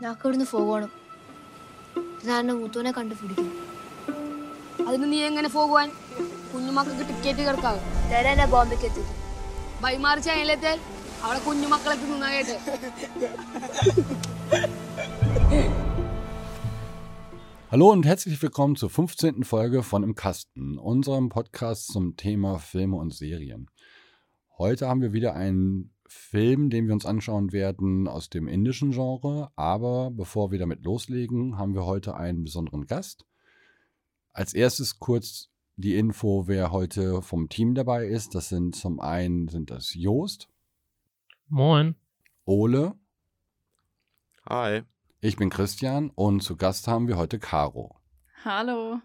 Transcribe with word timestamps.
ഞങ്ങൾക്ക് 0.00 0.24
ഇവിടുന്ന് 0.26 0.46
പോകണം 0.52 0.90
ഞാൻ 2.28 2.40
എൻ്റെ 2.42 2.54
മുത്തുവിനെ 2.60 2.90
കണ്ടുപിടിക്കും 2.96 3.48
അതിന് 4.86 5.06
നീ 5.12 5.18
എങ്ങനെ 5.28 5.48
പോകുവാൻ 5.48 5.88
കുഞ്ഞുമക്കൾക്ക് 6.50 7.04
ടിക്കറ്റ് 7.10 7.42
കിടക്കാവും 7.46 7.82
ഞാൻ 8.12 8.26
എന്നെ 8.32 8.46
ബോംബെക്ക് 8.54 8.86
എത്തിക്കും 8.90 9.16
ബൈമാറി 9.84 10.22
ചൈനയിലെത്തിയാൽ 10.28 10.78
അവിടെ 11.24 11.40
കുഞ്ഞുമക്കളെ 11.48 11.96
തിന്നാ 12.02 12.30
കേട്ട് 12.36 12.56
Hallo 17.72 17.86
und 17.90 18.04
herzlich 18.06 18.40
willkommen 18.42 18.76
zur 18.76 18.90
15. 18.90 19.42
Folge 19.44 19.82
von 19.82 20.02
Im 20.04 20.14
Kasten, 20.14 20.66
unserem 20.90 21.28
Podcast 21.28 21.82
zum 21.88 22.04
Thema 22.16 22.52
Filme 22.60 22.96
und 22.96 23.12
Serien. 23.12 23.62
Heute 24.58 24.88
haben 24.88 25.02
wir 25.02 25.12
wieder 25.12 25.32
einen 25.34 25.64
Film, 26.11 26.69
den 26.69 26.87
wir 26.87 26.93
uns 26.93 27.05
anschauen 27.05 27.51
werden 27.51 28.07
aus 28.07 28.29
dem 28.29 28.47
indischen 28.47 28.91
Genre. 28.91 29.51
Aber 29.55 30.11
bevor 30.11 30.51
wir 30.51 30.59
damit 30.59 30.83
loslegen, 30.83 31.57
haben 31.57 31.73
wir 31.73 31.85
heute 31.85 32.15
einen 32.15 32.43
besonderen 32.43 32.85
Gast. 32.85 33.25
Als 34.33 34.53
erstes 34.53 34.99
kurz 34.99 35.49
die 35.77 35.95
Info, 35.95 36.47
wer 36.47 36.71
heute 36.71 37.21
vom 37.21 37.49
Team 37.49 37.75
dabei 37.75 38.07
ist. 38.07 38.35
Das 38.35 38.49
sind 38.49 38.75
zum 38.75 38.99
einen 38.99 39.47
sind 39.47 39.71
das 39.71 39.93
Joost, 39.93 40.47
Moin. 41.47 41.95
Ole, 42.45 42.95
Hi. 44.47 44.83
ich 45.19 45.35
bin 45.35 45.49
Christian 45.49 46.09
und 46.15 46.41
zu 46.41 46.55
Gast 46.55 46.87
haben 46.87 47.09
wir 47.09 47.17
heute 47.17 47.39
Caro. 47.39 47.97
Hallo. 48.45 49.01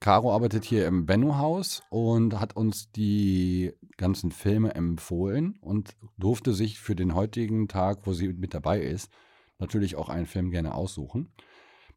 Caro 0.00 0.32
arbeitet 0.32 0.64
hier 0.64 0.86
im 0.86 1.04
Benno-Haus 1.04 1.82
und 1.90 2.40
hat 2.40 2.56
uns 2.56 2.90
die 2.90 3.74
ganzen 3.98 4.32
Filme 4.32 4.74
empfohlen 4.74 5.58
und 5.60 5.94
durfte 6.16 6.54
sich 6.54 6.80
für 6.80 6.96
den 6.96 7.14
heutigen 7.14 7.68
Tag, 7.68 8.06
wo 8.06 8.14
sie 8.14 8.28
mit 8.32 8.54
dabei 8.54 8.80
ist, 8.80 9.12
natürlich 9.58 9.96
auch 9.96 10.08
einen 10.08 10.24
Film 10.24 10.50
gerne 10.50 10.74
aussuchen. 10.74 11.30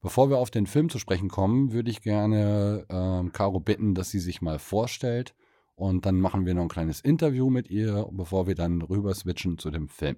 Bevor 0.01 0.29
wir 0.29 0.37
auf 0.37 0.51
den 0.51 0.67
Film 0.67 0.89
zu 0.89 0.99
sprechen 0.99 1.29
kommen, 1.29 1.71
würde 1.71 1.89
ich 1.89 2.01
gerne 2.01 2.85
ähm, 2.89 3.31
Caro 3.31 3.61
bitten, 3.61 3.95
dass 3.95 4.09
sie 4.09 4.19
sich 4.19 4.41
mal 4.41 4.59
vorstellt 4.59 5.33
und 5.75 6.05
dann 6.05 6.19
machen 6.19 6.45
wir 6.45 6.53
noch 6.53 6.63
ein 6.63 6.67
kleines 6.67 6.99
Interview 6.99 7.49
mit 7.49 7.69
ihr, 7.69 8.09
bevor 8.11 8.47
wir 8.47 8.55
dann 8.55 8.81
rüber 8.81 9.13
switchen 9.13 9.57
zu 9.57 9.71
dem 9.71 9.87
Film. 9.87 10.17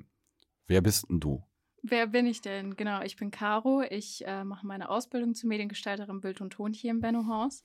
Wer 0.65 0.81
bist 0.81 1.07
denn 1.07 1.19
du? 1.19 1.43
Wer 1.83 2.07
bin 2.07 2.25
ich 2.25 2.41
denn? 2.41 2.75
Genau, 2.75 3.03
ich 3.03 3.15
bin 3.15 3.29
Caro. 3.29 3.83
Ich 3.87 4.25
äh, 4.25 4.43
mache 4.43 4.65
meine 4.65 4.89
Ausbildung 4.89 5.35
zur 5.35 5.49
Mediengestalterin 5.49 6.19
Bild 6.19 6.41
und 6.41 6.49
Ton 6.49 6.73
hier 6.73 6.89
im 6.89 6.99
Benno-Haus. 6.99 7.63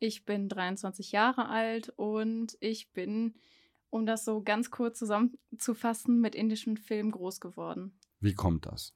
Ich 0.00 0.24
bin 0.24 0.48
23 0.48 1.12
Jahre 1.12 1.48
alt 1.50 1.92
und 1.96 2.56
ich 2.60 2.90
bin, 2.92 3.34
um 3.90 4.06
das 4.06 4.24
so 4.24 4.42
ganz 4.42 4.70
kurz 4.70 4.98
zusammenzufassen, 4.98 6.20
mit 6.20 6.34
indischen 6.34 6.78
Filmen 6.78 7.10
groß 7.10 7.38
geworden. 7.38 7.92
Wie 8.18 8.34
kommt 8.34 8.64
das? 8.64 8.94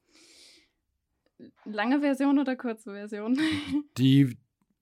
Lange 1.63 1.99
Version 1.99 2.39
oder 2.39 2.55
kurze 2.55 2.91
Version? 2.91 3.37
Die 3.97 4.35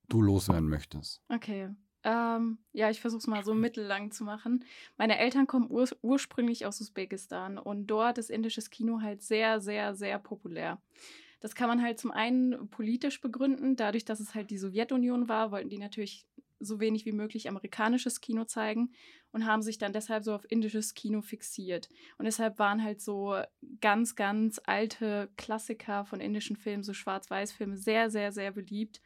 du 0.08 0.22
loswerden 0.22 0.70
möchtest. 0.70 1.22
Okay. 1.28 1.70
Ähm, 2.06 2.58
ja, 2.72 2.90
ich 2.90 3.02
versuche 3.02 3.20
es 3.20 3.28
mal 3.28 3.44
so 3.44 3.54
mittellang 3.54 4.12
zu 4.12 4.24
machen. 4.24 4.64
Meine 4.98 5.18
Eltern 5.18 5.46
kommen 5.46 5.70
ur 5.70 5.88
ursprünglich 6.02 6.66
aus 6.66 6.80
Usbekistan 6.80 7.58
und 7.58 7.88
dort 7.88 8.18
ist 8.18 8.30
indisches 8.30 8.70
Kino 8.70 9.02
halt 9.02 9.24
sehr, 9.24 9.60
sehr, 9.60 9.94
sehr 9.96 10.20
populär. 10.20 10.82
Das 11.44 11.56
kann 11.56 11.68
man 11.68 11.82
halt 11.82 12.00
zum 12.00 12.12
einen 12.12 12.70
politisch 12.70 13.20
begründen. 13.20 13.76
Dadurch, 13.76 14.06
dass 14.06 14.22
es 14.22 14.34
halt 14.34 14.50
die 14.50 14.58
Sowjetunion 14.58 15.28
war, 15.28 15.52
wollten 15.52 15.68
die 15.68 15.78
natürlich 15.78 16.26
so 16.62 16.80
wenig 16.80 17.06
wie 17.06 17.12
möglich 17.12 17.50
amerikanisches 17.50 18.22
Kino 18.22 18.46
zeigen 18.46 18.94
und 19.34 19.46
haben 19.46 19.62
sich 19.62 19.78
dann 19.78 19.92
deshalb 19.92 20.24
so 20.24 20.34
auf 20.34 20.50
indisches 20.50 20.94
Kino 20.94 21.22
fixiert. 21.22 21.90
Und 22.18 22.24
deshalb 22.24 22.60
waren 22.60 22.82
halt 22.82 23.02
so 23.02 23.36
ganz, 23.82 24.16
ganz 24.16 24.62
alte 24.64 25.30
Klassiker 25.36 26.06
von 26.06 26.22
indischen 26.22 26.56
Filmen, 26.56 26.82
so 26.82 26.94
Schwarz-Weiß-Filme, 26.94 27.76
sehr, 27.76 28.10
sehr, 28.10 28.32
sehr 28.32 28.52
beliebt. 28.52 29.02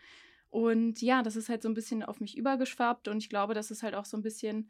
Und 0.52 1.02
ja, 1.02 1.24
das 1.24 1.38
ist 1.38 1.50
halt 1.50 1.64
so 1.64 1.70
ein 1.70 1.74
bisschen 1.74 2.04
auf 2.04 2.20
mich 2.20 2.38
übergeschwappt 2.38 3.08
und 3.08 3.18
ich 3.18 3.30
glaube, 3.30 3.56
das 3.56 3.72
ist 3.72 3.82
halt 3.82 3.96
auch 3.96 4.06
so 4.06 4.16
ein 4.16 4.22
bisschen, 4.22 4.70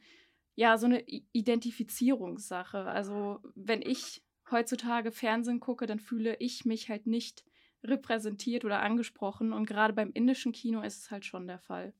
ja, 0.56 0.78
so 0.78 0.86
eine 0.86 1.04
Identifizierungssache. 1.34 2.86
Also, 2.86 3.42
wenn 3.56 3.82
ich 3.82 4.24
heutzutage 4.52 5.12
Fernsehen 5.12 5.60
gucke, 5.60 5.86
dann 5.86 6.00
fühle 6.00 6.38
ich 6.40 6.64
mich 6.64 6.88
halt 6.88 7.08
nicht 7.08 7.44
repräsentiert 7.84 8.66
oder 8.66 8.82
angesprochen 8.82 9.54
und 9.54 9.68
gerade 9.68 9.94
beim 9.94 10.12
indischen 10.14 10.52
Kino 10.52 10.82
ist 10.82 10.98
es 11.04 11.12
halt 11.12 11.26
schon 11.26 11.48
der 11.48 11.60
Fall. 11.60 11.94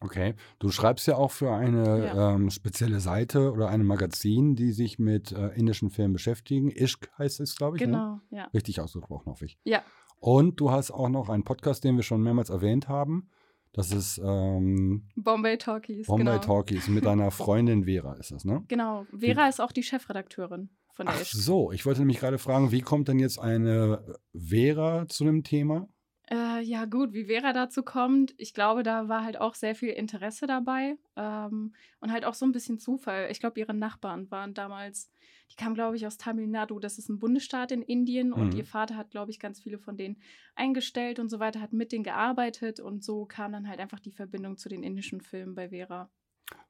Okay, 0.00 0.34
du 0.58 0.70
schreibst 0.70 1.06
ja 1.06 1.16
auch 1.16 1.30
für 1.30 1.52
eine 1.52 2.06
Ja. 2.06 2.34
ähm, 2.34 2.50
spezielle 2.50 3.00
Seite 3.00 3.52
oder 3.52 3.68
ein 3.70 3.84
Magazin, 3.84 4.54
die 4.54 4.72
sich 4.72 4.98
mit 4.98 5.32
äh, 5.32 5.48
indischen 5.54 5.88
Filmen 5.88 6.12
beschäftigen. 6.12 6.70
Ishq 6.70 7.08
heißt 7.16 7.40
es, 7.40 7.56
glaube 7.56 7.76
ich. 7.76 7.80
Ne? 7.82 7.86
Genau, 7.86 8.20
ja. 8.30 8.44
Richtig 8.52 8.80
ausgesprochen, 8.80 9.30
hoffe 9.30 9.46
ich. 9.46 9.58
Ja, 9.64 9.82
Und 10.18 10.60
du 10.60 10.70
hast 10.70 10.90
auch 10.90 11.08
noch 11.08 11.30
einen 11.30 11.44
Podcast, 11.44 11.84
den 11.84 11.96
wir 11.96 12.02
schon 12.02 12.22
mehrmals 12.22 12.50
erwähnt 12.50 12.86
haben. 12.88 13.30
Das 13.72 13.92
ist 13.92 14.20
ähm, 14.22 15.08
Bombay 15.16 15.56
Talkies. 15.58 16.06
Bombay 16.06 16.24
genau. 16.24 16.38
Talkies 16.38 16.86
mit 16.88 17.04
deiner 17.06 17.30
Freundin 17.30 17.84
Vera, 17.84 18.14
ist 18.14 18.30
das, 18.30 18.44
ne? 18.44 18.62
Genau. 18.68 19.06
Vera 19.18 19.48
ist 19.48 19.60
auch 19.60 19.72
die 19.72 19.82
Chefredakteurin 19.82 20.68
von 20.94 21.08
der 21.08 21.16
Ach 21.16 21.20
Isch. 21.20 21.36
so, 21.36 21.72
ich 21.72 21.84
wollte 21.86 22.00
nämlich 22.00 22.18
gerade 22.20 22.38
fragen, 22.38 22.70
wie 22.72 22.80
kommt 22.82 23.08
denn 23.08 23.18
jetzt 23.18 23.38
eine 23.38 24.18
Vera 24.34 25.06
zu 25.08 25.24
dem 25.24 25.42
Thema? 25.42 25.88
Äh, 26.30 26.62
ja, 26.62 26.86
gut, 26.86 27.12
wie 27.12 27.26
Vera 27.26 27.52
dazu 27.52 27.82
kommt, 27.82 28.34
ich 28.38 28.54
glaube, 28.54 28.82
da 28.82 29.08
war 29.08 29.24
halt 29.24 29.38
auch 29.38 29.54
sehr 29.54 29.74
viel 29.74 29.90
Interesse 29.90 30.46
dabei 30.46 30.96
ähm, 31.16 31.74
und 32.00 32.12
halt 32.12 32.24
auch 32.24 32.32
so 32.32 32.46
ein 32.46 32.52
bisschen 32.52 32.78
Zufall. 32.78 33.28
Ich 33.30 33.40
glaube, 33.40 33.60
ihre 33.60 33.74
Nachbarn 33.74 34.30
waren 34.30 34.54
damals, 34.54 35.10
die 35.52 35.56
kamen, 35.56 35.74
glaube 35.74 35.96
ich, 35.96 36.06
aus 36.06 36.16
Tamil 36.16 36.46
Nadu, 36.46 36.78
das 36.78 36.96
ist 36.96 37.10
ein 37.10 37.18
Bundesstaat 37.18 37.72
in 37.72 37.82
Indien 37.82 38.32
und 38.32 38.54
Mhm. 38.54 38.58
ihr 38.58 38.64
Vater 38.64 38.96
hat, 38.96 39.10
glaube 39.10 39.32
ich, 39.32 39.38
ganz 39.38 39.60
viele 39.60 39.78
von 39.78 39.98
denen 39.98 40.16
eingestellt 40.54 41.18
und 41.18 41.28
so 41.28 41.40
weiter, 41.40 41.60
hat 41.60 41.74
mit 41.74 41.92
denen 41.92 42.04
gearbeitet 42.04 42.80
und 42.80 43.04
so 43.04 43.26
kam 43.26 43.52
dann 43.52 43.68
halt 43.68 43.78
einfach 43.80 44.00
die 44.00 44.12
Verbindung 44.12 44.56
zu 44.56 44.70
den 44.70 44.82
indischen 44.82 45.20
Filmen 45.20 45.54
bei 45.54 45.68
Vera. 45.68 46.10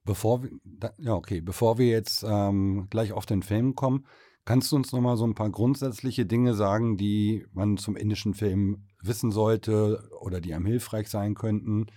Bevor 0.03 0.43
wir, 0.43 0.51
ja, 0.97 1.15
okay, 1.15 1.41
bevor 1.41 1.77
wir 1.77 1.87
jetzt 1.87 2.23
ähm, 2.27 2.87
gleich 2.89 3.11
auf 3.11 3.25
den 3.25 3.41
Film 3.41 3.75
kommen, 3.75 4.05
kannst 4.45 4.71
du 4.71 4.75
uns 4.75 4.91
noch 4.91 5.01
mal 5.01 5.17
so 5.17 5.25
ein 5.25 5.33
paar 5.35 5.49
grundsätzliche 5.49 6.25
Dinge 6.25 6.53
sagen, 6.53 6.97
die 6.97 7.45
man 7.53 7.77
zum 7.77 7.95
indischen 7.95 8.35
Film 8.35 8.85
wissen 9.01 9.31
sollte 9.31 10.07
oder 10.21 10.39
die 10.41 10.53
einem 10.53 10.67
hilfreich 10.67 11.09
sein 11.09 11.33
könnten, 11.33 11.87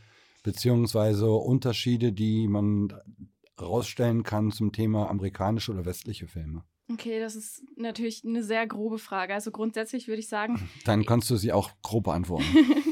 beziehungsweise 0.43 1.31
Unterschiede, 1.31 2.13
die 2.13 2.49
man 2.49 2.95
rausstellen 3.61 4.23
kann 4.23 4.51
zum 4.51 4.73
Thema 4.73 5.11
amerikanische 5.11 5.73
oder 5.73 5.85
westliche 5.85 6.27
Filme? 6.27 6.65
Okay, 6.91 7.21
das 7.21 7.37
ist 7.37 7.63
natürlich 7.77 8.25
eine 8.25 8.43
sehr 8.43 8.67
grobe 8.67 8.99
Frage. 8.99 9.35
Also 9.35 9.51
grundsätzlich 9.51 10.09
würde 10.09 10.21
ich 10.21 10.29
sagen, 10.29 10.69
Dann 10.87 11.05
kannst 11.05 11.29
du 11.29 11.37
sie 11.37 11.53
auch 11.53 11.71
grob 11.83 12.05
beantworten. 12.05 12.47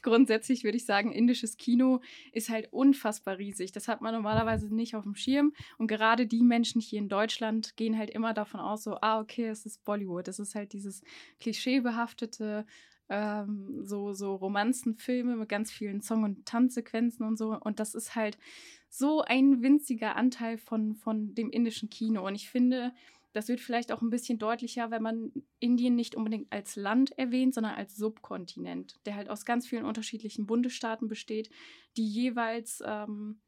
Grundsätzlich 0.02 0.64
würde 0.64 0.76
ich 0.76 0.84
sagen, 0.84 1.12
indisches 1.12 1.56
Kino 1.56 2.00
ist 2.32 2.48
halt 2.48 2.72
unfassbar 2.72 3.38
riesig. 3.38 3.72
Das 3.72 3.88
hat 3.88 4.00
man 4.00 4.14
normalerweise 4.14 4.74
nicht 4.74 4.96
auf 4.96 5.04
dem 5.04 5.14
Schirm. 5.14 5.52
Und 5.78 5.86
gerade 5.86 6.26
die 6.26 6.42
Menschen 6.42 6.80
hier 6.80 6.98
in 6.98 7.08
Deutschland 7.08 7.76
gehen 7.76 7.98
halt 7.98 8.10
immer 8.10 8.34
davon 8.34 8.60
aus, 8.60 8.84
so, 8.84 8.96
ah, 9.00 9.20
okay, 9.20 9.48
es 9.48 9.66
ist 9.66 9.84
Bollywood. 9.84 10.28
Es 10.28 10.38
ist 10.38 10.54
halt 10.54 10.72
dieses 10.72 11.02
klischeebehaftete, 11.40 12.66
ähm, 13.10 13.84
so, 13.84 14.12
so 14.12 14.36
Romanzenfilme 14.36 15.36
mit 15.36 15.48
ganz 15.48 15.70
vielen 15.72 16.00
Song- 16.00 16.22
und 16.22 16.46
Tanzsequenzen 16.46 17.26
und 17.26 17.36
so. 17.36 17.58
Und 17.58 17.80
das 17.80 17.94
ist 17.94 18.14
halt 18.14 18.38
so 18.88 19.22
ein 19.22 19.62
winziger 19.62 20.16
Anteil 20.16 20.58
von, 20.58 20.94
von 20.94 21.34
dem 21.34 21.50
indischen 21.50 21.90
Kino. 21.90 22.26
Und 22.26 22.36
ich 22.36 22.48
finde, 22.48 22.92
das 23.32 23.48
wird 23.48 23.60
vielleicht 23.60 23.92
auch 23.92 24.02
ein 24.02 24.10
bisschen 24.10 24.38
deutlicher, 24.38 24.90
wenn 24.90 25.02
man 25.02 25.32
Indien 25.58 25.94
nicht 25.94 26.14
unbedingt 26.14 26.52
als 26.52 26.76
Land 26.76 27.16
erwähnt, 27.18 27.54
sondern 27.54 27.74
als 27.74 27.96
Subkontinent, 27.96 28.98
der 29.06 29.14
halt 29.14 29.30
aus 29.30 29.44
ganz 29.44 29.66
vielen 29.66 29.84
unterschiedlichen 29.84 30.46
Bundesstaaten 30.46 31.08
besteht, 31.08 31.50
die 31.96 32.06
jeweils, 32.06 32.82
ähm, 32.84 33.40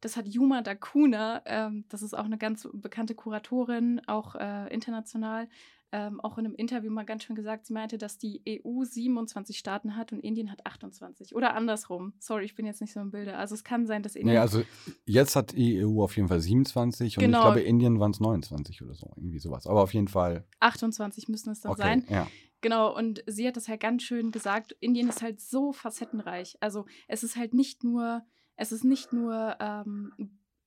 das 0.00 0.16
hat 0.16 0.28
Yuma 0.28 0.62
Dakuna, 0.62 1.42
ähm, 1.44 1.84
das 1.88 2.02
ist 2.02 2.14
auch 2.14 2.24
eine 2.24 2.38
ganz 2.38 2.68
bekannte 2.72 3.14
Kuratorin, 3.14 4.00
auch 4.06 4.34
äh, 4.34 4.72
international, 4.72 5.48
ähm, 5.92 6.20
auch 6.20 6.36
in 6.38 6.44
einem 6.44 6.54
Interview 6.54 6.90
mal 6.90 7.04
ganz 7.04 7.24
schön 7.24 7.34
gesagt, 7.36 7.66
sie 7.66 7.72
meinte, 7.72 7.96
dass 7.96 8.18
die 8.18 8.42
EU 8.46 8.84
27 8.84 9.56
Staaten 9.56 9.96
hat 9.96 10.12
und 10.12 10.20
Indien 10.20 10.50
hat 10.52 10.66
28. 10.66 11.34
Oder 11.34 11.54
andersrum. 11.54 12.12
Sorry, 12.18 12.44
ich 12.44 12.54
bin 12.54 12.66
jetzt 12.66 12.80
nicht 12.80 12.92
so 12.92 13.00
im 13.00 13.10
Bilde. 13.10 13.36
Also 13.36 13.54
es 13.54 13.64
kann 13.64 13.86
sein, 13.86 14.02
dass 14.02 14.14
Indien. 14.14 14.34
nee, 14.34 14.38
also 14.38 14.62
jetzt 15.06 15.34
hat 15.36 15.56
die 15.56 15.84
EU 15.84 16.02
auf 16.02 16.14
jeden 16.16 16.28
Fall 16.28 16.40
27 16.40 17.16
und 17.16 17.22
Genau. 17.24 17.38
ich 17.38 17.44
glaube, 17.44 17.60
Indien 17.60 18.00
waren 18.00 18.10
es 18.10 18.20
29 18.20 18.82
oder 18.82 18.94
so, 18.94 19.10
irgendwie 19.16 19.38
sowas. 19.38 19.66
Aber 19.66 19.82
auf 19.82 19.94
jeden 19.94 20.08
Fall, 20.08 20.44
28 20.60 21.28
müssen 21.28 21.50
es 21.50 21.60
dann 21.60 21.72
okay, 21.72 21.82
sein. 21.82 22.04
ja. 22.08 22.26
Genau, 22.60 22.94
und 22.96 23.22
sie 23.26 23.46
hat 23.46 23.56
das 23.56 23.68
halt 23.68 23.80
ganz 23.80 24.02
schön 24.02 24.32
gesagt. 24.32 24.76
Indien 24.80 25.08
ist 25.08 25.22
halt 25.22 25.40
so 25.40 25.72
facettenreich. 25.72 26.56
Also 26.60 26.86
es 27.06 27.22
ist 27.22 27.36
halt 27.36 27.54
nicht 27.54 27.84
nur, 27.84 28.22
es 28.56 28.72
ist 28.72 28.84
nicht 28.84 29.12
nur 29.12 29.56
ähm, 29.60 30.12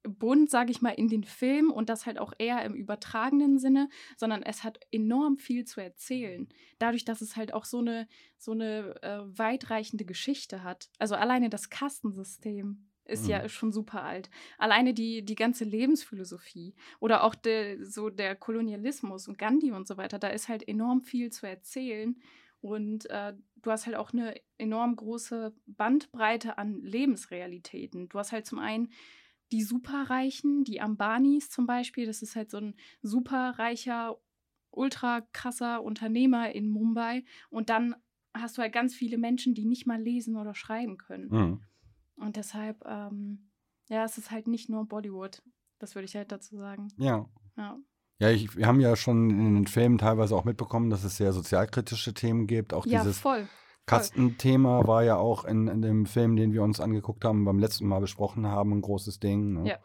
bunt, 0.03 0.49
sage 0.49 0.71
ich 0.71 0.81
mal, 0.81 0.89
in 0.91 1.07
den 1.07 1.23
Filmen 1.23 1.69
und 1.71 1.89
das 1.89 2.05
halt 2.05 2.19
auch 2.19 2.33
eher 2.37 2.63
im 2.65 2.73
übertragenen 2.73 3.59
Sinne, 3.59 3.89
sondern 4.17 4.43
es 4.43 4.63
hat 4.63 4.79
enorm 4.91 5.37
viel 5.37 5.65
zu 5.65 5.81
erzählen. 5.81 6.47
Dadurch, 6.79 7.05
dass 7.05 7.21
es 7.21 7.35
halt 7.35 7.53
auch 7.53 7.65
so 7.65 7.79
eine, 7.79 8.07
so 8.37 8.51
eine 8.51 8.95
äh, 9.03 9.37
weitreichende 9.37 10.05
Geschichte 10.05 10.63
hat. 10.63 10.89
Also 10.99 11.15
alleine 11.15 11.49
das 11.49 11.69
Kastensystem 11.69 12.87
ist 13.05 13.27
ja 13.27 13.43
Mhm. 13.43 13.49
schon 13.49 13.71
super 13.71 14.03
alt. 14.03 14.29
Alleine 14.57 14.93
die, 14.93 15.23
die 15.25 15.35
ganze 15.35 15.65
Lebensphilosophie 15.65 16.75
oder 16.99 17.23
auch 17.23 17.35
der, 17.35 17.83
so 17.85 18.09
der 18.09 18.35
Kolonialismus 18.35 19.27
und 19.27 19.37
Gandhi 19.37 19.71
und 19.71 19.87
so 19.87 19.97
weiter, 19.97 20.19
da 20.19 20.27
ist 20.29 20.49
halt 20.49 20.67
enorm 20.67 21.01
viel 21.01 21.31
zu 21.31 21.45
erzählen. 21.47 22.15
Und 22.61 23.09
äh, 23.09 23.33
du 23.55 23.71
hast 23.71 23.87
halt 23.87 23.95
auch 23.95 24.13
eine 24.13 24.35
enorm 24.59 24.95
große 24.95 25.53
Bandbreite 25.65 26.59
an 26.59 26.79
Lebensrealitäten. 26.83 28.07
Du 28.07 28.19
hast 28.19 28.31
halt 28.31 28.45
zum 28.45 28.59
einen 28.59 28.91
die 29.51 29.63
Superreichen, 29.63 30.63
die 30.63 30.81
Ambanis 30.81 31.49
zum 31.49 31.65
Beispiel. 31.65 32.05
Das 32.05 32.21
ist 32.21 32.35
halt 32.35 32.49
so 32.51 32.57
ein 32.57 32.75
superreicher, 33.01 34.17
ultra 34.71 35.21
krasser 35.33 35.83
Unternehmer 35.83 36.51
in 36.51 36.69
Mumbai. 36.69 37.23
Und 37.49 37.69
dann 37.69 37.95
hast 38.33 38.57
du 38.57 38.61
halt 38.61 38.73
ganz 38.73 38.95
viele 38.95 39.17
Menschen, 39.17 39.53
die 39.53 39.65
nicht 39.65 39.85
mal 39.85 40.01
lesen 40.01 40.37
oder 40.37 40.55
schreiben 40.55 40.97
können. 40.97 41.27
Mhm. 41.29 41.61
Und 42.15 42.35
deshalb, 42.35 42.83
ähm, 42.85 43.51
ja, 43.89 44.05
es 44.05 44.17
ist 44.17 44.31
halt 44.31 44.47
nicht 44.47 44.69
nur 44.69 44.87
Bollywood. 44.87 45.43
Das 45.79 45.95
würde 45.95 46.05
ich 46.05 46.15
halt 46.15 46.31
dazu 46.31 46.57
sagen. 46.57 46.89
Ja. 46.97 47.25
Ja. 47.57 47.77
Ja, 48.19 48.29
ich, 48.29 48.55
wir 48.55 48.67
haben 48.67 48.79
ja 48.79 48.95
schon 48.95 49.31
in 49.31 49.55
den 49.55 49.67
Filmen 49.67 49.97
teilweise 49.97 50.35
auch 50.35 50.43
mitbekommen, 50.43 50.91
dass 50.91 51.03
es 51.03 51.17
sehr 51.17 51.33
sozialkritische 51.33 52.13
Themen 52.13 52.45
gibt. 52.45 52.71
Auch 52.71 52.85
Ja, 52.85 52.99
dieses 52.99 53.17
voll. 53.17 53.49
Kastenthema 53.85 54.87
war 54.87 55.03
ja 55.03 55.17
auch 55.17 55.43
in, 55.45 55.67
in 55.67 55.81
dem 55.81 56.05
Film, 56.05 56.35
den 56.35 56.53
wir 56.53 56.63
uns 56.63 56.79
angeguckt 56.79 57.25
haben, 57.25 57.45
beim 57.45 57.59
letzten 57.59 57.87
Mal 57.87 57.99
besprochen 57.99 58.47
haben, 58.47 58.73
ein 58.73 58.81
großes 58.81 59.19
Ding. 59.19 59.53
Ne? 59.53 59.79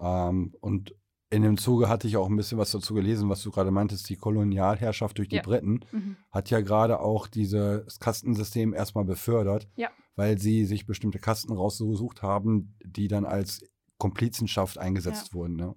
Ähm, 0.00 0.54
und 0.60 0.94
in 1.30 1.42
dem 1.42 1.58
Zuge 1.58 1.88
hatte 1.88 2.08
ich 2.08 2.16
auch 2.16 2.28
ein 2.28 2.36
bisschen 2.36 2.56
was 2.58 2.70
dazu 2.70 2.94
gelesen, 2.94 3.28
was 3.28 3.42
du 3.42 3.50
gerade 3.50 3.70
meintest, 3.70 4.08
die 4.08 4.16
Kolonialherrschaft 4.16 5.18
durch 5.18 5.28
die 5.28 5.36
Ja. 5.36 5.42
Briten 5.42 5.80
Mhm. 5.92 6.16
hat 6.30 6.48
ja 6.50 6.60
gerade 6.62 7.00
auch 7.00 7.26
dieses 7.26 7.98
Kastensystem 8.00 8.72
erstmal 8.72 9.04
befördert, 9.04 9.68
Ja. 9.76 9.90
weil 10.16 10.38
sie 10.38 10.64
sich 10.64 10.86
bestimmte 10.86 11.18
Kasten 11.18 11.52
rausgesucht 11.52 12.22
haben, 12.22 12.74
die 12.84 13.08
dann 13.08 13.26
als 13.26 13.62
Komplizenschaft 13.98 14.78
eingesetzt 14.78 15.34
wurden. 15.34 15.56
Ne? 15.56 15.74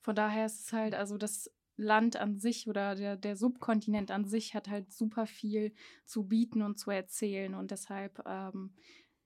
Von 0.00 0.16
daher 0.16 0.46
ist 0.46 0.66
es 0.66 0.72
halt, 0.72 0.94
also 0.94 1.16
das 1.18 1.50
Land 1.76 2.16
an 2.16 2.38
sich 2.38 2.68
oder 2.68 2.94
der, 2.94 3.16
der 3.16 3.36
Subkontinent 3.36 4.10
an 4.10 4.24
sich 4.26 4.54
hat 4.54 4.68
halt 4.68 4.92
super 4.92 5.26
viel 5.26 5.72
zu 6.04 6.24
bieten 6.24 6.62
und 6.62 6.78
zu 6.78 6.90
erzählen. 6.90 7.54
Und 7.54 7.70
deshalb, 7.70 8.22
ähm, 8.26 8.72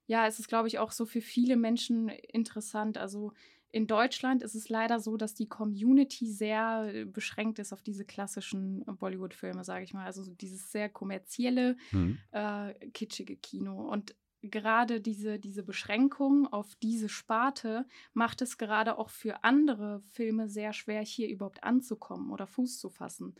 ja, 0.06 0.26
es 0.26 0.38
ist, 0.38 0.48
glaube 0.48 0.68
ich, 0.68 0.78
auch 0.78 0.92
so 0.92 1.04
für 1.06 1.20
viele 1.20 1.56
Menschen 1.56 2.08
interessant. 2.08 2.98
Also 2.98 3.32
in 3.72 3.86
Deutschland 3.88 4.42
ist 4.42 4.54
es 4.54 4.68
leider 4.68 5.00
so, 5.00 5.16
dass 5.16 5.34
die 5.34 5.48
Community 5.48 6.26
sehr 6.30 6.90
äh, 6.94 7.04
beschränkt 7.04 7.58
ist 7.58 7.72
auf 7.72 7.82
diese 7.82 8.04
klassischen 8.04 8.84
Bollywood-Filme, 8.86 9.64
sage 9.64 9.84
ich 9.84 9.92
mal. 9.92 10.06
Also 10.06 10.22
so 10.22 10.34
dieses 10.34 10.70
sehr 10.70 10.88
kommerzielle, 10.88 11.76
Hm. 11.90 12.18
äh, 12.30 12.74
kitschige 12.90 13.36
Kino. 13.36 13.82
Und 13.90 14.14
gerade 14.50 15.00
diese, 15.00 15.38
diese 15.38 15.62
Beschränkung 15.62 16.46
auf 16.46 16.74
diese 16.76 17.08
Sparte 17.08 17.86
macht 18.12 18.42
es 18.42 18.58
gerade 18.58 18.98
auch 18.98 19.10
für 19.10 19.44
andere 19.44 20.00
Filme 20.12 20.48
sehr 20.48 20.72
schwer, 20.72 21.02
hier 21.02 21.28
überhaupt 21.28 21.64
anzukommen 21.64 22.30
oder 22.30 22.46
Fuß 22.46 22.78
zu 22.78 22.90
fassen. 22.90 23.34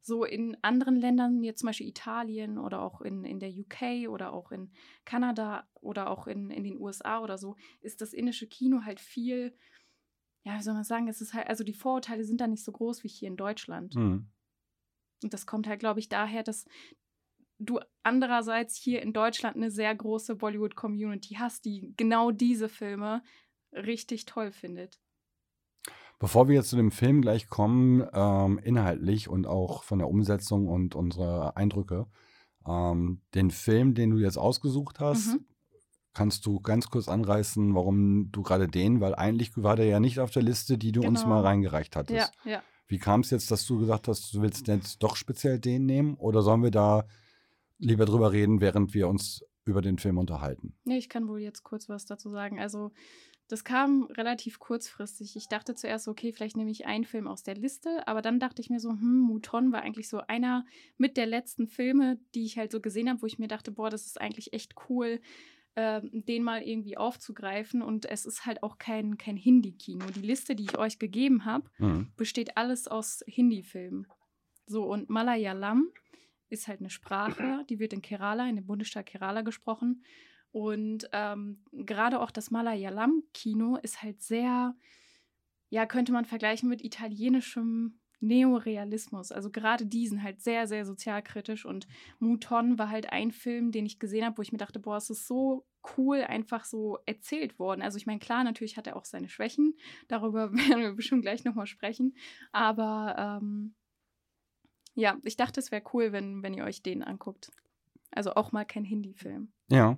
So 0.00 0.24
in 0.24 0.56
anderen 0.62 0.96
Ländern, 0.96 1.42
jetzt 1.42 1.60
zum 1.60 1.66
Beispiel 1.66 1.88
Italien 1.88 2.58
oder 2.58 2.82
auch 2.82 3.00
in, 3.00 3.24
in 3.24 3.40
der 3.40 3.50
UK 3.50 4.08
oder 4.08 4.32
auch 4.32 4.52
in 4.52 4.70
Kanada 5.04 5.68
oder 5.74 6.10
auch 6.10 6.26
in, 6.26 6.50
in 6.50 6.64
den 6.64 6.80
USA 6.80 7.20
oder 7.20 7.36
so, 7.36 7.56
ist 7.80 8.00
das 8.00 8.12
indische 8.12 8.46
Kino 8.46 8.84
halt 8.84 9.00
viel, 9.00 9.54
ja, 10.44 10.56
wie 10.58 10.62
soll 10.62 10.74
man 10.74 10.84
sagen, 10.84 11.08
es 11.08 11.20
ist 11.20 11.34
halt, 11.34 11.48
also 11.48 11.64
die 11.64 11.74
Vorurteile 11.74 12.24
sind 12.24 12.40
da 12.40 12.46
nicht 12.46 12.64
so 12.64 12.72
groß 12.72 13.04
wie 13.04 13.08
hier 13.08 13.28
in 13.28 13.36
Deutschland. 13.36 13.94
Hm. 13.94 14.30
Und 15.22 15.34
das 15.34 15.46
kommt 15.46 15.66
halt, 15.66 15.80
glaube 15.80 16.00
ich, 16.00 16.08
daher, 16.08 16.42
dass 16.42 16.64
du 17.58 17.80
andererseits 18.02 18.76
hier 18.76 19.02
in 19.02 19.12
Deutschland 19.12 19.56
eine 19.56 19.70
sehr 19.70 19.94
große 19.94 20.36
Bollywood-Community 20.36 21.34
hast, 21.38 21.64
die 21.64 21.92
genau 21.96 22.30
diese 22.30 22.68
Filme 22.68 23.22
richtig 23.72 24.24
toll 24.24 24.50
findet. 24.52 24.98
Bevor 26.18 26.48
wir 26.48 26.56
jetzt 26.56 26.70
zu 26.70 26.76
dem 26.76 26.90
Film 26.90 27.22
gleich 27.22 27.48
kommen, 27.48 28.04
ähm, 28.12 28.58
inhaltlich 28.58 29.28
und 29.28 29.46
auch 29.46 29.84
von 29.84 29.98
der 30.00 30.08
Umsetzung 30.08 30.66
und 30.66 30.94
unsere 30.96 31.56
Eindrücke, 31.56 32.06
ähm, 32.66 33.20
den 33.34 33.50
Film, 33.50 33.94
den 33.94 34.10
du 34.10 34.18
jetzt 34.18 34.36
ausgesucht 34.36 34.98
hast, 34.98 35.34
Mhm. 35.34 35.44
kannst 36.14 36.44
du 36.46 36.58
ganz 36.60 36.90
kurz 36.90 37.06
anreißen, 37.08 37.72
warum 37.76 38.32
du 38.32 38.42
gerade 38.42 38.66
den, 38.66 39.00
weil 39.00 39.14
eigentlich 39.14 39.52
war 39.56 39.76
der 39.76 39.86
ja 39.86 40.00
nicht 40.00 40.18
auf 40.18 40.32
der 40.32 40.42
Liste, 40.42 40.76
die 40.76 40.90
du 40.90 41.02
uns 41.02 41.22
Genau. 41.22 41.34
mal 41.36 41.42
reingereicht 41.42 41.94
hattest. 41.94 42.32
Ja, 42.44 42.50
ja. 42.50 42.62
Wie 42.88 42.98
kam 42.98 43.20
es 43.20 43.30
jetzt, 43.30 43.50
dass 43.52 43.64
du 43.66 43.78
gesagt 43.78 44.08
hast, 44.08 44.34
du 44.34 44.42
willst 44.42 44.66
jetzt 44.66 45.02
doch 45.02 45.14
speziell 45.14 45.60
den 45.60 45.86
nehmen 45.86 46.14
oder 46.14 46.42
sollen 46.42 46.62
wir 46.64 46.70
da 46.72 47.04
lieber 47.78 48.04
drüber 48.04 48.32
reden, 48.32 48.60
während 48.60 48.94
wir 48.94 49.08
uns 49.08 49.44
über 49.64 49.80
den 49.82 49.98
Film 49.98 50.18
unterhalten? 50.18 50.74
Nee, 50.84 50.98
ich 50.98 51.08
kann 51.08 51.28
wohl 51.28 51.40
jetzt 51.40 51.62
kurz 51.62 51.88
was 51.88 52.06
dazu 52.06 52.30
sagen. 52.30 52.58
Also, 52.60 52.90
das 53.48 53.64
kam 53.64 54.04
relativ 54.10 54.58
kurzfristig. 54.58 55.34
Ich 55.36 55.48
dachte 55.48 55.74
zuerst, 55.74 56.06
okay, 56.06 56.32
vielleicht 56.32 56.56
nehme 56.56 56.70
ich 56.70 56.84
einen 56.86 57.04
Film 57.04 57.26
aus 57.26 57.42
der 57.42 57.54
Liste, 57.54 58.06
aber 58.06 58.20
dann 58.20 58.40
dachte 58.40 58.60
ich 58.60 58.68
mir 58.68 58.78
so, 58.80 58.90
hm, 58.90 59.20
Mouton 59.20 59.72
war 59.72 59.80
eigentlich 59.82 60.08
so 60.08 60.18
einer 60.26 60.66
mit 60.98 61.16
der 61.16 61.26
letzten 61.26 61.66
Filme, 61.66 62.18
die 62.34 62.44
ich 62.44 62.58
halt 62.58 62.72
so 62.72 62.80
gesehen 62.80 63.08
habe, 63.08 63.22
wo 63.22 63.26
ich 63.26 63.38
mir 63.38 63.48
dachte, 63.48 63.70
boah, 63.72 63.88
das 63.88 64.04
ist 64.06 64.20
eigentlich 64.20 64.52
echt 64.52 64.74
cool, 64.90 65.20
ähm, 65.76 66.10
den 66.12 66.42
mal 66.42 66.60
irgendwie 66.62 66.98
aufzugreifen. 66.98 67.80
Und 67.80 68.04
es 68.04 68.26
ist 68.26 68.44
halt 68.44 68.62
auch 68.62 68.76
kein, 68.76 69.16
kein 69.16 69.36
Hindi-Kino. 69.36 70.04
Die 70.14 70.20
Liste, 70.26 70.54
die 70.54 70.64
ich 70.64 70.76
euch 70.78 70.98
gegeben 70.98 71.46
habe, 71.46 71.70
Mhm. 71.78 72.12
besteht 72.16 72.56
alles 72.58 72.86
aus 72.86 73.22
Hindi-Filmen. 73.26 74.06
So, 74.66 74.84
und 74.84 75.08
Malayalam 75.08 75.88
ist 76.48 76.68
halt 76.68 76.80
eine 76.80 76.90
Sprache, 76.90 77.64
die 77.68 77.78
wird 77.78 77.92
in 77.92 78.02
Kerala, 78.02 78.48
in 78.48 78.56
dem 78.56 78.66
Bundesstaat 78.66 79.06
Kerala 79.06 79.42
gesprochen. 79.42 80.02
Und 80.50 81.08
ähm, 81.12 81.62
gerade 81.72 82.20
auch 82.20 82.30
das 82.30 82.50
Malayalam-Kino 82.50 83.76
ist 83.82 84.02
halt 84.02 84.22
sehr, 84.22 84.74
ja, 85.68 85.86
könnte 85.86 86.12
man 86.12 86.24
vergleichen 86.24 86.68
mit 86.68 86.82
italienischem 86.82 88.00
Neorealismus. 88.20 89.30
Also 89.30 89.50
gerade 89.50 89.86
diesen 89.86 90.22
halt 90.22 90.40
sehr, 90.40 90.66
sehr 90.66 90.84
sozialkritisch. 90.84 91.64
Und 91.64 91.86
Mouton 92.18 92.78
war 92.78 92.90
halt 92.90 93.12
ein 93.12 93.30
Film, 93.30 93.70
den 93.70 93.86
ich 93.86 93.98
gesehen 93.98 94.24
habe, 94.24 94.38
wo 94.38 94.42
ich 94.42 94.52
mir 94.52 94.58
dachte, 94.58 94.80
boah, 94.80 94.96
es 94.96 95.10
ist 95.10 95.26
so 95.26 95.66
cool 95.96 96.22
einfach 96.22 96.64
so 96.64 96.98
erzählt 97.06 97.58
worden. 97.58 97.82
Also 97.82 97.96
ich 97.96 98.06
meine, 98.06 98.18
klar, 98.18 98.42
natürlich 98.44 98.76
hat 98.76 98.86
er 98.86 98.96
auch 98.96 99.04
seine 99.04 99.28
Schwächen. 99.28 99.76
Darüber 100.08 100.52
werden 100.52 100.82
wir 100.82 100.92
bestimmt 100.92 101.22
gleich 101.22 101.44
nochmal 101.44 101.66
sprechen. 101.66 102.16
Aber 102.52 103.40
ähm, 103.40 103.74
ja, 104.98 105.16
ich 105.22 105.36
dachte, 105.36 105.60
es 105.60 105.70
wäre 105.70 105.82
cool, 105.92 106.10
wenn, 106.12 106.42
wenn 106.42 106.54
ihr 106.54 106.64
euch 106.64 106.82
den 106.82 107.04
anguckt. 107.04 107.52
Also 108.10 108.34
auch 108.34 108.50
mal 108.50 108.64
kein 108.64 108.84
Hindi-Film. 108.84 109.52
Ja. 109.70 109.96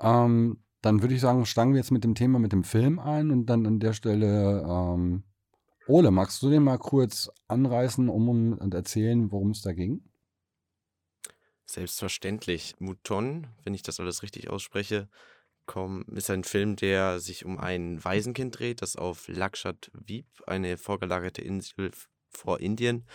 Ähm, 0.00 0.58
dann 0.80 1.00
würde 1.00 1.14
ich 1.14 1.20
sagen, 1.20 1.46
steigen 1.46 1.74
wir 1.74 1.78
jetzt 1.78 1.92
mit 1.92 2.02
dem 2.02 2.16
Thema 2.16 2.40
mit 2.40 2.50
dem 2.50 2.64
Film 2.64 2.98
ein 2.98 3.30
und 3.30 3.46
dann 3.46 3.64
an 3.66 3.78
der 3.78 3.92
Stelle, 3.92 4.66
ähm, 4.68 5.22
Ole, 5.86 6.10
magst 6.10 6.42
du 6.42 6.50
den 6.50 6.64
mal 6.64 6.78
kurz 6.78 7.30
anreißen 7.46 8.08
um, 8.08 8.28
um, 8.28 8.58
und 8.58 8.74
erzählen, 8.74 9.30
worum 9.30 9.52
es 9.52 9.62
da 9.62 9.72
ging? 9.72 10.02
Selbstverständlich. 11.64 12.74
Mouton, 12.80 13.46
wenn 13.62 13.74
ich 13.74 13.82
das 13.82 14.00
alles 14.00 14.24
richtig 14.24 14.50
ausspreche, 14.50 15.08
komm, 15.66 16.04
ist 16.16 16.30
ein 16.30 16.42
Film, 16.42 16.74
der 16.74 17.20
sich 17.20 17.44
um 17.44 17.58
ein 17.58 18.04
Waisenkind 18.04 18.58
dreht, 18.58 18.82
das 18.82 18.96
auf 18.96 19.28
Lakshadweep, 19.28 20.26
eine 20.48 20.78
vorgelagerte 20.78 21.42
Insel 21.42 21.92
vor 22.28 22.58
Indien, 22.58 23.06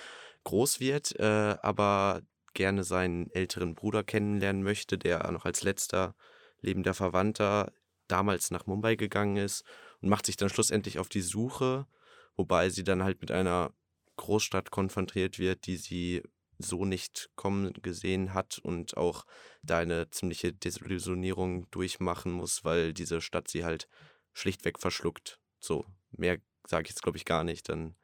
groß 0.48 0.80
wird, 0.80 1.13
äh, 1.20 1.58
aber 1.62 2.22
gerne 2.54 2.86
seinen 2.86 3.30
älteren 3.32 3.75
Bruder 3.75 4.06
kennenlernen 4.06 4.63
möchte, 4.63 4.98
der 4.98 5.30
noch 5.30 5.44
als 5.44 5.62
letzter 5.62 6.16
lebender 6.62 6.94
Verwandter 6.94 7.74
damals 8.08 8.50
nach 8.50 8.66
Mumbai 8.66 8.96
gegangen 8.96 9.36
ist 9.36 9.66
und 10.01 10.08
macht 10.08 10.25
sich 10.25 10.38
dann 10.38 10.48
schlussendlich 10.48 11.00
auf 11.00 11.10
die 11.10 11.22
Suche, 11.22 11.86
wobei 12.38 12.70
sie 12.70 12.86
dann 12.86 13.04
halt 13.04 13.20
mit 13.20 13.30
einer 13.30 13.74
Großstadt 14.16 14.72
konfrontiert 14.72 15.38
wird, 15.38 15.66
die 15.66 15.75
sie 15.75 16.24
so 16.60 16.86
nicht 16.86 17.30
kommen 17.36 17.74
gesehen 17.82 18.34
hat 18.34 18.58
und 18.58 18.96
auch 18.96 19.25
da 19.63 19.80
eine 19.80 20.10
ziemliche 20.12 20.54
Desillusionierung 20.54 21.70
durchmachen 21.72 22.32
muss, 22.32 22.63
weil 22.63 22.94
diese 22.94 23.20
Stadt 23.20 23.50
sie 23.50 23.66
halt 23.66 23.89
schlichtweg 24.32 24.80
verschluckt. 24.80 25.42
So, 25.60 25.86
mehr 26.12 26.38
sage 26.66 26.84
ich 26.84 26.92
jetzt, 26.92 27.04
glaube 27.04 27.18
ich, 27.18 27.25
gar 27.25 27.44
nicht, 27.44 27.68
dann 27.68 27.98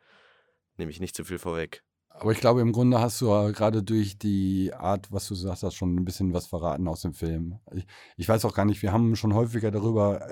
nehme 0.75 0.91
ich 0.91 0.99
nicht 0.99 1.15
zu 1.15 1.23
viel 1.23 1.39
vorweg. 1.39 1.83
Aber 2.15 2.31
ich 2.31 2.39
glaube, 2.39 2.61
im 2.61 2.71
Grunde 2.71 3.01
hast 3.01 3.19
du 3.21 3.27
ja 3.27 3.49
gerade 3.51 3.81
durch 3.83 4.17
die 4.19 4.71
Art, 4.73 5.11
was 5.11 5.27
du 5.27 5.33
gesagt 5.33 5.63
hast, 5.63 5.73
schon 5.73 5.95
ein 5.95 6.05
bisschen 6.05 6.31
was 6.33 6.45
verraten 6.45 6.87
aus 6.87 7.01
dem 7.01 7.13
Film. 7.13 7.59
Ich, 7.73 7.85
ich 8.17 8.29
weiß 8.29 8.45
auch 8.45 8.53
gar 8.53 8.65
nicht, 8.65 8.81
wir 8.81 8.93
haben 8.93 9.15
schon 9.15 9.33
häufiger 9.33 9.71
darüber 9.71 10.25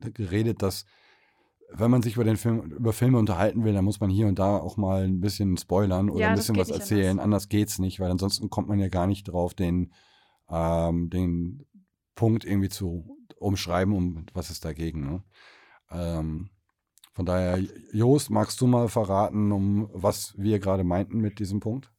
geredet, 0.00 0.62
dass 0.62 0.84
wenn 1.74 1.90
man 1.90 2.02
sich 2.02 2.16
über 2.16 2.24
den 2.24 2.36
Film, 2.36 2.72
über 2.72 2.92
Filme 2.92 3.18
unterhalten 3.18 3.64
will, 3.64 3.72
dann 3.72 3.84
muss 3.84 4.00
man 4.00 4.10
hier 4.10 4.26
und 4.26 4.38
da 4.38 4.58
auch 4.58 4.76
mal 4.76 5.04
ein 5.04 5.20
bisschen 5.20 5.56
spoilern 5.56 6.10
oder 6.10 6.20
Ja, 6.20 6.28
ein 6.30 6.36
bisschen 6.36 6.56
was 6.56 6.70
erzählen. 6.70 7.12
anders. 7.12 7.24
Anders 7.24 7.48
geht's 7.48 7.78
nicht, 7.78 8.00
weil 8.00 8.10
ansonsten 8.10 8.50
kommt 8.50 8.68
man 8.68 8.78
ja 8.78 8.88
gar 8.88 9.06
nicht 9.06 9.24
drauf, 9.24 9.54
den, 9.54 9.92
ähm, 10.50 11.08
den 11.08 11.64
Punkt 12.14 12.44
irgendwie 12.44 12.68
zu 12.68 13.16
umschreiben, 13.38 13.94
um 13.94 14.26
was 14.34 14.50
ist 14.50 14.64
dagegen. 14.64 15.00
Ne? 15.00 15.22
Ähm, 15.90 16.50
von 17.12 17.26
daher, 17.26 17.58
Jost, 17.92 18.30
magst 18.30 18.60
du 18.60 18.66
mal 18.66 18.88
verraten, 18.88 19.52
um 19.52 19.90
was 19.92 20.34
wir 20.38 20.58
gerade 20.58 20.82
meinten 20.82 21.18
mit 21.18 21.38
diesem 21.38 21.60
Punkt? 21.60 21.90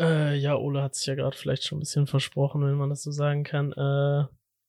Äh, 0.00 0.36
ja, 0.36 0.56
Ole 0.56 0.82
hat 0.82 0.94
sich 0.96 1.06
ja 1.06 1.14
gerade 1.14 1.36
vielleicht 1.36 1.64
schon 1.64 1.78
ein 1.78 1.80
bisschen 1.80 2.06
versprochen, 2.06 2.62
wenn 2.62 2.74
man 2.74 2.90
das 2.90 3.02
so 3.02 3.10
sagen 3.10 3.44
kann. 3.44 3.72
Äh, 3.72 4.24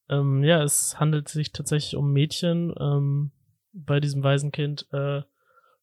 ähm, 0.09 0.43
ja, 0.43 0.63
es 0.63 0.99
handelt 0.99 1.27
sich 1.27 1.51
tatsächlich 1.51 1.95
um 1.95 2.11
Mädchen 2.13 2.73
ähm, 2.79 3.31
bei 3.73 3.99
diesem 3.99 4.23
Waisenkind, 4.23 4.87
äh, 4.91 5.21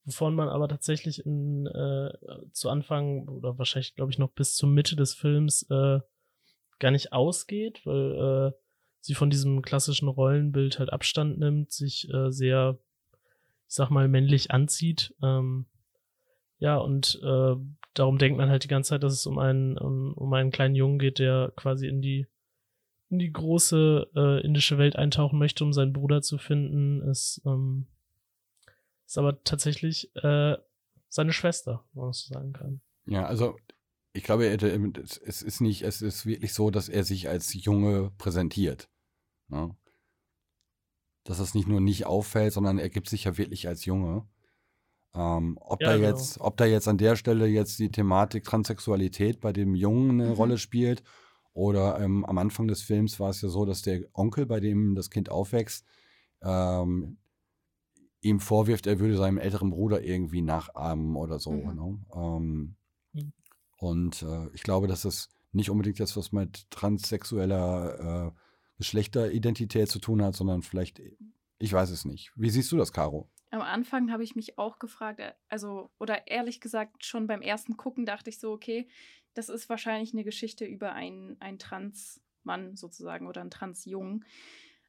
wovon 0.05 0.35
man 0.35 0.49
aber 0.49 0.69
tatsächlich 0.69 1.25
in, 1.25 1.67
äh, 1.67 2.13
zu 2.53 2.69
Anfang 2.69 3.29
oder 3.29 3.59
wahrscheinlich, 3.59 3.95
glaube 3.95 4.13
ich, 4.13 4.19
noch 4.19 4.31
bis 4.31 4.55
zur 4.55 4.69
Mitte 4.69 4.95
des 4.95 5.15
Films 5.15 5.63
äh, 5.71 5.99
gar 6.79 6.91
nicht 6.91 7.13
ausgeht, 7.13 7.83
weil 7.85 8.53
äh, 8.53 8.59
sie 9.01 9.15
von 9.15 9.31
diesem 9.31 9.63
klassischen 9.63 10.09
Rollenbild 10.09 10.79
halt 10.79 10.93
Abstand 10.93 11.39
nimmt, 11.39 11.71
sich 11.71 12.09
sehr, 12.29 12.77
ich 13.69 13.75
sag 13.75 13.91
mal, 13.91 14.09
männlich 14.09 14.51
anzieht. 14.51 15.15
Ähm, 15.23 15.67
ja, 16.59 16.77
und 16.77 17.21
äh, 17.23 17.55
darum 17.95 18.19
denkt 18.19 18.39
man 18.39 18.49
halt 18.49 18.65
die 18.65 18.69
ganze 18.69 18.91
Zeit, 18.91 19.03
dass 19.03 19.13
es 19.13 19.27
um 19.27 19.39
einen, 19.39 19.77
um, 19.79 20.15
um 20.15 20.33
einen 20.33 20.51
kleinen 20.51 20.75
Jungen 20.75 20.99
geht, 20.99 21.19
der 21.19 21.53
quasi 21.57 21.87
in 21.87 22.01
die 22.01 22.27
in 23.09 23.19
die 23.19 23.31
große 23.31 24.11
äh, 24.17 24.45
indische 24.45 24.79
Welt 24.79 24.97
eintauchen 24.97 25.39
möchte, 25.39 25.65
um 25.65 25.73
seinen 25.73 25.93
Bruder 25.93 26.23
zu 26.23 26.39
finden, 26.39 27.03
ist, 27.09 27.41
ähm, 27.47 27.87
ist 29.07 29.19
aber 29.19 29.43
tatsächlich 29.45 30.15
äh, 30.17 30.57
seine 31.09 31.33
Schwester, 31.33 31.85
wenn 31.93 32.05
man 32.05 32.13
so 32.13 32.33
sagen 32.35 32.53
kann. 32.53 32.81
Ja, 33.07 33.27
also 33.27 33.57
ich 34.13 34.25
glaube, 34.25 34.47
es 34.47 35.43
ist 35.43 35.61
nicht, 35.61 35.83
es 35.83 36.03
ist 36.03 36.27
wirklich 36.27 36.53
so, 36.53 36.71
dass 36.71 36.89
er 36.89 37.05
sich 37.05 37.29
als 37.29 37.53
Junge 37.55 38.11
präsentiert. 38.19 38.89
Ne? 39.49 39.77
Dass 41.27 41.39
es 41.41 41.55
nicht 41.55 41.69
nur 41.69 41.81
nicht 41.81 42.07
auffällt, 42.07 42.53
sondern 42.53 42.79
er 42.79 42.89
gibt 42.89 43.09
sich 43.09 43.25
ja 43.25 43.37
wirklich 43.37 43.69
als 43.69 43.85
Junge. 43.85 44.27
Ähm, 45.15 45.59
ob, 45.61 45.81
Ja, 45.81 45.89
da 45.89 45.97
genau. 45.97 46.09
jetzt, 46.09 46.41
ob 46.41 46.57
da 46.57 46.67
jetzt 46.67 46.89
an 46.89 46.99
der 46.99 47.17
Stelle 47.17 47.47
jetzt 47.47 47.79
die 47.79 47.91
Thematik 47.91 48.45
Transsexualität 48.45 49.41
bei 49.41 49.53
dem 49.53 49.75
Jungen 49.75 50.21
eine 50.21 50.31
Mhm. 50.31 50.35
Rolle 50.37 50.59
spielt 50.59 51.03
oder 51.53 51.99
ähm, 52.01 52.25
am 52.27 52.39
Anfang 52.39 52.69
des 52.69 52.83
Films 52.83 53.19
war 53.19 53.31
es 53.31 53.41
ja 53.41 53.49
so, 53.49 53.65
dass 53.65 53.83
der 53.83 54.03
Onkel, 54.13 54.47
bei 54.47 54.61
dem 54.61 54.95
das 54.95 55.11
Kind 55.11 55.31
aufwächst, 55.31 55.85
ähm, 56.43 57.17
ihm 58.21 58.41
vorwirft, 58.41 58.87
er 58.87 58.99
würde 58.99 59.17
seinem 59.17 59.39
älteren 59.39 59.71
Bruder 59.71 60.03
irgendwie 60.03 60.43
nachahmen 60.43 61.17
oder 61.17 61.39
so. 61.39 61.53
Mhm. 61.53 61.75
Ne? 61.75 61.99
Ähm, 62.15 62.77
Mhm. 63.13 63.33
und 63.79 64.23
äh, 64.23 64.49
ich 64.53 64.63
glaube, 64.63 64.87
dass 64.87 65.05
es 65.05 65.31
nicht 65.53 65.71
unbedingt 65.71 65.99
jetzt 65.99 66.17
was 66.17 66.33
mit 66.33 66.71
transsexueller 66.71 68.27
äh, 68.29 68.41
Geschlechteridentität 68.79 69.89
zu 69.89 69.99
tun 69.99 70.23
hat, 70.23 70.35
sondern 70.35 70.63
vielleicht, 70.63 71.01
ich 71.59 71.73
weiß 71.73 71.91
es 71.91 72.05
nicht. 72.05 72.33
Wie 72.37 72.51
siehst 72.51 72.71
du 72.73 72.77
das, 72.77 72.93
Caro? 72.93 73.29
Am 73.51 73.63
Anfang 73.63 74.11
habe 74.11 74.25
ich 74.25 74.37
mich 74.37 74.59
auch 74.59 74.79
gefragt, 74.79 75.21
äh, 75.21 75.33
also, 75.49 75.91
oder 75.99 76.27
ehrlich 76.27 76.61
gesagt, 76.61 77.05
schon 77.05 77.27
beim 77.27 77.43
ersten 77.43 77.77
Gucken 77.77 78.05
dachte 78.05 78.31
ich 78.31 78.39
so, 78.39 78.53
okay, 78.53 78.89
das 79.35 79.49
ist 79.49 79.69
wahrscheinlich 79.69 80.13
eine 80.13 80.25
Geschichte 80.25 80.65
über 80.65 80.93
einen, 80.93 81.41
einen 81.41 81.59
Trans-Mann 81.59 82.77
sozusagen 82.77 83.27
oder 83.27 83.41
einen 83.41 83.51
Trans-Jungen. 83.51 84.25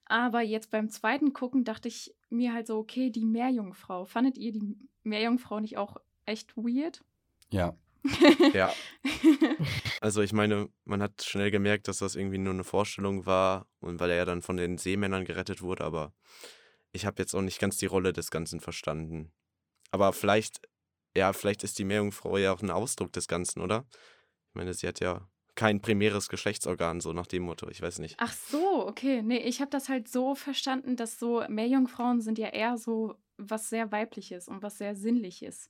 Aber 0.05 0.41
jetzt 0.41 0.71
beim 0.71 0.89
zweiten 0.89 1.33
Gucken 1.33 1.65
dachte 1.65 1.89
ich 1.89 2.15
mir 2.29 2.53
halt 2.53 2.67
so, 2.67 2.77
okay, 2.77 3.09
die 3.09 3.25
Meerjungfrau. 3.25 4.05
Fandet 4.05 4.37
ihr 4.37 4.53
die 4.53 4.77
Meerjungfrau 5.03 5.59
nicht 5.59 5.77
auch 5.77 5.97
echt 6.25 6.55
weird? 6.55 7.03
Ja, 7.51 7.75
Ja, 8.53 8.73
also 10.01 10.21
ich 10.21 10.33
meine, 10.33 10.69
man 10.85 11.01
hat 11.01 11.23
schnell 11.23 11.51
gemerkt, 11.51 11.87
dass 11.87 11.99
das 11.99 12.15
irgendwie 12.15 12.37
nur 12.37 12.53
eine 12.53 12.63
Vorstellung 12.63 13.25
war 13.25 13.67
und 13.79 13.99
weil 13.99 14.09
er 14.11 14.17
ja 14.17 14.25
dann 14.25 14.41
von 14.41 14.57
den 14.57 14.77
Seemännern 14.77 15.25
gerettet 15.25 15.61
wurde, 15.61 15.83
aber 15.83 16.13
ich 16.91 17.05
habe 17.05 17.21
jetzt 17.21 17.33
auch 17.33 17.41
nicht 17.41 17.59
ganz 17.59 17.77
die 17.77 17.85
Rolle 17.85 18.13
des 18.13 18.31
Ganzen 18.31 18.59
verstanden. 18.59 19.31
Aber 19.91 20.13
vielleicht, 20.13 20.61
ja, 21.15 21.33
vielleicht 21.33 21.63
ist 21.63 21.79
die 21.79 21.85
Meerjungfrau 21.85 22.37
ja 22.37 22.53
auch 22.53 22.61
ein 22.61 22.71
Ausdruck 22.71 23.11
des 23.13 23.27
Ganzen, 23.27 23.61
oder? 23.61 23.85
Ich 24.49 24.55
meine, 24.55 24.73
sie 24.73 24.87
hat 24.87 24.99
ja 24.99 25.27
kein 25.55 25.81
primäres 25.81 26.29
Geschlechtsorgan, 26.29 27.01
so 27.01 27.13
nach 27.13 27.27
dem 27.27 27.43
Motto, 27.43 27.67
ich 27.69 27.81
weiß 27.81 27.99
nicht. 27.99 28.15
Ach 28.19 28.31
so, 28.33 28.87
okay. 28.87 29.23
Nee, 29.23 29.39
ich 29.39 29.59
habe 29.59 29.71
das 29.71 29.89
halt 29.89 30.07
so 30.07 30.35
verstanden, 30.35 30.95
dass 30.95 31.19
so 31.19 31.43
Meerjungfrauen 31.49 32.21
sind 32.21 32.37
ja 32.37 32.49
eher 32.49 32.77
so 32.77 33.15
was 33.37 33.69
sehr 33.69 33.91
weibliches 33.91 34.47
und 34.47 34.61
was 34.61 34.77
sehr 34.77 34.95
sinnliches. 34.95 35.69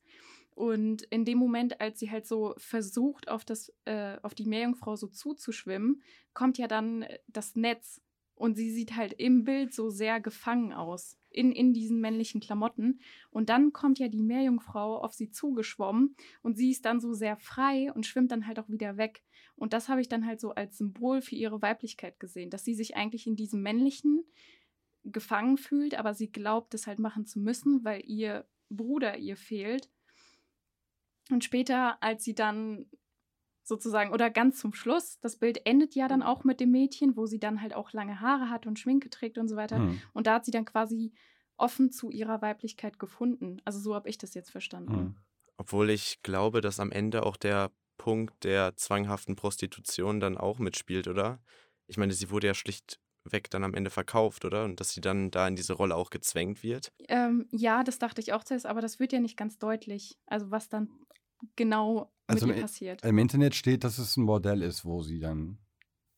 Und 0.58 1.04
in 1.04 1.24
dem 1.24 1.38
Moment, 1.38 1.82
als 1.82 2.00
sie 2.00 2.10
halt 2.10 2.26
so 2.26 2.56
versucht, 2.58 3.30
auf, 3.30 3.46
das, 3.46 3.72
äh, 3.86 4.18
auf 4.24 4.34
die 4.34 4.48
Meerjungfrau 4.48 4.96
so 4.96 5.06
zuzuschwimmen, 5.06 6.02
kommt 6.34 6.58
ja 6.58 6.68
dann 6.68 7.04
äh, 7.04 7.20
das 7.28 7.56
Netz. 7.56 8.02
Und 8.34 8.56
sie 8.56 8.72
sieht 8.72 8.96
halt 8.96 9.14
im 9.14 9.44
Bild 9.44 9.72
so 9.72 9.92
sehr 9.92 10.20
gefangen 10.20 10.74
aus, 10.74 11.20
in, 11.30 11.52
in 11.52 11.74
diesen 11.74 12.02
männlichen 12.02 12.42
Klamotten. 12.42 13.02
Und 13.30 13.50
dann 13.50 13.72
kommt 13.72 14.00
ja 14.00 14.08
die 14.08 14.24
Meerjungfrau 14.24 14.98
auf 14.98 15.14
sie 15.14 15.30
zugeschwommen 15.30 16.16
und 16.42 16.58
sie 16.58 16.72
ist 16.72 16.86
dann 16.86 17.00
so 17.00 17.14
sehr 17.14 17.38
frei 17.38 17.94
und 17.94 18.08
schwimmt 18.08 18.32
dann 18.32 18.48
halt 18.48 18.58
auch 18.58 18.68
wieder 18.68 18.98
weg. 18.98 19.22
Und 19.58 19.74
das 19.74 19.90
habe 19.90 20.02
ich 20.02 20.10
dann 20.10 20.26
halt 20.26 20.40
so 20.40 20.56
als 20.56 20.80
Symbol 20.80 21.22
für 21.22 21.36
ihre 21.36 21.62
Weiblichkeit 21.62 22.20
gesehen, 22.20 22.50
dass 22.50 22.66
sie 22.66 22.74
sich 22.74 22.96
eigentlich 22.96 23.28
in 23.28 23.36
diesem 23.36 23.62
männlichen 23.62 24.24
gefangen 25.04 25.60
fühlt, 25.60 25.94
aber 25.94 26.16
sie 26.16 26.32
glaubt, 26.32 26.74
es 26.74 26.88
halt 26.88 26.98
machen 26.98 27.28
zu 27.28 27.40
müssen, 27.40 27.84
weil 27.84 28.02
ihr 28.08 28.48
Bruder 28.70 29.20
ihr 29.20 29.38
fehlt. 29.38 29.92
Und 31.30 31.44
später, 31.44 32.02
als 32.02 32.24
sie 32.24 32.36
dann 32.36 32.86
sozusagen, 33.64 34.12
oder 34.14 34.30
ganz 34.30 34.60
zum 34.60 34.74
Schluss, 34.74 35.20
das 35.20 35.38
Bild 35.38 35.66
endet 35.66 35.94
ja 35.94 36.08
dann 36.08 36.24
auch 36.24 36.44
mit 36.44 36.60
dem 36.60 36.72
Mädchen, 36.72 37.18
wo 37.18 37.26
sie 37.26 37.40
dann 37.40 37.62
halt 37.62 37.74
auch 37.74 37.92
lange 37.92 38.22
Haare 38.22 38.50
hat 38.50 38.66
und 38.66 38.80
Schminke 38.80 39.10
trägt 39.10 39.38
und 39.38 39.48
so 39.48 39.56
weiter. 39.56 39.78
Hm. 39.78 40.02
Und 40.14 40.28
da 40.28 40.36
hat 40.36 40.46
sie 40.46 40.52
dann 40.52 40.66
quasi 40.66 41.14
offen 41.58 41.92
zu 41.92 42.10
ihrer 42.10 42.42
Weiblichkeit 42.42 43.00
gefunden. 43.00 43.62
Also 43.66 43.80
so 43.80 43.94
habe 43.94 44.10
ich 44.10 44.18
das 44.18 44.34
jetzt 44.34 44.52
verstanden. 44.52 44.94
Hm. 44.94 45.16
Obwohl 45.58 45.90
ich 45.90 46.22
glaube, 46.22 46.62
dass 46.62 46.80
am 46.80 46.92
Ende 46.92 47.26
auch 47.26 47.36
der 47.36 47.72
Punkt 47.98 48.44
der 48.44 48.76
zwanghaften 48.78 49.36
Prostitution 49.36 50.20
dann 50.20 50.38
auch 50.38 50.60
mitspielt, 50.60 51.08
oder? 51.08 51.40
Ich 51.88 51.98
meine, 51.98 52.14
sie 52.14 52.30
wurde 52.30 52.48
ja 52.48 52.54
schlichtweg 52.54 53.50
dann 53.50 53.64
am 53.64 53.74
Ende 53.74 53.90
verkauft, 53.90 54.46
oder? 54.46 54.64
Und 54.66 54.80
dass 54.80 54.92
sie 54.92 55.02
dann 55.02 55.32
da 55.32 55.48
in 55.48 55.56
diese 55.56 55.74
Rolle 55.74 55.96
auch 55.96 56.12
gezwängt 56.12 56.62
wird. 56.64 56.94
Ähm, 57.08 57.48
ja, 57.52 57.84
das 57.84 57.98
dachte 57.98 58.22
ich 58.22 58.34
auch 58.34 58.44
zuerst, 58.44 58.68
aber 58.68 58.82
das 58.82 59.00
wird 59.00 59.14
ja 59.14 59.20
nicht 59.20 59.36
ganz 59.36 59.58
deutlich. 59.58 60.20
Also 60.28 60.52
was 60.52 60.70
dann 60.70 60.90
genau 61.56 62.12
Also 62.28 62.46
mit 62.48 62.56
im- 62.56 62.60
ihr 62.60 62.64
passiert. 62.64 63.04
Im 63.04 63.18
Internet 63.18 63.56
steht, 63.56 63.84
dass 63.84 63.98
es 63.98 64.18
ein 64.18 64.26
Bordell 64.26 64.62
ist, 64.62 64.86
wo 64.86 65.02
sie 65.02 65.20
dann, 65.20 65.58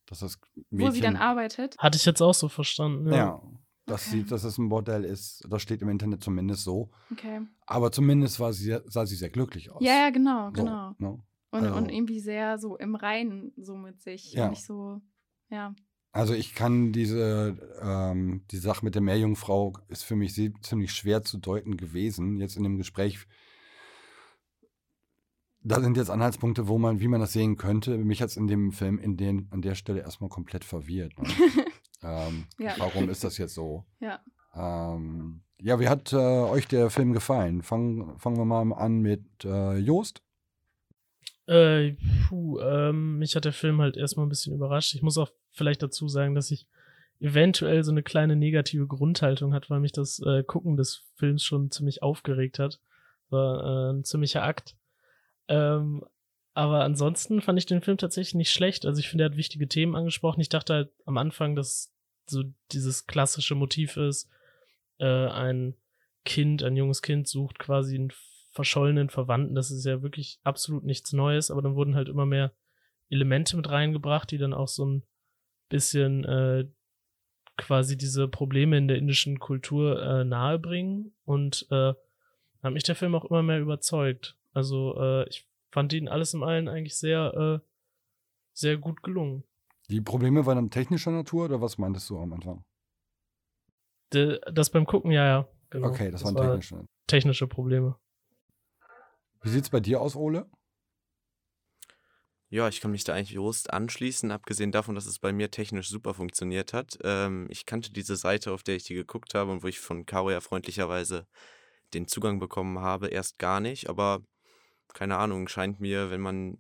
dass 0.06 0.20
das 0.20 0.40
Mädchen, 0.70 0.88
Wo 0.88 0.92
sie 0.92 1.02
dann 1.02 1.16
arbeitet. 1.16 1.78
Hatte 1.78 1.98
ich 1.98 2.06
jetzt 2.06 2.22
auch 2.22 2.34
so 2.34 2.48
verstanden. 2.50 3.12
ja, 3.12 3.42
dass, 3.86 4.08
Okay. 4.08 4.18
sie, 4.18 4.24
dass 4.26 4.44
es 4.44 4.58
ein 4.58 4.70
Bordell 4.70 5.04
ist. 5.04 5.44
Das 5.50 5.62
steht 5.62 5.82
im 5.82 5.90
Internet 5.90 6.24
zumindest 6.24 6.64
so. 6.64 6.92
Okay. 7.12 7.42
Aber 7.66 7.92
zumindest 7.92 8.40
war 8.40 8.54
sie, 8.54 8.66
sehr- 8.66 8.84
sah 8.88 9.06
sie 9.06 9.16
sehr 9.16 9.30
glücklich 9.30 9.72
aus. 9.72 9.82
Ja, 9.84 9.94
ja, 9.94 10.10
genau, 10.10 10.48
So, 10.48 10.52
genau. 10.54 10.96
ne? 11.00 11.10
Und, 11.52 11.62
und 11.62 11.66
also- 11.74 11.90
irgendwie 11.90 12.20
sehr 12.20 12.60
so 12.60 12.78
im 12.78 12.96
Reinen 12.96 13.52
so 13.58 13.76
mit 13.76 14.02
sich. 14.02 14.34
Ja. 14.34 14.44
Und 14.46 14.52
nicht 14.52 14.64
so, 14.66 15.02
ja. 15.50 15.74
Also 16.12 16.34
ich 16.34 16.54
kann 16.56 16.92
diese, 16.92 17.58
ähm, 17.82 18.44
die 18.52 18.58
Sache 18.58 18.84
mit 18.84 18.96
der 18.96 19.02
Meerjungfrau 19.02 19.74
ist 19.90 20.04
für 20.04 20.16
mich 20.16 20.34
sie- 20.34 20.54
ziemlich 20.62 20.92
schwer 20.92 21.24
zu 21.24 21.38
deuten 21.38 21.78
gewesen. 21.78 22.38
Jetzt 22.40 22.58
in 22.58 22.64
dem 22.64 22.78
Gespräch, 22.78 23.28
da 25.62 25.82
sind 25.82 25.98
jetzt 25.98 26.10
Anhaltspunkte, 26.10 26.68
wo 26.68 26.78
man, 26.78 27.00
wie 27.00 27.08
man 27.08 27.20
das 27.20 27.34
sehen 27.34 27.58
könnte. 27.58 27.98
Mich 27.98 28.22
hat 28.22 28.30
es 28.30 28.38
in 28.38 28.48
dem 28.48 28.72
Film 28.72 28.98
in 28.98 29.18
den, 29.18 29.48
an 29.52 29.62
der 29.62 29.76
Stelle 29.76 30.02
erstmal 30.02 30.30
komplett 30.30 30.64
verwirrt. 30.64 31.18
Ne? 31.20 31.28
ähm, 32.04 32.46
Ja. 32.58 32.76
Warum 32.78 33.10
ist 33.10 33.24
das 33.24 33.38
jetzt 33.38 33.56
so? 33.56 33.86
Ja. 34.00 34.20
Ähm, 34.56 35.42
ja, 35.62 35.80
wie 35.80 35.90
hat 35.90 36.14
äh, 36.14 36.16
euch 36.16 36.68
der 36.68 36.90
Film 36.90 37.14
gefallen? 37.14 37.62
Fangen, 37.62 38.18
fangen 38.18 38.38
wir 38.38 38.46
mal 38.46 38.74
an 38.74 39.00
mit 39.00 39.24
äh, 39.44 39.78
Joost. 39.78 40.22
Äh, 41.48 41.96
puh, 42.28 42.60
ähm, 42.60 43.18
mich 43.18 43.36
hat 43.36 43.46
der 43.46 43.54
Film 43.54 43.82
halt 43.82 43.98
erstmal 43.98 44.26
ein 44.26 44.30
bisschen 44.30 44.54
überrascht. 44.54 44.96
Ich 44.96 45.02
muss 45.02 45.18
auch 45.18 45.32
vielleicht 45.52 45.82
dazu 45.82 46.08
sagen, 46.08 46.36
dass 46.36 46.52
ich 46.52 46.68
eventuell 47.20 47.84
so 47.84 47.92
eine 47.92 48.04
kleine 48.04 48.36
negative 48.36 48.88
Grundhaltung 48.88 49.54
hat, 49.54 49.70
weil 49.70 49.82
mich 49.82 49.92
das 49.92 50.20
äh, 50.20 50.44
Gucken 50.44 50.78
des 50.78 51.04
Films 51.16 51.44
schon 51.44 51.70
ziemlich 51.72 52.02
aufgeregt 52.02 52.60
hat. 52.60 52.80
War 53.30 53.64
äh, 53.64 53.94
ein 53.94 54.04
ziemlicher 54.06 54.44
Akt. 54.44 54.78
Ähm, 55.50 56.06
aber 56.54 56.84
ansonsten 56.84 57.42
fand 57.42 57.60
ich 57.60 57.66
den 57.66 57.82
Film 57.82 57.98
tatsächlich 57.98 58.36
nicht 58.36 58.52
schlecht. 58.52 58.86
Also 58.86 59.00
ich 59.00 59.10
finde, 59.10 59.26
er 59.26 59.32
hat 59.32 59.38
wichtige 59.38 59.68
Themen 59.68 59.96
angesprochen. 59.96 60.42
Ich 60.42 60.50
dachte 60.50 60.74
halt 60.74 60.92
am 61.06 61.18
Anfang, 61.18 61.56
dass 61.56 61.94
so 62.28 62.44
dieses 62.72 63.08
klassische 63.08 63.56
Motiv 63.56 63.98
ist, 63.98 64.30
äh, 65.00 65.06
ein 65.06 65.76
Kind, 66.26 66.64
ein 66.64 66.76
junges 66.76 67.02
Kind 67.02 67.28
sucht 67.28 67.60
quasi 67.60 67.96
einen 67.96 68.14
verschollenen 68.52 69.10
Verwandten. 69.10 69.56
Das 69.56 69.72
ist 69.72 69.86
ja 69.86 70.02
wirklich 70.02 70.40
absolut 70.44 70.84
nichts 70.84 71.14
Neues, 71.14 71.50
aber 71.50 71.62
dann 71.62 71.76
wurden 71.76 71.96
halt 71.96 72.10
immer 72.10 72.26
mehr 72.26 72.54
Elemente 73.10 73.56
mit 73.58 73.70
reingebracht, 73.70 74.30
die 74.32 74.38
dann 74.38 74.54
auch 74.54 74.68
so 74.68 74.86
ein 74.86 75.04
bisschen 75.70 76.26
äh, 76.26 76.68
quasi 77.58 77.98
diese 77.98 78.28
Probleme 78.28 78.78
in 78.78 78.88
der 78.88 78.98
indischen 78.98 79.40
Kultur 79.40 80.02
äh, 80.02 80.24
nahebringen. 80.24 81.14
Und 81.26 81.68
äh, 81.72 81.94
hat 82.62 82.74
mich 82.74 82.84
der 82.84 82.96
Film 82.96 83.16
auch 83.16 83.26
immer 83.26 83.44
mehr 83.44 83.60
überzeugt. 83.60 84.36
Also 84.60 84.94
äh, 85.00 85.30
ich 85.30 85.48
fand 85.72 85.94
ihn 85.94 86.10
alles 86.10 86.34
in 86.34 86.44
allem 86.44 86.68
eigentlich 86.68 86.98
sehr, 86.98 87.34
äh, 87.34 87.66
sehr 88.54 88.78
gut 88.78 89.02
gelungen. 89.04 89.46
Die 89.90 90.02
Probleme 90.02 90.46
waren 90.46 90.58
dann 90.58 90.70
technischer 90.70 91.12
Natur 91.12 91.46
oder 91.46 91.62
was 91.62 91.78
meintest 91.78 92.10
du 92.10 92.20
am 92.20 92.34
Anfang? 92.34 92.66
De, 94.12 94.38
das 94.52 94.70
beim 94.70 94.86
Gucken, 94.86 95.12
ja, 95.12 95.26
ja. 95.26 95.48
Genau. 95.70 95.88
Okay, 95.88 96.12
das, 96.12 96.26
waren 96.26 96.36
war 96.36 96.42
technische. 96.42 96.86
technische 97.08 97.48
Probleme. 97.48 97.96
Wie 99.42 99.50
sieht 99.50 99.64
es 99.64 99.70
bei 99.70 99.80
dir 99.80 100.02
aus, 100.02 100.18
Ole? 100.18 100.46
Ja, 102.50 102.68
ich 102.68 102.82
kann 102.82 102.92
mich 102.92 103.06
da 103.06 103.14
eigentlich 103.14 103.32
Jost 103.32 103.72
anschließen, 103.72 104.32
abgesehen 104.32 104.74
davon, 104.74 104.96
dass 104.96 105.06
es 105.06 105.20
bei 105.20 105.32
mir 105.32 105.52
technisch 105.52 105.88
super 105.88 106.14
funktioniert 106.14 106.74
hat. 106.74 106.98
Ähm, 107.04 107.48
ich 107.50 107.66
kannte 107.66 107.94
diese 107.94 108.18
Seite, 108.18 108.52
auf 108.52 108.64
der 108.64 108.76
ich 108.76 108.84
die 108.84 108.96
geguckt 108.96 109.36
habe 109.36 109.52
und 109.52 109.64
wo 109.64 109.68
ich 109.68 109.80
von 109.80 110.06
Caro 110.06 110.32
ja 110.32 110.42
freundlicherweise 110.42 111.28
den 111.94 112.08
Zugang 112.08 112.40
bekommen 112.40 112.80
habe, 112.80 113.08
erst 113.08 113.40
gar 113.40 113.60
nicht. 113.60 113.90
Aber 113.90 114.22
keine 114.94 115.18
Ahnung, 115.18 115.48
scheint 115.48 115.80
mir, 115.80 116.12
wenn 116.12 116.22
man 116.22 116.58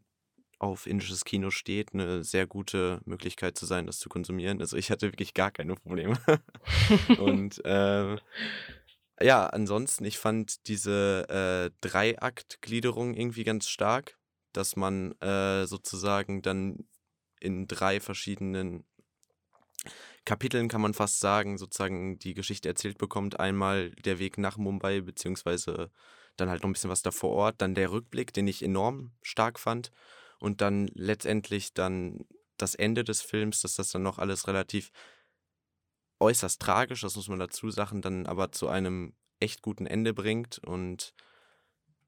auf 0.59 0.87
indisches 0.87 1.23
Kino 1.23 1.51
steht, 1.51 1.93
eine 1.93 2.23
sehr 2.23 2.45
gute 2.45 2.99
Möglichkeit 3.05 3.57
zu 3.57 3.65
sein, 3.65 3.85
das 3.85 3.99
zu 3.99 4.09
konsumieren. 4.09 4.59
Also 4.59 4.75
ich 4.75 4.91
hatte 4.91 5.07
wirklich 5.07 5.33
gar 5.33 5.51
keine 5.51 5.75
Probleme. 5.75 6.19
und 7.19 7.63
äh, 7.65 8.17
ja, 9.21 9.47
ansonsten, 9.47 10.05
ich 10.05 10.17
fand 10.17 10.67
diese 10.67 11.27
äh, 11.29 11.71
Dreiakt-Gliederung 11.81 13.13
irgendwie 13.13 13.43
ganz 13.43 13.69
stark, 13.69 14.17
dass 14.53 14.75
man 14.75 15.13
äh, 15.21 15.65
sozusagen 15.65 16.41
dann 16.41 16.87
in 17.39 17.67
drei 17.67 17.99
verschiedenen 17.99 18.85
Kapiteln 20.25 20.67
kann 20.67 20.81
man 20.81 20.93
fast 20.93 21.19
sagen, 21.21 21.57
sozusagen 21.57 22.19
die 22.19 22.33
Geschichte 22.33 22.67
erzählt 22.67 22.97
bekommt. 22.97 23.39
Einmal 23.39 23.91
der 23.91 24.19
Weg 24.19 24.37
nach 24.37 24.57
Mumbai, 24.57 25.01
beziehungsweise 25.01 25.91
dann 26.37 26.49
halt 26.49 26.63
noch 26.63 26.69
ein 26.69 26.73
bisschen 26.73 26.89
was 26.89 27.01
da 27.01 27.11
vor 27.11 27.31
Ort. 27.31 27.61
Dann 27.61 27.75
der 27.75 27.91
Rückblick, 27.91 28.33
den 28.33 28.47
ich 28.47 28.63
enorm 28.63 29.11
stark 29.21 29.59
fand. 29.59 29.91
Und 30.39 30.61
dann 30.61 30.87
letztendlich 30.93 31.73
dann 31.73 32.25
das 32.57 32.75
Ende 32.75 33.03
des 33.03 33.21
Films, 33.21 33.61
dass 33.61 33.75
das 33.75 33.91
dann 33.91 34.03
noch 34.03 34.19
alles 34.19 34.47
relativ 34.47 34.91
äußerst 36.19 36.61
tragisch, 36.61 37.01
das 37.01 37.15
muss 37.15 37.29
man 37.29 37.39
dazu 37.39 37.69
sagen, 37.71 38.01
dann 38.01 38.25
aber 38.25 38.51
zu 38.51 38.67
einem 38.67 39.13
echt 39.39 39.61
guten 39.61 39.85
Ende 39.85 40.13
bringt. 40.13 40.59
Und 40.59 41.13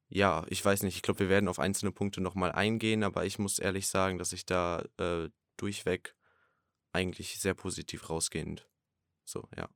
ja, 0.08 0.44
ich 0.48 0.62
weiß 0.64 0.82
nicht, 0.82 0.96
ich 0.96 1.02
glaube, 1.02 1.20
wir 1.20 1.28
werden 1.28 1.48
auf 1.48 1.58
einzelne 1.58 1.92
Punkte 1.92 2.20
nochmal 2.20 2.52
eingehen, 2.52 3.02
aber 3.02 3.24
ich 3.24 3.38
muss 3.38 3.58
ehrlich 3.58 3.88
sagen, 3.88 4.18
dass 4.18 4.32
ich 4.32 4.44
da 4.44 4.84
äh, 4.98 5.30
durchweg 5.56 6.14
eigentlich 6.92 7.40
sehr 7.40 7.54
positiv 7.54 8.10
rausgehend. 8.10 8.68
So, 9.24 9.48
ja. 9.56 9.68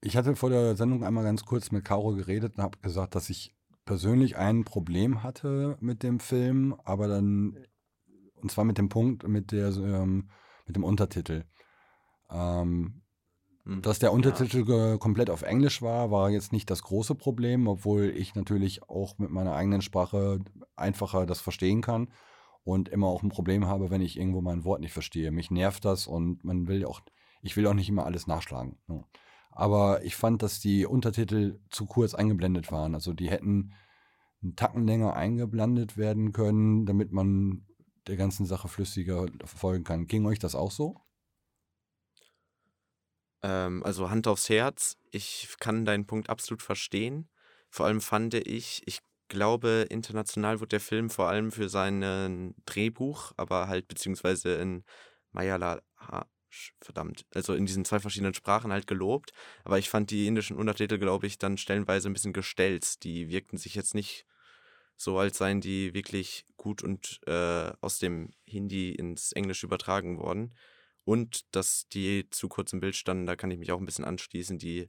Ich 0.00 0.16
hatte 0.16 0.36
vor 0.36 0.50
der 0.50 0.76
Sendung 0.76 1.04
einmal 1.04 1.24
ganz 1.24 1.44
kurz 1.44 1.70
mit 1.70 1.84
Caro 1.84 2.14
geredet 2.14 2.56
und 2.56 2.62
habe 2.62 2.78
gesagt, 2.78 3.14
dass 3.14 3.30
ich 3.30 3.54
persönlich 3.84 4.36
ein 4.36 4.64
Problem 4.64 5.22
hatte 5.22 5.76
mit 5.80 6.02
dem 6.02 6.20
Film, 6.20 6.74
aber 6.84 7.08
dann, 7.08 7.56
und 8.34 8.50
zwar 8.50 8.64
mit 8.64 8.78
dem 8.78 8.88
Punkt, 8.88 9.26
mit 9.26 9.52
der, 9.52 9.68
ähm, 9.68 10.30
mit 10.66 10.76
dem 10.76 10.84
Untertitel. 10.84 11.44
Ähm, 12.30 13.02
Hm. 13.64 13.82
dass 13.82 13.98
der 14.00 14.12
Untertitel 14.12 14.64
ge- 14.64 14.98
komplett 14.98 15.30
auf 15.30 15.42
Englisch 15.42 15.82
war, 15.82 16.10
war 16.10 16.30
jetzt 16.30 16.52
nicht 16.52 16.68
das 16.68 16.82
große 16.82 17.14
Problem, 17.14 17.68
obwohl 17.68 18.10
ich 18.16 18.34
natürlich 18.34 18.82
auch 18.88 19.18
mit 19.18 19.30
meiner 19.30 19.54
eigenen 19.54 19.82
Sprache 19.82 20.40
einfacher 20.74 21.26
das 21.26 21.40
verstehen 21.40 21.80
kann 21.80 22.08
und 22.64 22.88
immer 22.88 23.06
auch 23.06 23.22
ein 23.22 23.28
Problem 23.28 23.66
habe, 23.66 23.90
wenn 23.90 24.00
ich 24.00 24.18
irgendwo 24.18 24.40
mal 24.40 24.52
ein 24.52 24.64
Wort 24.64 24.80
nicht 24.80 24.92
verstehe. 24.92 25.30
Mich 25.30 25.50
nervt 25.50 25.84
das 25.84 26.06
und 26.08 26.42
man 26.42 26.66
will 26.66 26.84
auch, 26.84 27.02
ich 27.40 27.56
will 27.56 27.66
auch 27.66 27.74
nicht 27.74 27.88
immer 27.88 28.04
alles 28.04 28.26
nachschlagen. 28.26 28.78
ne. 28.88 29.04
Aber 29.52 30.02
ich 30.04 30.16
fand, 30.16 30.42
dass 30.42 30.60
die 30.60 30.86
Untertitel 30.86 31.60
zu 31.70 31.86
kurz 31.86 32.14
eingeblendet 32.14 32.72
waren. 32.72 32.94
Also 32.94 33.12
die 33.12 33.30
hätten 33.30 33.74
einen 34.42 34.56
Tacken 34.56 34.86
länger 34.86 35.14
eingeblendet 35.14 35.96
werden 35.96 36.32
können, 36.32 36.86
damit 36.86 37.12
man 37.12 37.66
der 38.06 38.16
ganzen 38.16 38.46
Sache 38.46 38.68
flüssiger 38.68 39.26
folgen 39.44 39.84
kann. 39.84 40.06
Ging 40.06 40.26
euch 40.26 40.38
das 40.38 40.54
auch 40.54 40.72
so? 40.72 40.96
Ähm, 43.42 43.82
also 43.84 44.10
Hand 44.10 44.26
aufs 44.26 44.48
Herz, 44.48 44.96
ich 45.10 45.54
kann 45.60 45.84
deinen 45.84 46.06
Punkt 46.06 46.30
absolut 46.30 46.62
verstehen. 46.62 47.28
Vor 47.70 47.86
allem 47.86 48.00
fand 48.00 48.34
ich, 48.34 48.82
ich 48.86 49.00
glaube, 49.28 49.86
international 49.88 50.60
wird 50.60 50.72
der 50.72 50.80
Film 50.80 51.10
vor 51.10 51.28
allem 51.28 51.52
für 51.52 51.68
sein 51.68 52.54
Drehbuch, 52.66 53.32
aber 53.36 53.68
halt 53.68 53.88
beziehungsweise 53.88 54.54
in 54.56 54.84
Mayala, 55.30 55.80
verdammt, 56.80 57.26
also 57.34 57.54
in 57.54 57.66
diesen 57.66 57.84
zwei 57.84 58.00
verschiedenen 58.00 58.34
Sprachen 58.34 58.72
halt 58.72 58.86
gelobt. 58.86 59.32
Aber 59.64 59.78
ich 59.78 59.88
fand 59.88 60.10
die 60.10 60.26
indischen 60.26 60.56
Untertitel, 60.56 60.98
glaube 60.98 61.26
ich, 61.26 61.38
dann 61.38 61.58
stellenweise 61.58 62.08
ein 62.08 62.12
bisschen 62.12 62.32
gestelzt. 62.32 63.04
Die 63.04 63.28
wirkten 63.28 63.56
sich 63.56 63.74
jetzt 63.74 63.94
nicht 63.94 64.26
so, 64.96 65.18
als 65.18 65.38
seien 65.38 65.60
die 65.60 65.94
wirklich 65.94 66.46
gut 66.56 66.82
und 66.82 67.20
äh, 67.26 67.72
aus 67.80 67.98
dem 67.98 68.30
Hindi 68.44 68.92
ins 68.92 69.32
Englische 69.32 69.66
übertragen 69.66 70.18
worden. 70.18 70.54
Und 71.04 71.54
dass 71.54 71.88
die 71.88 72.30
zu 72.30 72.48
kurz 72.48 72.72
im 72.72 72.80
Bild 72.80 72.94
standen, 72.94 73.26
da 73.26 73.34
kann 73.34 73.50
ich 73.50 73.58
mich 73.58 73.72
auch 73.72 73.80
ein 73.80 73.86
bisschen 73.86 74.04
anschließen. 74.04 74.58
Die 74.58 74.88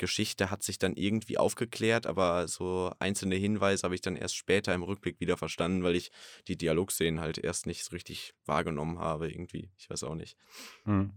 Geschichte 0.00 0.50
hat 0.50 0.64
sich 0.64 0.78
dann 0.78 0.94
irgendwie 0.94 1.38
aufgeklärt, 1.38 2.06
aber 2.06 2.48
so 2.48 2.90
einzelne 2.98 3.36
Hinweise 3.36 3.84
habe 3.84 3.94
ich 3.94 4.00
dann 4.00 4.16
erst 4.16 4.34
später 4.34 4.74
im 4.74 4.82
Rückblick 4.82 5.20
wieder 5.20 5.36
verstanden, 5.36 5.84
weil 5.84 5.94
ich 5.94 6.10
die 6.48 6.56
Dialogszenen 6.56 7.20
halt 7.20 7.38
erst 7.38 7.66
nicht 7.66 7.84
so 7.84 7.90
richtig 7.90 8.34
wahrgenommen 8.46 8.98
habe, 8.98 9.30
irgendwie. 9.30 9.70
Ich 9.78 9.88
weiß 9.88 10.02
auch 10.04 10.16
nicht. 10.16 10.36
Hm. 10.84 11.12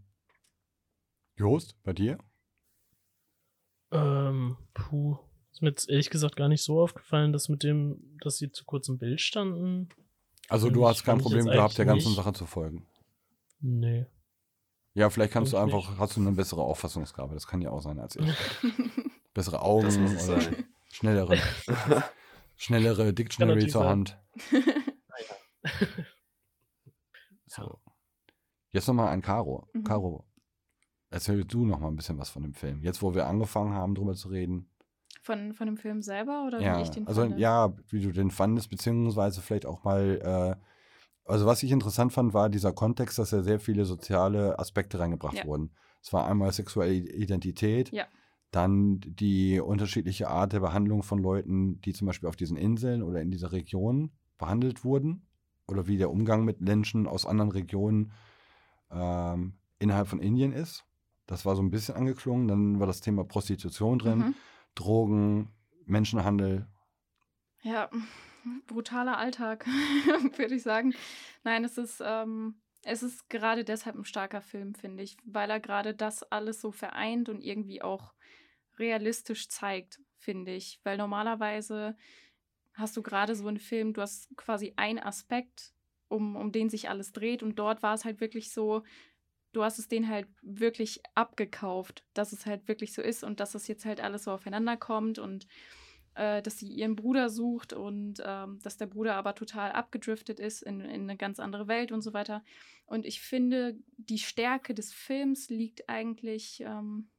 Jost, 1.35 1.75
bei 1.83 1.93
dir? 1.93 2.19
Ähm, 3.91 4.57
puh. 4.73 5.17
Ist 5.51 5.61
mir 5.61 5.69
jetzt 5.69 5.89
ehrlich 5.89 6.09
gesagt 6.09 6.35
gar 6.35 6.49
nicht 6.49 6.63
so 6.63 6.81
aufgefallen, 6.81 7.31
dass 7.31 7.47
mit 7.47 7.63
dem, 7.63 8.17
dass 8.21 8.37
sie 8.37 8.51
zu 8.51 8.65
kurz 8.65 8.89
im 8.89 8.97
Bild 8.97 9.21
standen. 9.21 9.89
Also 10.49 10.69
du 10.69 10.85
hast 10.87 11.03
kein 11.03 11.19
Problem 11.19 11.45
gehabt, 11.45 11.77
der 11.77 11.85
ganzen 11.85 12.09
nicht. 12.09 12.17
Sache 12.17 12.33
zu 12.33 12.45
folgen. 12.45 12.85
Nee. 13.61 14.05
Ja, 14.93 15.09
vielleicht 15.09 15.33
kannst 15.33 15.53
du 15.53 15.57
einfach, 15.57 15.97
hast 15.97 16.17
du 16.17 16.21
eine 16.21 16.31
bessere 16.31 16.61
Auffassungsgabe. 16.61 17.33
Das 17.33 17.47
kann 17.47 17.61
ja 17.61 17.71
auch 17.71 17.81
sein 17.81 17.99
als 17.99 18.15
ich. 18.15 18.25
Bessere 19.33 19.61
Augen 19.61 19.87
oder 19.87 20.19
sein. 20.19 20.65
schnellere, 20.91 21.37
schnellere 22.55 23.13
Dictionary 23.13 23.67
zur 23.67 23.81
sein. 23.81 23.89
Hand. 23.89 24.19
So. 27.55 27.79
Jetzt 28.71 28.87
nochmal 28.87 29.09
an 29.09 29.21
Caro. 29.21 29.67
Mhm. 29.73 29.83
Caro, 29.83 30.25
erzähl 31.11 31.45
du 31.45 31.65
noch 31.65 31.79
mal 31.79 31.89
ein 31.89 31.95
bisschen 31.95 32.17
was 32.17 32.31
von 32.31 32.41
dem 32.41 32.55
Film. 32.55 32.81
Jetzt, 32.81 33.03
wo 33.03 33.13
wir 33.13 33.27
angefangen 33.27 33.73
haben, 33.73 33.93
drüber 33.93 34.15
zu 34.15 34.29
reden. 34.29 34.71
Von, 35.21 35.53
von 35.53 35.67
dem 35.67 35.77
Film 35.77 36.01
selber 36.01 36.45
oder 36.47 36.59
ja, 36.59 36.77
wie 36.77 36.81
ich 36.81 36.89
den 36.89 37.07
also 37.07 37.21
fand? 37.21 37.37
ja, 37.37 37.71
wie 37.89 38.01
du 38.01 38.11
den 38.11 38.31
fandest, 38.31 38.71
beziehungsweise 38.71 39.41
vielleicht 39.41 39.67
auch 39.67 39.83
mal, 39.83 40.57
äh, 40.59 40.65
also 41.25 41.45
was 41.45 41.63
ich 41.63 41.71
interessant 41.71 42.13
fand, 42.13 42.33
war 42.33 42.49
dieser 42.49 42.73
Kontext, 42.73 43.17
dass 43.19 43.31
ja 43.31 43.41
sehr 43.41 43.59
viele 43.59 43.85
soziale 43.85 44.59
Aspekte 44.59 44.99
reingebracht 44.99 45.35
Ja. 45.37 45.45
wurden. 45.45 45.71
Es 46.01 46.11
war 46.11 46.27
einmal 46.27 46.51
sexuelle 46.51 46.93
Identität, 46.93 47.91
Ja. 47.91 48.05
dann 48.51 48.99
die 49.05 49.59
unterschiedliche 49.59 50.29
Art 50.29 50.53
der 50.53 50.59
Behandlung 50.59 51.01
von 51.03 51.19
Leuten, 51.19 51.79
die 51.81 51.93
zum 51.93 52.07
Beispiel 52.07 52.27
auf 52.29 52.35
diesen 52.35 52.57
Inseln 52.57 53.01
oder 53.03 53.21
in 53.21 53.31
dieser 53.31 53.51
Region 53.51 54.11
behandelt 54.37 54.83
wurden, 54.83 55.25
oder 55.67 55.87
wie 55.87 55.97
der 55.97 56.11
Umgang 56.11 56.43
mit 56.43 56.59
Menschen 56.59 57.07
aus 57.07 57.25
anderen 57.25 57.51
Regionen 57.51 58.11
ähm, 58.91 59.53
innerhalb 59.79 60.07
von 60.07 60.19
Indien 60.19 60.51
ist. 60.51 60.83
Das 61.25 61.45
war 61.45 61.55
so 61.55 61.61
ein 61.61 61.71
bisschen 61.71 61.95
angeklungen. 61.95 62.47
Dann 62.49 62.79
war 62.79 62.87
das 62.87 62.99
Thema 62.99 63.23
Prostitution 63.23 63.97
drin. 63.97 64.19
Mhm. 64.19 64.35
Drogen, 64.75 65.49
Menschenhandel. 65.85 66.67
Ja, 67.61 67.89
brutaler 68.67 69.17
Alltag, 69.17 69.65
würde 70.37 70.55
ich 70.55 70.63
sagen. 70.63 70.93
Nein, 71.43 71.63
es 71.63 71.77
ist, 71.77 72.01
ähm, 72.05 72.55
es 72.83 73.03
ist 73.03 73.29
gerade 73.29 73.63
deshalb 73.63 73.95
ein 73.95 74.05
starker 74.05 74.41
Film, 74.41 74.75
finde 74.75 75.03
ich, 75.03 75.17
weil 75.25 75.49
er 75.49 75.59
gerade 75.59 75.93
das 75.93 76.23
alles 76.23 76.61
so 76.61 76.71
vereint 76.71 77.29
und 77.29 77.41
irgendwie 77.41 77.81
auch 77.81 78.13
realistisch 78.77 79.49
zeigt, 79.49 79.99
finde 80.17 80.53
ich. 80.53 80.79
Weil 80.83 80.97
normalerweise 80.97 81.95
hast 82.73 82.97
du 82.97 83.01
gerade 83.01 83.35
so 83.35 83.47
einen 83.47 83.59
Film, 83.59 83.93
du 83.93 84.01
hast 84.01 84.35
quasi 84.35 84.73
einen 84.75 84.99
Aspekt, 84.99 85.73
um, 86.07 86.35
um 86.35 86.51
den 86.51 86.69
sich 86.69 86.89
alles 86.89 87.11
dreht. 87.11 87.43
Und 87.43 87.57
dort 87.57 87.83
war 87.83 87.93
es 87.93 88.05
halt 88.05 88.19
wirklich 88.19 88.51
so, 88.51 88.83
du 89.53 89.63
hast 89.63 89.79
es 89.79 89.87
denen 89.87 90.09
halt 90.09 90.27
wirklich 90.41 91.01
abgekauft, 91.15 92.03
dass 92.13 92.33
es 92.33 92.45
halt 92.45 92.67
wirklich 92.67 92.93
so 92.93 93.01
ist 93.01 93.23
und 93.23 93.39
dass 93.39 93.55
es 93.55 93.67
jetzt 93.67 93.85
halt 93.85 94.01
alles 94.01 94.23
so 94.23 94.31
aufeinander 94.31 94.77
kommt 94.77 95.19
und 95.19 95.47
äh, 96.15 96.41
dass 96.41 96.59
sie 96.59 96.67
ihren 96.67 96.95
Bruder 96.95 97.29
sucht 97.29 97.73
und 97.73 98.21
ähm, 98.25 98.59
dass 98.61 98.77
der 98.77 98.87
Bruder 98.87 99.15
aber 99.15 99.35
total 99.35 99.71
abgedriftet 99.71 100.39
ist 100.39 100.61
in, 100.61 100.81
in 100.81 101.03
eine 101.03 101.17
ganz 101.17 101.39
andere 101.39 101.67
Welt 101.67 101.91
und 101.91 102.01
so 102.01 102.13
weiter. 102.13 102.43
Und 102.85 103.05
ich 103.05 103.21
finde, 103.21 103.77
die 103.97 104.19
Stärke 104.19 104.73
des 104.73 104.93
Films 104.93 105.49
liegt 105.49 105.89
eigentlich, 105.89 106.61
ähm, 106.65 107.09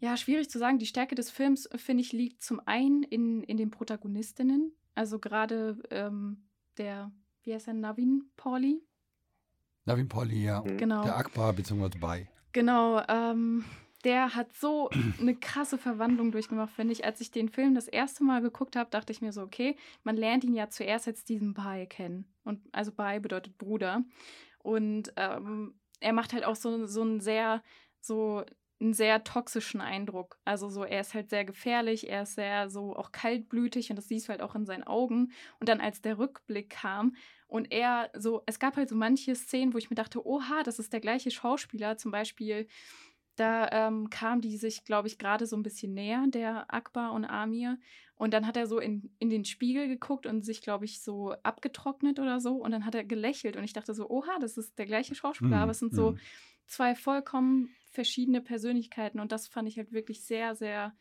ja, 0.00 0.16
schwierig 0.16 0.48
zu 0.48 0.58
sagen. 0.58 0.78
Die 0.78 0.86
Stärke 0.86 1.14
des 1.14 1.30
Films, 1.30 1.68
finde 1.76 2.02
ich, 2.02 2.12
liegt 2.12 2.42
zum 2.42 2.60
einen 2.66 3.02
in, 3.02 3.42
in 3.42 3.56
den 3.56 3.70
Protagonistinnen. 3.70 4.72
Also 4.94 5.18
gerade 5.18 5.80
ähm, 5.90 6.48
der, 6.76 7.12
wie 7.42 7.54
heißt 7.54 7.68
er, 7.68 7.74
Navin 7.74 8.30
Pauli. 8.36 8.82
Navin 9.84 10.08
Polly, 10.08 10.44
ja. 10.44 10.60
Genau. 10.60 11.02
Der 11.02 11.16
Akbar 11.16 11.52
bzw. 11.54 11.98
Bai. 11.98 12.28
Genau, 12.52 13.02
ähm, 13.08 13.64
der 14.04 14.34
hat 14.34 14.52
so 14.54 14.90
eine 15.20 15.34
krasse 15.34 15.78
Verwandlung 15.78 16.30
durchgemacht, 16.30 16.72
finde 16.72 16.92
ich. 16.92 17.04
Als 17.04 17.20
ich 17.20 17.30
den 17.30 17.48
Film 17.48 17.74
das 17.74 17.88
erste 17.88 18.24
Mal 18.24 18.40
geguckt 18.40 18.76
habe, 18.76 18.90
dachte 18.90 19.12
ich 19.12 19.20
mir 19.20 19.32
so, 19.32 19.42
okay, 19.42 19.76
man 20.04 20.16
lernt 20.16 20.44
ihn 20.44 20.54
ja 20.54 20.68
zuerst 20.68 21.08
als 21.08 21.24
diesen 21.24 21.54
Bai 21.54 21.86
kennen. 21.86 22.32
Und 22.44 22.60
also 22.72 22.92
Bai 22.92 23.18
bedeutet 23.18 23.58
Bruder. 23.58 24.04
Und 24.58 25.12
ähm, 25.16 25.78
er 26.00 26.12
macht 26.12 26.32
halt 26.32 26.44
auch 26.44 26.56
so, 26.56 26.86
so 26.86 27.02
einen 27.02 27.20
sehr, 27.20 27.62
so 28.00 28.44
einen 28.80 28.94
sehr 28.94 29.24
toxischen 29.24 29.80
Eindruck. 29.80 30.38
Also 30.44 30.68
so, 30.68 30.84
er 30.84 31.00
ist 31.00 31.14
halt 31.14 31.30
sehr 31.30 31.44
gefährlich, 31.44 32.08
er 32.08 32.22
ist 32.22 32.36
sehr 32.36 32.70
so 32.70 32.94
auch 32.94 33.10
kaltblütig 33.10 33.90
und 33.90 33.96
das 33.96 34.08
siehst 34.08 34.28
du 34.28 34.30
halt 34.30 34.42
auch 34.42 34.54
in 34.54 34.66
seinen 34.66 34.84
Augen. 34.84 35.32
Und 35.58 35.68
dann 35.68 35.80
als 35.80 36.00
der 36.00 36.18
Rückblick 36.18 36.70
kam 36.70 37.16
und 37.48 37.72
er 37.72 38.10
so, 38.16 38.42
es 38.46 38.58
gab 38.58 38.76
halt 38.76 38.88
so 38.88 38.94
manche 38.94 39.34
Szenen, 39.34 39.74
wo 39.74 39.78
ich 39.78 39.90
mir 39.90 39.96
dachte, 39.96 40.24
oha, 40.24 40.62
das 40.62 40.78
ist 40.78 40.92
der 40.92 41.00
gleiche 41.00 41.30
Schauspieler, 41.30 41.96
zum 41.96 42.12
Beispiel 42.12 42.68
Da 43.38 43.68
ähm, 43.70 44.10
kam 44.10 44.40
die 44.40 44.56
sich, 44.56 44.84
glaube 44.84 45.06
ich, 45.06 45.16
gerade 45.16 45.46
so 45.46 45.56
ein 45.56 45.62
bisschen 45.62 45.94
näher, 45.94 46.24
der 46.26 46.74
Akbar 46.74 47.12
und 47.12 47.24
Amir. 47.24 47.78
Und 48.16 48.34
dann 48.34 48.48
hat 48.48 48.56
er 48.56 48.66
so 48.66 48.80
in, 48.80 49.14
in 49.20 49.30
den 49.30 49.44
Spiegel 49.44 49.86
geguckt 49.86 50.26
und 50.26 50.44
sich, 50.44 50.60
glaube 50.60 50.86
ich, 50.86 51.00
so 51.00 51.34
abgetrocknet 51.44 52.18
oder 52.18 52.40
so. 52.40 52.56
Und 52.56 52.72
dann 52.72 52.84
hat 52.84 52.96
er 52.96 53.04
gelächelt. 53.04 53.56
Und 53.56 53.62
ich 53.62 53.72
dachte 53.72 53.94
so, 53.94 54.10
oha, 54.10 54.40
das 54.40 54.56
ist 54.56 54.76
der 54.76 54.86
gleiche 54.86 55.14
Schauspieler. 55.14 55.58
Mhm, 55.58 55.62
Aber 55.62 55.70
es 55.70 55.78
sind 55.78 55.94
so 55.94 56.12
mhm. 56.12 56.18
zwei 56.66 56.96
vollkommen 56.96 57.68
verschiedene 57.92 58.40
Persönlichkeiten. 58.40 59.20
Und 59.20 59.30
das 59.30 59.46
fand 59.46 59.68
ich 59.68 59.78
halt 59.78 59.92
wirklich 59.92 60.24
sehr, 60.24 60.56
sehr 60.56 60.96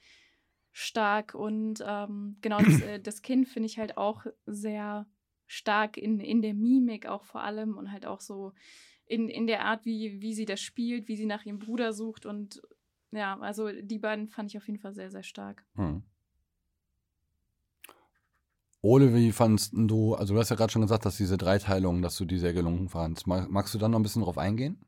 stark. 0.71 1.33
Und 1.33 1.83
ähm, 1.83 2.37
genau, 2.41 2.59
das, 2.59 2.81
äh, 2.81 2.99
das 2.99 3.23
Kind 3.23 3.47
finde 3.47 3.65
ich 3.65 3.79
halt 3.79 3.97
auch 3.97 4.27
sehr 4.45 5.07
stark 5.47 5.97
in, 5.97 6.19
in 6.19 6.43
der 6.43 6.53
Mimik 6.53 7.07
auch 7.07 7.23
vor 7.23 7.41
allem 7.41 7.77
und 7.77 7.91
halt 7.91 8.05
auch 8.05 8.21
so 8.21 8.53
in, 9.07 9.29
in 9.29 9.47
der 9.47 9.65
Art, 9.65 9.85
wie, 9.85 10.21
wie 10.21 10.33
sie 10.33 10.45
das 10.45 10.59
spielt, 10.59 11.07
wie 11.07 11.15
sie 11.15 11.25
nach 11.25 11.45
ihrem 11.45 11.59
Bruder 11.59 11.93
sucht. 11.93 12.25
Und 12.25 12.61
ja, 13.11 13.39
also 13.39 13.71
die 13.71 13.99
beiden 13.99 14.27
fand 14.27 14.51
ich 14.51 14.57
auf 14.57 14.67
jeden 14.67 14.79
Fall 14.79 14.93
sehr, 14.93 15.09
sehr 15.09 15.23
stark. 15.23 15.65
Hm. 15.75 16.03
Ole, 18.81 19.13
wie 19.13 19.31
fandst 19.31 19.71
du, 19.73 20.13
also 20.13 20.33
du 20.33 20.39
hast 20.39 20.49
ja 20.49 20.55
gerade 20.55 20.71
schon 20.71 20.81
gesagt, 20.81 21.05
dass 21.05 21.17
diese 21.17 21.37
Dreiteilung, 21.37 22.01
dass 22.01 22.17
du 22.17 22.25
die 22.25 22.37
sehr 22.37 22.53
gelungen 22.53 22.89
fandst. 22.89 23.27
Mag, 23.27 23.49
magst 23.49 23.73
du 23.73 23.79
da 23.79 23.89
noch 23.89 23.99
ein 23.99 24.03
bisschen 24.03 24.21
drauf 24.21 24.37
eingehen? 24.37 24.85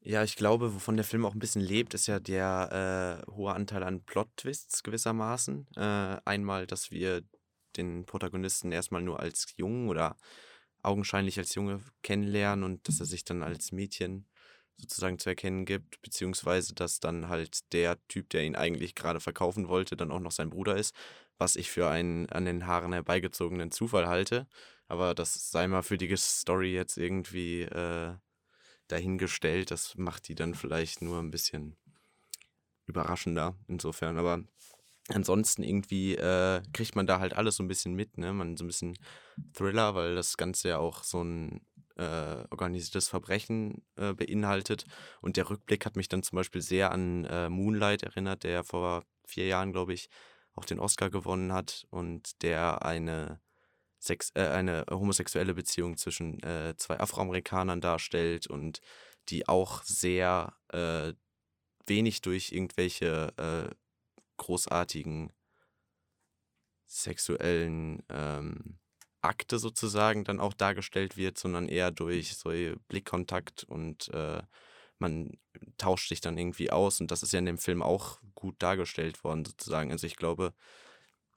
Ja, 0.00 0.22
ich 0.22 0.36
glaube, 0.36 0.74
wovon 0.74 0.96
der 0.96 1.04
Film 1.04 1.24
auch 1.24 1.32
ein 1.32 1.38
bisschen 1.38 1.62
lebt, 1.62 1.94
ist 1.94 2.06
ja 2.06 2.20
der 2.20 3.24
äh, 3.26 3.30
hohe 3.32 3.54
Anteil 3.54 3.82
an 3.82 4.04
Plot-Twists 4.04 4.82
gewissermaßen. 4.82 5.66
Äh, 5.76 6.20
einmal, 6.24 6.66
dass 6.66 6.90
wir 6.90 7.22
den 7.76 8.04
Protagonisten 8.04 8.70
erstmal 8.70 9.02
nur 9.02 9.18
als 9.18 9.54
Jungen 9.56 9.88
oder 9.88 10.16
augenscheinlich 10.84 11.38
als 11.38 11.54
Junge 11.54 11.80
kennenlernen 12.02 12.64
und 12.64 12.88
dass 12.88 13.00
er 13.00 13.06
sich 13.06 13.24
dann 13.24 13.42
als 13.42 13.72
Mädchen 13.72 14.26
sozusagen 14.76 15.18
zu 15.18 15.28
erkennen 15.28 15.66
gibt, 15.66 16.02
beziehungsweise 16.02 16.74
dass 16.74 17.00
dann 17.00 17.28
halt 17.28 17.72
der 17.72 17.96
Typ, 18.08 18.30
der 18.30 18.44
ihn 18.44 18.56
eigentlich 18.56 18.94
gerade 18.94 19.20
verkaufen 19.20 19.68
wollte, 19.68 19.96
dann 19.96 20.10
auch 20.10 20.20
noch 20.20 20.32
sein 20.32 20.50
Bruder 20.50 20.76
ist, 20.76 20.94
was 21.38 21.56
ich 21.56 21.70
für 21.70 21.88
einen 21.88 22.28
an 22.30 22.44
den 22.44 22.66
Haaren 22.66 22.92
herbeigezogenen 22.92 23.70
Zufall 23.70 24.06
halte. 24.08 24.46
Aber 24.88 25.14
das 25.14 25.50
sei 25.50 25.66
mal 25.68 25.82
für 25.82 25.96
die 25.98 26.14
Story 26.16 26.74
jetzt 26.74 26.98
irgendwie 26.98 27.62
äh, 27.62 28.14
dahingestellt. 28.88 29.70
Das 29.70 29.96
macht 29.96 30.28
die 30.28 30.34
dann 30.34 30.54
vielleicht 30.54 31.02
nur 31.02 31.18
ein 31.20 31.30
bisschen 31.30 31.76
überraschender 32.86 33.56
insofern. 33.66 34.18
Aber 34.18 34.44
ansonsten 35.08 35.62
irgendwie 35.62 36.14
äh, 36.14 36.62
kriegt 36.72 36.96
man 36.96 37.06
da 37.06 37.20
halt 37.20 37.34
alles 37.34 37.56
so 37.56 37.62
ein 37.62 37.68
bisschen 37.68 37.94
mit, 37.94 38.16
ne? 38.18 38.32
Man 38.32 38.56
so 38.56 38.64
ein 38.64 38.68
bisschen 38.68 38.96
Thriller, 39.52 39.94
weil 39.94 40.14
das 40.14 40.36
Ganze 40.36 40.68
ja 40.68 40.78
auch 40.78 41.04
so 41.04 41.22
ein 41.22 41.60
äh, 41.96 42.44
organisiertes 42.50 43.08
Verbrechen 43.08 43.84
äh, 43.96 44.14
beinhaltet. 44.14 44.84
Und 45.20 45.36
der 45.36 45.48
Rückblick 45.50 45.86
hat 45.86 45.96
mich 45.96 46.08
dann 46.08 46.22
zum 46.22 46.36
Beispiel 46.36 46.62
sehr 46.62 46.90
an 46.90 47.24
äh, 47.24 47.48
Moonlight 47.48 48.02
erinnert, 48.02 48.44
der 48.44 48.64
vor 48.64 49.04
vier 49.26 49.46
Jahren, 49.46 49.72
glaube 49.72 49.92
ich, 49.92 50.08
auch 50.54 50.64
den 50.64 50.80
Oscar 50.80 51.10
gewonnen 51.10 51.52
hat 51.52 51.86
und 51.90 52.42
der 52.42 52.84
eine, 52.84 53.40
Sex 53.98 54.30
äh, 54.34 54.48
eine 54.48 54.84
homosexuelle 54.90 55.54
Beziehung 55.54 55.96
zwischen 55.96 56.42
äh, 56.42 56.74
zwei 56.76 56.98
Afroamerikanern 56.98 57.80
darstellt 57.80 58.46
und 58.46 58.80
die 59.28 59.48
auch 59.48 59.82
sehr 59.84 60.54
wenig 61.86 62.20
durch 62.20 62.52
irgendwelche 62.52 63.32
großartigen 64.36 65.32
sexuellen 66.86 68.02
ähm, 68.08 68.78
Akte 69.20 69.58
sozusagen 69.58 70.24
dann 70.24 70.40
auch 70.40 70.52
dargestellt 70.52 71.16
wird, 71.16 71.38
sondern 71.38 71.68
eher 71.68 71.90
durch 71.90 72.36
so 72.36 72.50
Blickkontakt 72.88 73.64
und 73.64 74.08
äh, 74.08 74.42
man 74.98 75.38
tauscht 75.78 76.08
sich 76.08 76.20
dann 76.20 76.38
irgendwie 76.38 76.70
aus 76.70 77.00
und 77.00 77.10
das 77.10 77.22
ist 77.22 77.32
ja 77.32 77.38
in 77.38 77.46
dem 77.46 77.58
Film 77.58 77.82
auch 77.82 78.20
gut 78.34 78.56
dargestellt 78.58 79.24
worden 79.24 79.44
sozusagen. 79.44 79.90
Also 79.90 80.06
ich 80.06 80.16
glaube, 80.16 80.52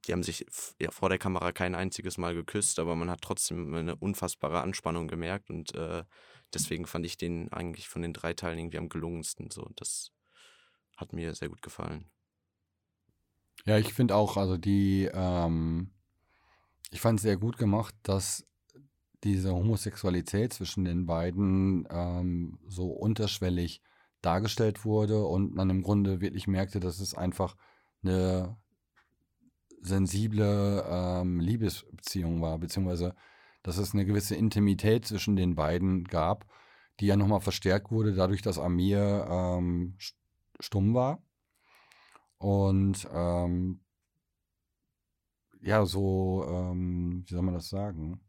die 0.06 0.14
haben 0.14 0.24
sich 0.24 0.46
ja, 0.80 0.92
vor 0.92 1.10
der 1.10 1.18
Kamera 1.18 1.52
kein 1.52 1.76
einziges 1.76 2.18
Mal 2.18 2.34
geküsst, 2.34 2.80
aber 2.80 2.96
man 2.96 3.10
hat 3.10 3.22
trotzdem 3.22 3.74
eine 3.74 3.96
unfassbare 3.96 4.62
Anspannung 4.62 5.08
gemerkt 5.08 5.50
und 5.50 5.74
äh, 5.76 6.04
deswegen 6.54 6.86
fand 6.86 7.06
ich 7.06 7.18
den 7.18 7.52
eigentlich 7.52 7.88
von 7.88 8.02
den 8.02 8.14
drei 8.14 8.34
Teilen 8.34 8.60
irgendwie 8.60 8.78
am 8.78 8.90
gelungensten. 8.90 9.50
So, 9.52 9.70
das 9.76 10.12
hat 10.98 11.14
mir 11.14 11.34
sehr 11.36 11.50
gut 11.50 11.62
gefallen. 11.62 12.10
Ja, 13.68 13.78
ich 13.78 13.94
finde 13.94 14.16
auch, 14.16 14.38
also 14.38 14.56
die, 14.56 15.10
ähm, 15.14 15.92
ich 16.90 17.02
fand 17.02 17.20
es 17.20 17.24
sehr 17.24 17.36
gut 17.36 17.58
gemacht, 17.58 17.94
dass 18.02 18.48
diese 19.26 19.54
Homosexualität 19.54 20.54
zwischen 20.54 20.86
den 20.86 21.06
beiden 21.06 21.86
ähm, 21.92 22.60
so 22.68 22.88
unterschwellig 22.92 23.82
dargestellt 24.22 24.86
wurde 24.86 25.26
und 25.26 25.54
man 25.54 25.70
im 25.70 25.84
Grunde 25.84 26.22
wirklich 26.22 26.48
merkte, 26.48 26.80
dass 26.80 27.02
es 27.02 27.14
einfach 27.14 27.58
eine 28.04 28.56
sensible 29.82 30.86
ähm, 30.88 31.42
Liebesbeziehung 31.42 32.42
war, 32.42 32.60
beziehungsweise 32.60 33.16
dass 33.64 33.78
es 33.78 33.94
eine 33.94 34.06
gewisse 34.06 34.36
Intimität 34.36 35.06
zwischen 35.06 35.36
den 35.36 35.56
beiden 35.56 36.06
gab, 36.06 36.46
die 37.02 37.08
ja 37.08 37.18
nochmal 37.18 37.42
verstärkt 37.42 37.92
wurde, 37.92 38.14
dadurch, 38.14 38.42
dass 38.42 38.60
Amir 38.60 39.28
ähm, 39.30 39.98
stumm 40.58 40.94
war. 40.94 41.22
Und 42.40 43.08
ähm, 43.12 43.80
ja, 45.62 45.86
so, 45.86 46.46
ähm, 46.48 47.24
wie 47.26 47.34
soll 47.34 47.42
man 47.42 47.56
das 47.56 47.70
sagen? 47.70 48.22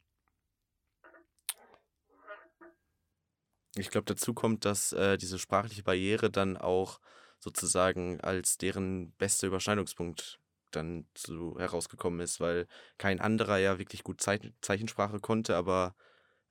Ich 3.77 3.91
glaube, 3.91 4.07
dazu 4.07 4.35
kommt, 4.35 4.65
dass 4.65 4.93
äh, 4.93 5.19
diese 5.19 5.39
sprachliche 5.39 5.83
Barriere 5.83 6.31
dann 6.31 6.57
auch 6.57 7.01
sozusagen 7.39 8.21
als 8.21 8.59
deren 8.59 9.13
bester 9.13 9.47
Überschneidungspunkt 9.47 10.41
dann 10.73 11.07
zu, 11.15 11.57
herausgekommen 11.59 12.21
ist, 12.21 12.41
weil 12.41 12.67
kein 12.99 13.21
anderer 13.21 13.59
ja 13.59 13.79
wirklich 13.79 14.03
gut 14.05 14.21
Zeichen, 14.21 14.55
Zeichensprache 14.61 15.21
konnte, 15.21 15.57
aber 15.57 15.95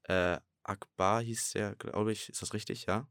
äh, 0.04 0.38
Akbar 0.64 1.22
hieß 1.22 1.52
der, 1.54 1.76
glaube 1.76 2.12
ich, 2.12 2.30
ist 2.30 2.42
das 2.42 2.54
richtig, 2.54 2.86
ja? 2.86 3.08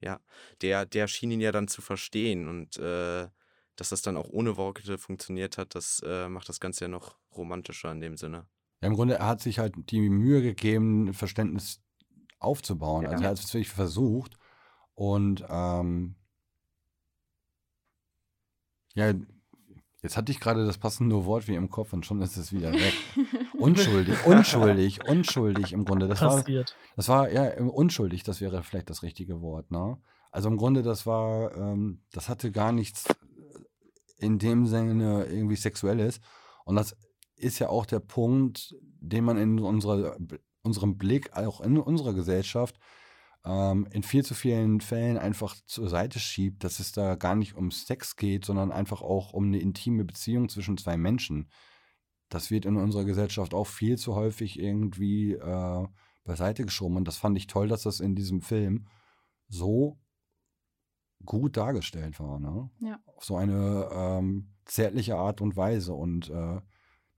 Ja, 0.00 0.20
der, 0.62 0.86
der 0.86 1.08
schien 1.08 1.30
ihn 1.30 1.40
ja 1.40 1.52
dann 1.52 1.68
zu 1.68 1.82
verstehen 1.82 2.48
und 2.48 2.76
äh, 2.78 3.28
dass 3.76 3.90
das 3.90 4.02
dann 4.02 4.16
auch 4.16 4.28
ohne 4.28 4.56
Worte 4.56 4.98
funktioniert 4.98 5.58
hat, 5.58 5.74
das 5.74 6.02
äh, 6.04 6.28
macht 6.28 6.48
das 6.48 6.60
Ganze 6.60 6.84
ja 6.84 6.88
noch 6.88 7.16
romantischer 7.34 7.90
in 7.90 8.00
dem 8.00 8.16
Sinne. 8.16 8.46
Ja, 8.80 8.88
im 8.88 8.94
Grunde, 8.94 9.14
er 9.14 9.26
hat 9.26 9.40
sich 9.40 9.58
halt 9.58 9.74
die 9.90 10.10
Mühe 10.10 10.42
gegeben, 10.42 11.14
Verständnis 11.14 11.80
aufzubauen. 12.38 13.04
Ja. 13.04 13.10
Also 13.10 13.24
er 13.24 13.30
hat 13.30 13.38
es 13.38 13.54
wirklich 13.54 13.70
versucht. 13.70 14.36
Und 14.94 15.44
ähm, 15.48 16.16
ja, 18.94 19.12
jetzt 20.02 20.16
hatte 20.16 20.32
ich 20.32 20.40
gerade 20.40 20.66
das 20.66 20.78
passende 20.78 21.24
Wort 21.24 21.48
wie 21.48 21.54
im 21.54 21.70
Kopf 21.70 21.92
und 21.92 22.04
schon 22.04 22.20
ist 22.20 22.36
es 22.36 22.52
wieder 22.52 22.72
weg. 22.72 22.94
unschuldig, 23.58 24.26
unschuldig, 24.26 25.08
unschuldig 25.08 25.72
im 25.72 25.84
Grunde. 25.84 26.08
Das 26.08 26.20
war, 26.20 26.38
Passiert. 26.38 26.76
das 26.96 27.08
war 27.08 27.30
ja 27.30 27.58
unschuldig, 27.62 28.24
das 28.24 28.40
wäre 28.40 28.62
vielleicht 28.62 28.90
das 28.90 29.02
richtige 29.02 29.40
Wort, 29.40 29.70
ne? 29.70 29.96
Also 30.30 30.48
im 30.48 30.56
Grunde, 30.56 30.82
das 30.82 31.06
war, 31.06 31.54
ähm, 31.56 32.00
das 32.10 32.28
hatte 32.30 32.52
gar 32.52 32.72
nichts 32.72 33.04
in 34.22 34.38
dem 34.38 34.66
Sinne 34.66 35.24
irgendwie 35.24 35.56
Sexuelles. 35.56 36.20
Und 36.64 36.76
das 36.76 36.96
ist 37.36 37.58
ja 37.58 37.68
auch 37.68 37.86
der 37.86 38.00
Punkt, 38.00 38.74
den 39.00 39.24
man 39.24 39.36
in 39.36 39.58
unserer, 39.58 40.16
unserem 40.62 40.96
Blick, 40.96 41.36
auch 41.36 41.60
in 41.60 41.78
unserer 41.78 42.14
Gesellschaft, 42.14 42.78
ähm, 43.44 43.86
in 43.90 44.02
viel 44.02 44.24
zu 44.24 44.34
vielen 44.34 44.80
Fällen 44.80 45.18
einfach 45.18 45.56
zur 45.66 45.88
Seite 45.88 46.20
schiebt, 46.20 46.62
dass 46.64 46.78
es 46.78 46.92
da 46.92 47.16
gar 47.16 47.34
nicht 47.34 47.56
um 47.56 47.70
Sex 47.70 48.16
geht, 48.16 48.44
sondern 48.44 48.70
einfach 48.70 49.02
auch 49.02 49.32
um 49.32 49.46
eine 49.46 49.58
intime 49.58 50.04
Beziehung 50.04 50.48
zwischen 50.48 50.78
zwei 50.78 50.96
Menschen. 50.96 51.48
Das 52.28 52.50
wird 52.50 52.64
in 52.64 52.76
unserer 52.76 53.04
Gesellschaft 53.04 53.52
auch 53.52 53.66
viel 53.66 53.98
zu 53.98 54.14
häufig 54.14 54.58
irgendwie 54.58 55.32
äh, 55.32 55.86
beiseite 56.24 56.64
geschoben. 56.64 56.96
Und 56.96 57.08
das 57.08 57.16
fand 57.16 57.36
ich 57.36 57.46
toll, 57.46 57.68
dass 57.68 57.82
das 57.82 58.00
in 58.00 58.14
diesem 58.14 58.40
Film 58.40 58.86
so 59.48 59.98
gut 61.24 61.56
dargestellt 61.56 62.18
war. 62.20 62.38
Ne? 62.38 62.70
Ja. 62.80 63.00
Auf 63.16 63.24
so 63.24 63.36
eine 63.36 63.88
ähm, 63.92 64.48
zärtliche 64.64 65.16
Art 65.16 65.40
und 65.40 65.56
Weise 65.56 65.92
und 65.92 66.30
äh, 66.30 66.60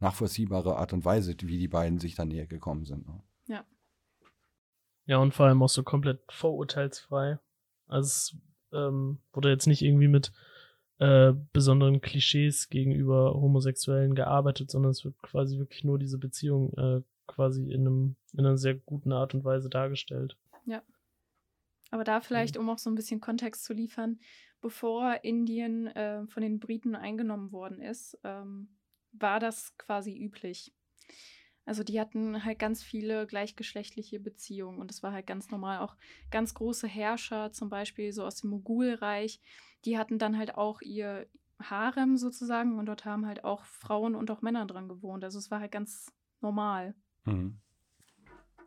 nachvollziehbare 0.00 0.76
Art 0.76 0.92
und 0.92 1.04
Weise, 1.04 1.34
wie 1.42 1.58
die 1.58 1.68
beiden 1.68 1.98
sich 1.98 2.14
dann 2.14 2.28
näher 2.28 2.46
gekommen 2.46 2.84
sind. 2.84 3.06
Ne? 3.06 3.22
Ja, 5.06 5.18
und 5.18 5.34
vor 5.34 5.46
allem 5.46 5.62
auch 5.62 5.68
so 5.68 5.82
komplett 5.82 6.20
vorurteilsfrei. 6.30 7.38
Also 7.86 8.06
es 8.06 8.36
ähm, 8.72 9.18
wurde 9.32 9.50
jetzt 9.50 9.66
nicht 9.66 9.82
irgendwie 9.82 10.08
mit 10.08 10.32
äh, 10.98 11.32
besonderen 11.52 12.00
Klischees 12.00 12.68
gegenüber 12.68 13.34
Homosexuellen 13.34 14.14
gearbeitet, 14.14 14.70
sondern 14.70 14.92
es 14.92 15.04
wird 15.04 15.20
quasi 15.22 15.58
wirklich 15.58 15.84
nur 15.84 15.98
diese 15.98 16.18
Beziehung 16.18 16.72
äh, 16.78 17.02
quasi 17.26 17.70
in, 17.70 17.86
einem, 17.86 18.16
in 18.32 18.40
einer 18.40 18.56
sehr 18.56 18.74
guten 18.74 19.12
Art 19.12 19.34
und 19.34 19.44
Weise 19.44 19.68
dargestellt. 19.68 20.36
Aber 21.94 22.02
da 22.02 22.20
vielleicht, 22.20 22.57
um 22.57 22.68
auch 22.70 22.78
so 22.78 22.90
ein 22.90 22.96
bisschen 22.96 23.20
Kontext 23.20 23.62
zu 23.62 23.72
liefern, 23.72 24.18
bevor 24.61 25.22
Indien 25.22 25.87
äh, 25.87 26.26
von 26.26 26.42
den 26.42 26.59
Briten 26.59 26.96
eingenommen 26.96 27.52
worden 27.52 27.80
ist, 27.80 28.18
ähm, 28.24 28.76
war 29.12 29.38
das 29.38 29.76
quasi 29.78 30.12
üblich. 30.12 30.74
Also 31.64 31.85
die 31.85 32.00
hatten 32.00 32.44
halt 32.44 32.59
ganz 32.59 32.83
viele 32.83 33.28
gleichgeschlechtliche 33.28 34.18
Beziehungen 34.18 34.80
und 34.80 34.90
das 34.90 35.04
war 35.04 35.12
halt 35.12 35.28
ganz 35.28 35.52
normal. 35.52 35.78
Auch 35.78 35.96
ganz 36.33 36.52
große 36.54 36.88
Herrscher, 36.88 37.52
zum 37.52 37.68
Beispiel 37.68 38.12
so 38.12 38.24
aus 38.24 38.40
dem 38.40 38.50
Mogulreich, 38.50 39.40
die 39.85 39.96
hatten 39.96 40.18
dann 40.18 40.37
halt 40.37 40.57
auch 40.57 40.80
ihr 40.83 41.28
Harem 41.62 42.16
sozusagen 42.16 42.76
und 42.76 42.87
dort 42.87 43.04
haben 43.04 43.24
halt 43.24 43.44
auch 43.44 43.64
Frauen 43.64 44.16
und 44.16 44.33
auch 44.33 44.42
Männer 44.42 44.66
dran 44.66 44.88
gewohnt. 44.88 45.22
Also 45.22 45.38
es 45.38 45.52
war 45.52 45.61
halt 45.61 45.70
ganz 45.70 46.12
normal. 46.40 46.96
Mhm. 47.24 47.61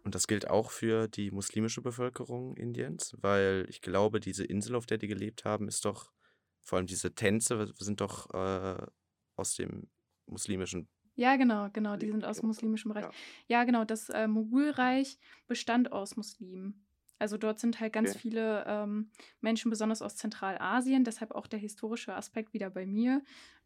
Und 0.07 0.15
das 0.15 0.27
gilt 0.27 0.49
auch 0.49 0.71
für 0.71 1.09
die 1.09 1.31
muslimische 1.31 1.81
Bevölkerung 1.81 2.55
Indiens, 2.55 3.13
weil 3.19 3.65
ich 3.67 3.81
glaube, 3.81 4.21
diese 4.21 4.45
Insel, 4.45 4.75
auf 4.75 4.85
der 4.85 4.97
die 4.97 5.07
gelebt 5.09 5.43
haben, 5.43 5.67
ist 5.67 5.83
doch, 5.83 6.13
vor 6.61 6.77
allem 6.77 6.87
diese 6.87 7.13
Tänze 7.13 7.73
sind 7.77 7.99
doch 7.99 8.29
äh, 8.33 8.87
aus 9.35 9.55
dem 9.55 9.89
muslimischen. 10.27 10.87
Ja, 11.15 11.35
genau, 11.35 11.69
genau, 11.73 11.97
die 11.97 12.11
sind 12.11 12.25
aus 12.25 12.43
muslimischem 12.43 12.89
Bereich. 12.89 13.07
Ja. 13.07 13.13
Ja, 13.47 13.63
genau, 13.63 13.83
das 13.85 14.09
äh, 14.09 14.27
Mogulreich 14.27 15.17
bestand 15.47 15.91
aus 15.91 16.15
Muslimen. 16.15 16.85
Also 17.19 17.37
dort 17.37 17.59
sind 17.59 17.79
halt 17.79 17.93
ganz 17.93 18.13
Okay. 18.13 18.15
viele 18.15 18.63
ähm, 18.67 19.09
Menschen, 19.41 19.71
besonders 19.71 20.03
aus 20.03 20.15
Zentralasien, 20.17 21.03
deshalb 21.03 21.31
auch 21.31 21.47
der 21.47 21.57
historische 21.57 22.13
Aspekt 22.13 22.53
wieder 22.53 22.69
bei 22.69 22.85
mir. 22.85 23.23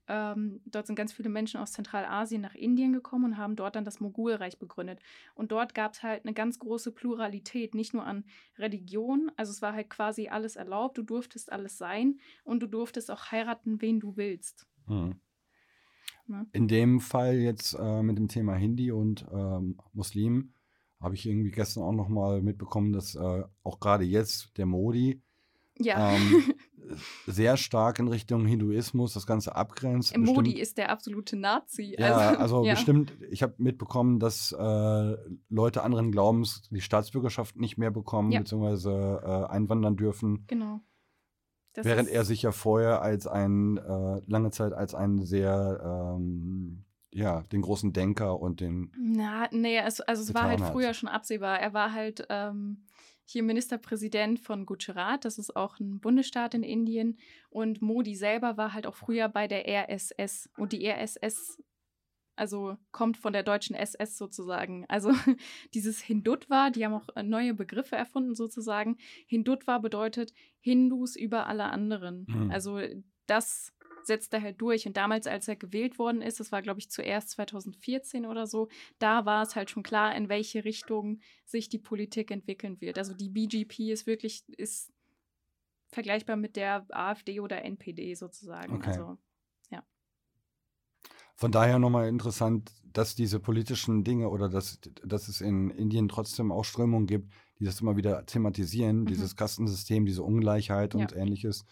Ähm, 0.08 0.62
dort 0.66 0.88
sind 0.88 0.96
ganz 0.96 1.14
viele 1.14 1.30
Menschen 1.30 1.60
aus 1.60 1.74
Zentralasien 1.74 2.42
nach 2.42 2.56
Indien 2.56 2.92
gekommen 2.92 3.26
und 3.26 3.38
haben 3.38 3.56
dort 3.56 3.76
dann 3.76 3.86
das 3.86 4.00
Mogulreich 4.00 4.60
begründet. 4.60 5.00
Und 5.36 5.52
dort 5.52 5.74
gab 5.74 5.94
es 5.94 6.04
halt 6.04 6.26
eine 6.26 6.34
ganz 6.34 6.60
große 6.60 6.92
Pluralität, 6.92 7.76
nicht 7.76 7.94
nur 7.94 8.06
an 8.06 8.26
Religion, 8.58 9.32
also 9.38 9.52
es 9.52 9.62
war 9.62 9.74
halt 9.74 9.90
quasi 9.90 10.28
alles 10.28 10.56
erlaubt, 10.56 10.98
du 10.98 11.04
durftest 11.04 11.52
alles 11.52 11.78
sein 11.78 12.20
und 12.44 12.62
du 12.62 12.68
durftest 12.68 13.12
auch 13.12 13.32
heiraten, 13.32 13.82
wen 13.82 14.00
du 14.00 14.18
willst. 14.18 14.68
Mhm. 14.88 15.20
Ne? 16.28 16.48
In 16.54 16.68
dem 16.68 17.00
Fall 17.00 17.36
jetzt 17.36 17.74
äh, 17.74 18.02
mit 18.02 18.18
dem 18.18 18.28
Thema 18.28 18.56
Hindi 18.56 18.92
und 18.92 19.26
ähm, 19.32 19.78
Muslim 19.94 20.54
habe 21.00 21.16
ich 21.16 21.26
irgendwie 21.26 21.52
gestern 21.52 21.84
auch 21.84 21.94
noch 21.94 22.10
mal 22.10 22.42
mitbekommen, 22.42 22.94
dass 22.94 23.16
äh, 23.16 23.44
auch 23.64 23.80
gerade 23.80 24.04
jetzt 24.04 24.58
der 24.58 24.66
Modi 24.66 25.22
Ja. 25.78 26.16
ähm, 26.16 26.54
sehr 27.28 27.58
stark 27.58 28.00
in 28.00 28.08
Richtung 28.08 28.46
Hinduismus 28.46 29.14
das 29.14 29.26
Ganze 29.28 29.56
abgrenzt. 29.56 30.16
Modi 30.18 30.34
Bestimmt- 30.42 30.60
ist 30.60 30.78
der 30.78 30.90
absolute 30.90 31.36
Nazi. 31.38 31.96
Ja, 31.98 32.36
also 32.36 32.66
ja. 32.66 32.74
bestimmt, 32.74 33.14
ich 33.30 33.44
habe 33.44 33.54
mitbekommen, 33.58 34.20
dass 34.20 34.52
äh, 34.52 35.16
Leute 35.50 35.84
anderen 35.84 36.12
Glaubens 36.12 36.64
die 36.70 36.82
Staatsbürgerschaft 36.82 37.56
nicht 37.58 37.78
mehr 37.78 37.92
bekommen, 37.92 38.32
Ja. 38.32 38.40
beziehungsweise 38.40 39.22
äh, 39.24 39.52
einwandern 39.52 39.96
dürfen. 39.98 40.46
Genau. 40.48 40.82
Das 41.74 41.86
Während 41.86 42.10
er 42.10 42.26
sich 42.26 42.42
ja 42.42 42.52
vorher 42.52 43.02
als 43.02 43.28
ein, 43.28 43.78
äh, 43.78 44.22
lange 44.26 44.52
Zeit 44.52 44.74
als 44.74 44.94
ein 44.94 45.24
sehr, 45.26 46.16
ähm, 46.18 46.84
ja, 47.14 47.44
den 47.52 47.62
großen 47.62 47.94
Denker 47.94 48.40
und 48.40 48.60
den, 48.62 48.92
Na, 48.98 49.48
nee, 49.52 49.78
es, 49.78 50.02
also 50.02 50.22
es 50.22 50.34
war 50.34 50.44
halt 50.44 50.58
getan 50.58 50.66
hat. 50.68 50.74
früher 50.74 50.94
schon 50.94 51.10
absehbar. 51.10 51.60
Er 51.60 51.74
war 51.74 51.94
halt 51.94 52.26
ähm, 52.30 52.84
hier 53.32 53.44
Ministerpräsident 53.44 54.40
von 54.40 54.66
Gujarat, 54.66 55.26
das 55.26 55.38
ist 55.38 55.56
auch 55.56 55.80
ein 55.80 56.00
Bundesstaat 56.00 56.54
in 56.54 56.64
Indien. 56.64 57.18
Und 57.50 57.82
Modi 57.82 58.16
selber 58.16 58.58
war 58.58 58.74
halt 58.74 58.86
auch 58.86 58.96
früher 58.96 59.30
bei 59.30 59.48
der 59.48 59.66
RSS. 59.68 60.50
Und 60.58 60.74
die 60.74 60.88
RSS, 60.88 61.62
also 62.36 62.78
kommt 62.92 63.18
von 63.18 63.34
der 63.34 63.44
deutschen 63.44 63.76
SS 63.76 64.18
sozusagen. 64.18 64.86
Also 64.88 65.12
dieses 65.74 66.00
Hindutva, 66.02 66.70
die 66.70 66.86
haben 66.86 66.94
auch 66.94 67.10
äh, 67.16 67.24
neue 67.24 67.54
Begriffe 67.54 67.96
erfunden 67.96 68.36
sozusagen. 68.36 68.98
Hindutva 69.28 69.78
bedeutet 69.78 70.34
Hindus 70.60 71.16
über 71.16 71.48
alle 71.48 71.66
anderen. 71.66 72.28
Hm. 72.28 72.52
Also 72.52 72.80
das 73.26 73.74
setzt 74.08 74.34
er 74.34 74.42
halt 74.42 74.62
durch. 74.62 74.86
Und 74.88 74.98
damals, 74.98 75.28
als 75.28 75.48
er 75.48 75.56
gewählt 75.56 76.00
worden 76.00 76.22
ist, 76.22 76.40
das 76.40 76.52
war, 76.52 76.62
glaube 76.62 76.80
ich, 76.80 76.90
zuerst 76.90 77.30
2014 77.32 78.26
oder 78.26 78.48
so, 78.48 78.68
da 79.00 79.26
war 79.26 79.44
es 79.44 79.56
halt 79.56 79.70
schon 79.70 79.84
klar, 79.84 80.16
in 80.16 80.30
welche 80.30 80.66
Richtung 80.66 81.20
sich 81.46 81.70
die 81.70 81.80
Politik 81.80 82.32
entwickeln 82.32 82.82
wird. 82.82 82.98
Also 82.98 83.14
die 83.14 83.30
BGP 83.30 83.92
ist 83.92 84.08
wirklich, 84.08 84.44
ist 84.58 84.92
vergleichbar 85.94 86.36
mit 86.38 86.56
der 86.56 86.86
AfD 86.90 87.40
oder 87.40 87.64
NPD 87.64 88.16
sozusagen. 88.16 88.78
Okay. 88.78 88.82
Also, 88.84 89.18
Von 91.36 91.52
daher 91.52 91.80
nochmal 91.80 92.08
interessant, 92.08 92.72
dass 92.84 93.16
diese 93.16 93.40
politischen 93.40 94.04
Dinge 94.04 94.30
oder 94.30 94.50
dass, 94.50 94.80
dass 95.04 95.28
es 95.28 95.42
in 95.42 95.70
Indien 95.70 96.08
trotzdem 96.08 96.52
auch 96.52 96.64
Strömungen 96.66 97.08
gibt, 97.08 97.32
die 97.60 97.66
das 97.66 97.82
immer 97.82 97.96
wieder 97.98 98.26
thematisieren, 98.26 99.06
Mhm. 99.06 99.08
dieses 99.08 99.36
Kastensystem, 99.36 100.06
diese 100.06 100.24
Ungleichheit 100.24 100.94
und 100.96 101.02
Ja. 101.02 101.14
ähnliches. 101.14 101.66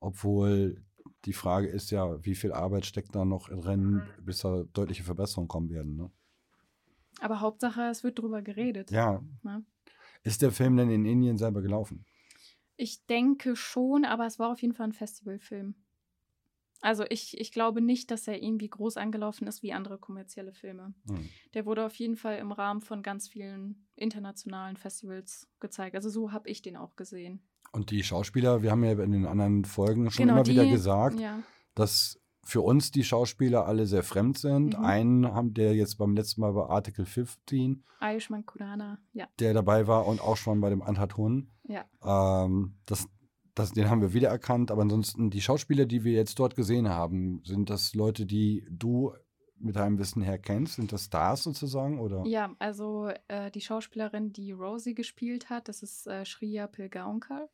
Obwohl 0.00 0.84
die 1.26 1.32
Frage 1.32 1.68
ist 1.68 1.90
ja, 1.90 2.24
wie 2.24 2.34
viel 2.34 2.52
Arbeit 2.52 2.86
steckt 2.86 3.14
da 3.14 3.24
noch 3.24 3.48
drin, 3.48 4.02
bis 4.20 4.38
da 4.38 4.64
deutliche 4.72 5.02
Verbesserungen 5.02 5.48
kommen 5.48 5.70
werden. 5.70 5.96
Ne? 5.96 6.10
aber 7.20 7.40
Hauptsache, 7.40 7.82
es 7.88 8.04
wird 8.04 8.18
drüber 8.18 8.42
geredet. 8.42 8.90
Ja. 8.90 9.22
Ne? 9.42 9.64
Ist 10.22 10.42
der 10.42 10.52
Film 10.52 10.76
denn 10.76 10.90
in 10.90 11.04
Indien 11.04 11.38
selber 11.38 11.62
gelaufen? 11.62 12.04
Ich 12.76 13.06
denke 13.06 13.56
schon, 13.56 14.04
aber 14.04 14.26
es 14.26 14.38
war 14.38 14.52
auf 14.52 14.60
jeden 14.60 14.74
Fall 14.74 14.88
ein 14.88 14.92
Festivalfilm. 14.92 15.74
Also 16.82 17.04
ich, 17.08 17.40
ich 17.40 17.52
glaube 17.52 17.80
nicht, 17.80 18.10
dass 18.10 18.28
er 18.28 18.42
irgendwie 18.42 18.68
groß 18.68 18.98
angelaufen 18.98 19.46
ist 19.48 19.62
wie 19.62 19.72
andere 19.72 19.98
kommerzielle 19.98 20.52
Filme. 20.52 20.92
Hm. 21.08 21.28
Der 21.54 21.64
wurde 21.64 21.86
auf 21.86 21.94
jeden 21.94 22.16
Fall 22.16 22.38
im 22.38 22.52
Rahmen 22.52 22.82
von 22.82 23.02
ganz 23.02 23.28
vielen 23.28 23.86
internationalen 23.94 24.76
Festivals 24.76 25.48
gezeigt. 25.58 25.96
Also 25.96 26.10
so 26.10 26.32
habe 26.32 26.50
ich 26.50 26.60
den 26.60 26.76
auch 26.76 26.94
gesehen. 26.94 27.40
Und 27.76 27.90
die 27.90 28.02
Schauspieler, 28.02 28.62
wir 28.62 28.70
haben 28.70 28.82
ja 28.84 28.92
in 28.92 29.12
den 29.12 29.26
anderen 29.26 29.64
Folgen 29.64 30.10
schon 30.10 30.24
Genau, 30.26 30.38
immer 30.38 30.46
wieder 30.46 30.64
die- 30.64 30.70
gesagt, 30.70 31.20
Ja, 31.20 31.38
dass 31.74 32.18
für 32.42 32.62
uns 32.62 32.90
die 32.92 33.02
Schauspieler 33.04 33.66
alle 33.66 33.86
sehr 33.86 34.02
fremd 34.02 34.38
sind. 34.38 34.78
Mhm. 34.78 34.84
Einen 34.84 35.34
haben 35.34 35.52
der 35.52 35.74
jetzt 35.74 35.96
beim 35.98 36.14
letzten 36.14 36.40
Mal 36.40 36.52
bei 36.52 36.64
Article 36.66 37.04
15, 37.04 37.82
Ayushmann 38.00 38.46
Kurana, 38.46 38.98
ja, 39.12 39.26
der 39.40 39.52
dabei 39.52 39.86
war 39.86 40.06
und 40.06 40.20
auch 40.20 40.36
schon 40.36 40.60
bei 40.60 40.70
dem 40.70 40.80
Antatun. 40.82 41.50
ja. 41.64 41.84
Ähm, 42.04 42.76
das, 42.86 43.06
das, 43.54 43.72
den 43.72 43.90
haben 43.90 44.00
wir 44.00 44.12
wiedererkannt, 44.14 44.70
aber 44.70 44.82
ansonsten 44.82 45.30
die 45.30 45.40
Schauspieler, 45.40 45.86
die 45.86 46.04
wir 46.04 46.12
jetzt 46.12 46.38
dort 46.38 46.54
gesehen 46.56 46.88
haben, 46.88 47.40
sind 47.44 47.68
das 47.70 47.94
Leute, 47.94 48.26
die 48.26 48.64
du 48.70 49.12
mit 49.58 49.74
deinem 49.76 49.98
Wissen 49.98 50.20
her 50.22 50.38
kennst? 50.38 50.74
Sind 50.74 50.92
das 50.92 51.04
Stars 51.06 51.42
sozusagen? 51.42 51.98
Oder? 51.98 52.22
Ja, 52.26 52.54
also 52.58 53.08
äh, 53.28 53.50
die 53.50 53.62
Schauspielerin, 53.62 54.32
die 54.32 54.52
Rosie 54.52 54.94
gespielt 54.94 55.48
hat, 55.50 55.68
das 55.68 55.82
ist 55.82 56.06
äh, 56.06 56.24
Shriya 56.26 56.66
Pilgaonkar. 56.66 57.48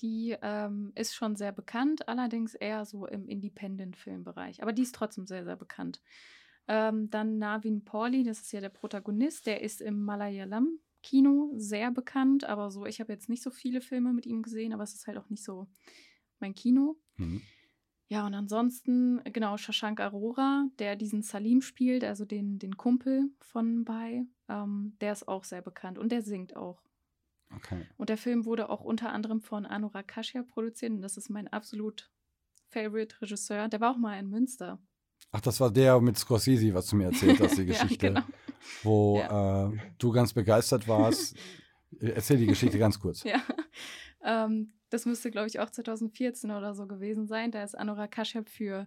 Die 0.00 0.36
ähm, 0.42 0.92
ist 0.94 1.14
schon 1.14 1.36
sehr 1.36 1.52
bekannt, 1.52 2.08
allerdings 2.08 2.54
eher 2.54 2.84
so 2.84 3.06
im 3.06 3.28
Independent-Filmbereich. 3.28 4.62
Aber 4.62 4.72
die 4.72 4.82
ist 4.82 4.94
trotzdem 4.94 5.26
sehr, 5.26 5.44
sehr 5.44 5.56
bekannt. 5.56 6.02
Ähm, 6.66 7.10
dann 7.10 7.38
Navin 7.38 7.84
Pauli, 7.84 8.24
das 8.24 8.40
ist 8.40 8.52
ja 8.52 8.60
der 8.60 8.70
Protagonist, 8.70 9.46
der 9.46 9.62
ist 9.62 9.80
im 9.80 10.02
Malayalam-Kino 10.04 11.52
sehr 11.56 11.90
bekannt, 11.90 12.44
aber 12.44 12.70
so, 12.70 12.86
ich 12.86 13.00
habe 13.00 13.12
jetzt 13.12 13.28
nicht 13.28 13.42
so 13.42 13.50
viele 13.50 13.80
Filme 13.80 14.12
mit 14.12 14.26
ihm 14.26 14.42
gesehen, 14.42 14.72
aber 14.72 14.82
es 14.82 14.94
ist 14.94 15.06
halt 15.06 15.18
auch 15.18 15.28
nicht 15.28 15.44
so 15.44 15.68
mein 16.40 16.54
Kino. 16.54 16.96
Mhm. 17.16 17.42
Ja, 18.08 18.26
und 18.26 18.34
ansonsten, 18.34 19.22
genau, 19.24 19.56
Shashank 19.56 20.00
Arora, 20.00 20.68
der 20.78 20.94
diesen 20.96 21.22
Salim 21.22 21.62
spielt, 21.62 22.04
also 22.04 22.24
den, 22.24 22.58
den 22.58 22.76
Kumpel 22.76 23.30
von 23.40 23.84
Bai, 23.84 24.26
ähm, 24.48 24.96
der 25.00 25.12
ist 25.12 25.26
auch 25.26 25.44
sehr 25.44 25.62
bekannt 25.62 25.98
und 25.98 26.12
der 26.12 26.22
singt 26.22 26.54
auch. 26.56 26.82
Okay. 27.56 27.86
Und 27.96 28.08
der 28.08 28.16
Film 28.16 28.44
wurde 28.44 28.68
auch 28.70 28.80
unter 28.80 29.12
anderem 29.12 29.40
von 29.40 29.66
Anurag 29.66 30.08
Kashyap 30.08 30.48
produziert 30.48 30.92
und 30.92 31.02
das 31.02 31.16
ist 31.16 31.30
mein 31.30 31.48
absolut 31.48 32.10
favorite 32.68 33.20
Regisseur. 33.22 33.68
Der 33.68 33.80
war 33.80 33.92
auch 33.92 33.98
mal 33.98 34.18
in 34.18 34.28
Münster. 34.28 34.78
Ach, 35.32 35.40
das 35.40 35.60
war 35.60 35.70
der 35.70 36.00
mit 36.00 36.16
Scorsese, 36.18 36.74
was 36.74 36.86
du 36.88 36.96
mir 36.96 37.06
erzählt 37.06 37.40
hast, 37.40 37.56
die 37.58 37.64
Geschichte, 37.66 38.06
ja, 38.06 38.12
genau. 38.12 38.26
wo 38.82 39.18
Ja. 39.18 39.68
äh, 39.72 39.76
du 39.98 40.12
ganz 40.12 40.32
begeistert 40.32 40.86
warst. 40.88 41.36
Erzähl 42.00 42.38
die 42.38 42.46
Geschichte 42.46 42.78
ganz 42.78 42.98
kurz. 42.98 43.22
Ja. 43.24 43.40
Ähm, 44.22 44.72
das 44.90 45.06
müsste, 45.06 45.30
glaube 45.30 45.48
ich, 45.48 45.60
auch 45.60 45.70
2014 45.70 46.50
oder 46.50 46.74
so 46.74 46.86
gewesen 46.86 47.26
sein. 47.26 47.50
Da 47.50 47.62
ist 47.62 47.76
Anurag 47.76 48.10
Kashyap 48.12 48.48
für 48.48 48.86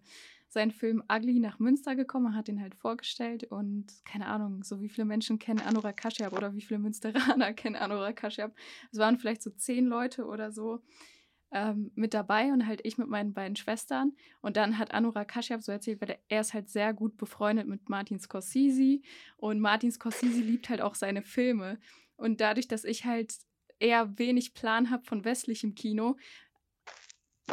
seinen 0.49 0.71
Film 0.71 1.03
Ugly 1.11 1.39
nach 1.39 1.59
Münster 1.59 1.95
gekommen, 1.95 2.35
hat 2.35 2.47
ihn 2.47 2.61
halt 2.61 2.75
vorgestellt 2.75 3.43
und 3.45 3.85
keine 4.05 4.27
Ahnung, 4.27 4.63
so 4.63 4.81
wie 4.81 4.89
viele 4.89 5.05
Menschen 5.05 5.39
kennen 5.39 5.59
Anurag 5.59 5.97
Kashyap 5.97 6.33
oder 6.33 6.53
wie 6.55 6.61
viele 6.61 6.79
Münsteraner 6.79 7.53
kennen 7.53 7.75
Anurag 7.75 8.15
Kashyap. 8.15 8.55
Es 8.91 8.99
waren 8.99 9.17
vielleicht 9.17 9.43
so 9.43 9.49
zehn 9.49 9.85
Leute 9.85 10.25
oder 10.25 10.51
so 10.51 10.81
ähm, 11.51 11.91
mit 11.95 12.13
dabei 12.13 12.51
und 12.51 12.65
halt 12.65 12.81
ich 12.83 12.97
mit 12.97 13.07
meinen 13.07 13.33
beiden 13.33 13.55
Schwestern. 13.55 14.13
Und 14.41 14.57
dann 14.57 14.77
hat 14.77 14.93
Anurag 14.93 15.27
Kashyap 15.27 15.61
so 15.61 15.71
erzählt, 15.71 16.01
weil 16.01 16.17
er 16.27 16.41
ist 16.41 16.53
halt 16.53 16.69
sehr 16.69 16.93
gut 16.93 17.17
befreundet 17.17 17.67
mit 17.67 17.89
Martin 17.89 18.19
Scorsese 18.19 19.01
und 19.37 19.59
Martin 19.59 19.91
Scorsese 19.91 20.41
liebt 20.41 20.69
halt 20.69 20.81
auch 20.81 20.95
seine 20.95 21.21
Filme. 21.21 21.79
Und 22.15 22.41
dadurch, 22.41 22.67
dass 22.67 22.83
ich 22.83 23.05
halt 23.05 23.33
eher 23.79 24.17
wenig 24.17 24.53
Plan 24.53 24.89
habe 24.89 25.03
von 25.03 25.23
westlichem 25.23 25.75
Kino, 25.75 26.17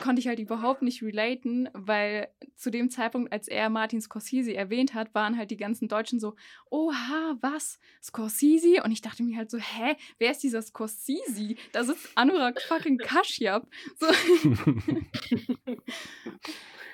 konnte 0.00 0.20
ich 0.20 0.26
halt 0.26 0.38
überhaupt 0.40 0.83
nicht 0.83 1.02
relaten, 1.02 1.68
weil 1.72 2.28
zu 2.57 2.70
dem 2.70 2.90
Zeitpunkt, 2.90 3.33
als 3.33 3.46
er 3.48 3.70
Martin 3.70 4.00
Scorsese 4.00 4.54
erwähnt 4.54 4.92
hat, 4.94 5.14
waren 5.14 5.37
halt 5.38 5.50
die 5.50 5.57
ganzen 5.57 5.87
Deutschen 5.88 6.18
so, 6.18 6.35
oha, 6.70 7.37
was? 7.40 7.78
Scorsese? 8.02 8.83
Und 8.83 8.90
ich 8.90 9.02
dachte 9.02 9.22
mir 9.22 9.37
halt 9.37 9.50
so, 9.50 9.59
hä, 9.59 9.94
wer 10.18 10.33
ist 10.33 10.42
dieser 10.42 10.62
Scorsese? 10.62 11.54
Da 11.72 11.85
sitzt 11.85 12.11
Anurag 12.16 12.61
fucking 12.62 12.98
Kashyap. 12.98 13.68
So. 13.98 14.07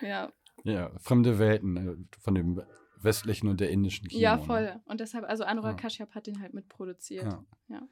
ja, 0.00 0.32
Ja, 0.64 0.90
fremde 0.98 1.38
Welten 1.38 1.76
äh, 1.76 1.96
von 2.20 2.34
dem 2.34 2.62
westlichen 3.02 3.48
und 3.48 3.60
der 3.60 3.70
indischen 3.70 4.08
Kino. 4.08 4.20
ja, 4.20 4.36
ne? 4.36 4.42
voll. 4.42 4.80
Und 4.84 5.00
deshalb, 5.00 5.24
also 5.24 5.44
Anurag 5.44 5.76
Ja. 5.78 5.82
Kashyap 5.82 6.14
hat 6.14 6.26
den 6.26 6.40
halt 6.40 6.52
mitproduziert. 6.52 7.24
Ja. 7.24 7.44
Ja. 7.68 7.82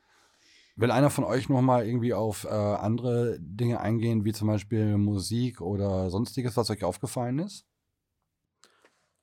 Will 0.79 0.93
einer 0.93 1.11
von 1.11 1.25
euch 1.25 1.49
noch 1.49 1.61
mal 1.61 1.85
irgendwie 1.85 2.15
auf 2.15 2.45
äh, 2.45 2.51
andere 2.51 3.37
Dinge 3.41 3.81
eingehen, 3.81 4.25
wie 4.25 4.33
zum 4.33 4.47
Beispiel 4.47 4.97
Musik 4.97 5.61
oder 5.61 6.09
sonstiges, 6.09 6.57
was 6.57 6.71
euch 6.71 6.85
aufgefallen 6.85 7.41
ist? 7.41 7.67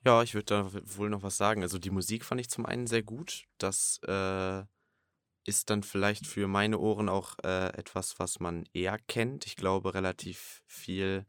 Ja, 0.03 0.21
ich 0.21 0.33
würde 0.33 0.45
da 0.45 0.69
wohl 0.97 1.09
noch 1.09 1.23
was 1.23 1.37
sagen. 1.37 1.61
Also 1.61 1.79
die 1.79 1.91
Musik 1.91 2.25
fand 2.25 2.41
ich 2.41 2.49
zum 2.49 2.65
einen 2.65 2.87
sehr 2.87 3.03
gut. 3.03 3.45
Das 3.57 4.01
äh, 4.05 4.63
ist 5.45 5.69
dann 5.69 5.83
vielleicht 5.83 6.27
für 6.27 6.49
meine 6.49 6.77
Ohren 6.77 7.07
auch 7.07 7.37
äh, 7.41 7.69
etwas, 7.69 8.19
was 8.19 8.41
man 8.41 8.65
eher 8.73 8.99
kennt. 9.07 9.45
Ich 9.45 9.55
glaube, 9.55 9.93
relativ 9.93 10.61
viel, 10.67 11.25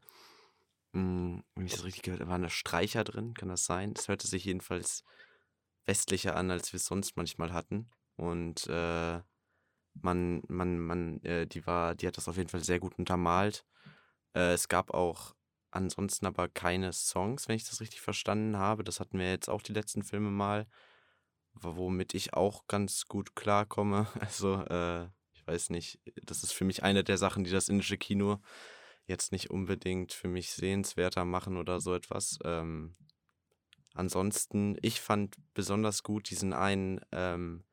mh, 0.91 1.41
wenn 1.55 1.65
ich 1.65 1.71
das 1.71 1.85
richtig 1.85 2.03
gehört 2.03 2.19
habe, 2.19 2.31
waren 2.31 2.41
da 2.43 2.49
Streicher 2.49 3.05
drin, 3.05 3.33
kann 3.33 3.47
das 3.47 3.65
sein? 3.65 3.93
Es 3.97 4.09
hörte 4.09 4.27
sich 4.27 4.43
jedenfalls 4.43 5.05
westlicher 5.85 6.35
an, 6.35 6.51
als 6.51 6.73
wir 6.73 6.79
es 6.79 6.85
sonst 6.85 7.15
manchmal 7.15 7.53
hatten. 7.53 7.89
Und 8.17 8.67
äh, 8.67 9.21
man, 10.01 10.41
man, 10.47 10.79
man, 10.79 11.21
äh, 11.23 11.47
die 11.47 11.65
war, 11.67 11.95
die 11.95 12.07
hat 12.07 12.17
das 12.17 12.27
auf 12.27 12.37
jeden 12.37 12.49
Fall 12.49 12.63
sehr 12.63 12.79
gut 12.79 12.97
untermalt. 12.99 13.65
Äh, 14.35 14.53
es 14.53 14.67
gab 14.69 14.91
auch 14.93 15.35
ansonsten 15.71 16.25
aber 16.27 16.47
keine 16.49 16.93
Songs, 16.93 17.47
wenn 17.47 17.55
ich 17.57 17.67
das 17.69 17.81
richtig 17.81 18.01
verstanden 18.01 18.57
habe. 18.57 18.83
Das 18.83 18.99
hatten 18.99 19.19
wir 19.19 19.29
jetzt 19.29 19.49
auch 19.49 19.61
die 19.61 19.73
letzten 19.73 20.03
Filme 20.03 20.31
mal, 20.31 20.67
wo- 21.53 21.77
womit 21.77 22.13
ich 22.13 22.33
auch 22.33 22.67
ganz 22.67 23.05
gut 23.07 23.35
klarkomme. 23.35 24.07
Also, 24.21 24.55
äh, 24.65 25.05
ich 25.33 25.45
weiß 25.47 25.69
nicht, 25.71 25.99
das 26.23 26.43
ist 26.43 26.53
für 26.53 26.65
mich 26.65 26.83
eine 26.83 27.03
der 27.03 27.17
Sachen, 27.17 27.43
die 27.43 27.51
das 27.51 27.69
indische 27.69 27.97
Kino 27.97 28.39
jetzt 29.07 29.31
nicht 29.31 29.49
unbedingt 29.51 30.13
für 30.13 30.27
mich 30.27 30.51
sehenswerter 30.51 31.25
machen 31.25 31.57
oder 31.57 31.79
so 31.81 31.93
etwas. 31.95 32.39
Ähm, 32.45 32.95
ansonsten, 33.93 34.77
ich 34.81 35.01
fand 35.01 35.35
besonders 35.53 36.03
gut 36.03 36.29
diesen 36.29 36.53
einen 36.53 37.01
ähm, 37.11 37.63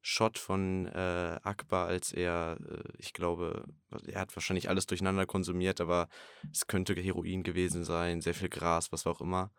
Shot 0.00 0.38
von 0.38 0.86
äh, 0.86 1.38
Akbar, 1.42 1.88
als 1.88 2.12
er, 2.12 2.58
äh, 2.60 2.82
ich 2.98 3.12
glaube, 3.12 3.64
er 4.06 4.20
hat 4.20 4.34
wahrscheinlich 4.36 4.68
alles 4.68 4.86
durcheinander 4.86 5.26
konsumiert, 5.26 5.80
aber 5.80 6.08
es 6.52 6.66
könnte 6.66 6.94
Heroin 6.94 7.42
gewesen 7.42 7.84
sein, 7.84 8.20
sehr 8.20 8.34
viel 8.34 8.48
Gras, 8.48 8.92
was 8.92 9.06
auch 9.06 9.20
immer. 9.20 9.50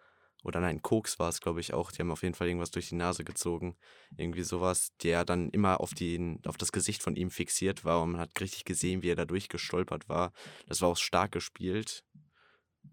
Oder 0.43 0.61
nein, 0.61 0.81
Koks 0.81 1.19
war 1.19 1.27
es, 1.27 1.41
glaube 1.41 1.59
ich, 1.59 1.73
auch. 1.73 1.91
Die 1.91 1.99
haben 1.99 2.11
auf 2.11 2.23
jeden 2.23 2.33
Fall 2.33 2.47
irgendwas 2.47 2.71
durch 2.71 2.89
die 2.89 2.95
Nase 2.95 3.25
gezogen. 3.25 3.75
Irgendwie 4.15 4.43
sowas, 4.43 4.95
der 5.03 5.25
dann 5.25 5.49
immer 5.49 5.81
auf, 5.81 5.93
den, 5.93 6.39
auf 6.45 6.55
das 6.55 6.71
Gesicht 6.71 7.03
von 7.03 7.15
ihm 7.15 7.29
fixiert 7.29 7.83
war 7.83 8.01
und 8.01 8.11
man 8.11 8.21
hat 8.21 8.39
richtig 8.39 8.63
gesehen, 8.63 9.03
wie 9.03 9.09
er 9.09 9.17
da 9.17 9.25
durchgestolpert 9.25 10.07
war. 10.07 10.31
Das 10.67 10.81
war 10.81 10.89
auch 10.89 10.97
stark 10.97 11.33
gespielt, 11.33 12.05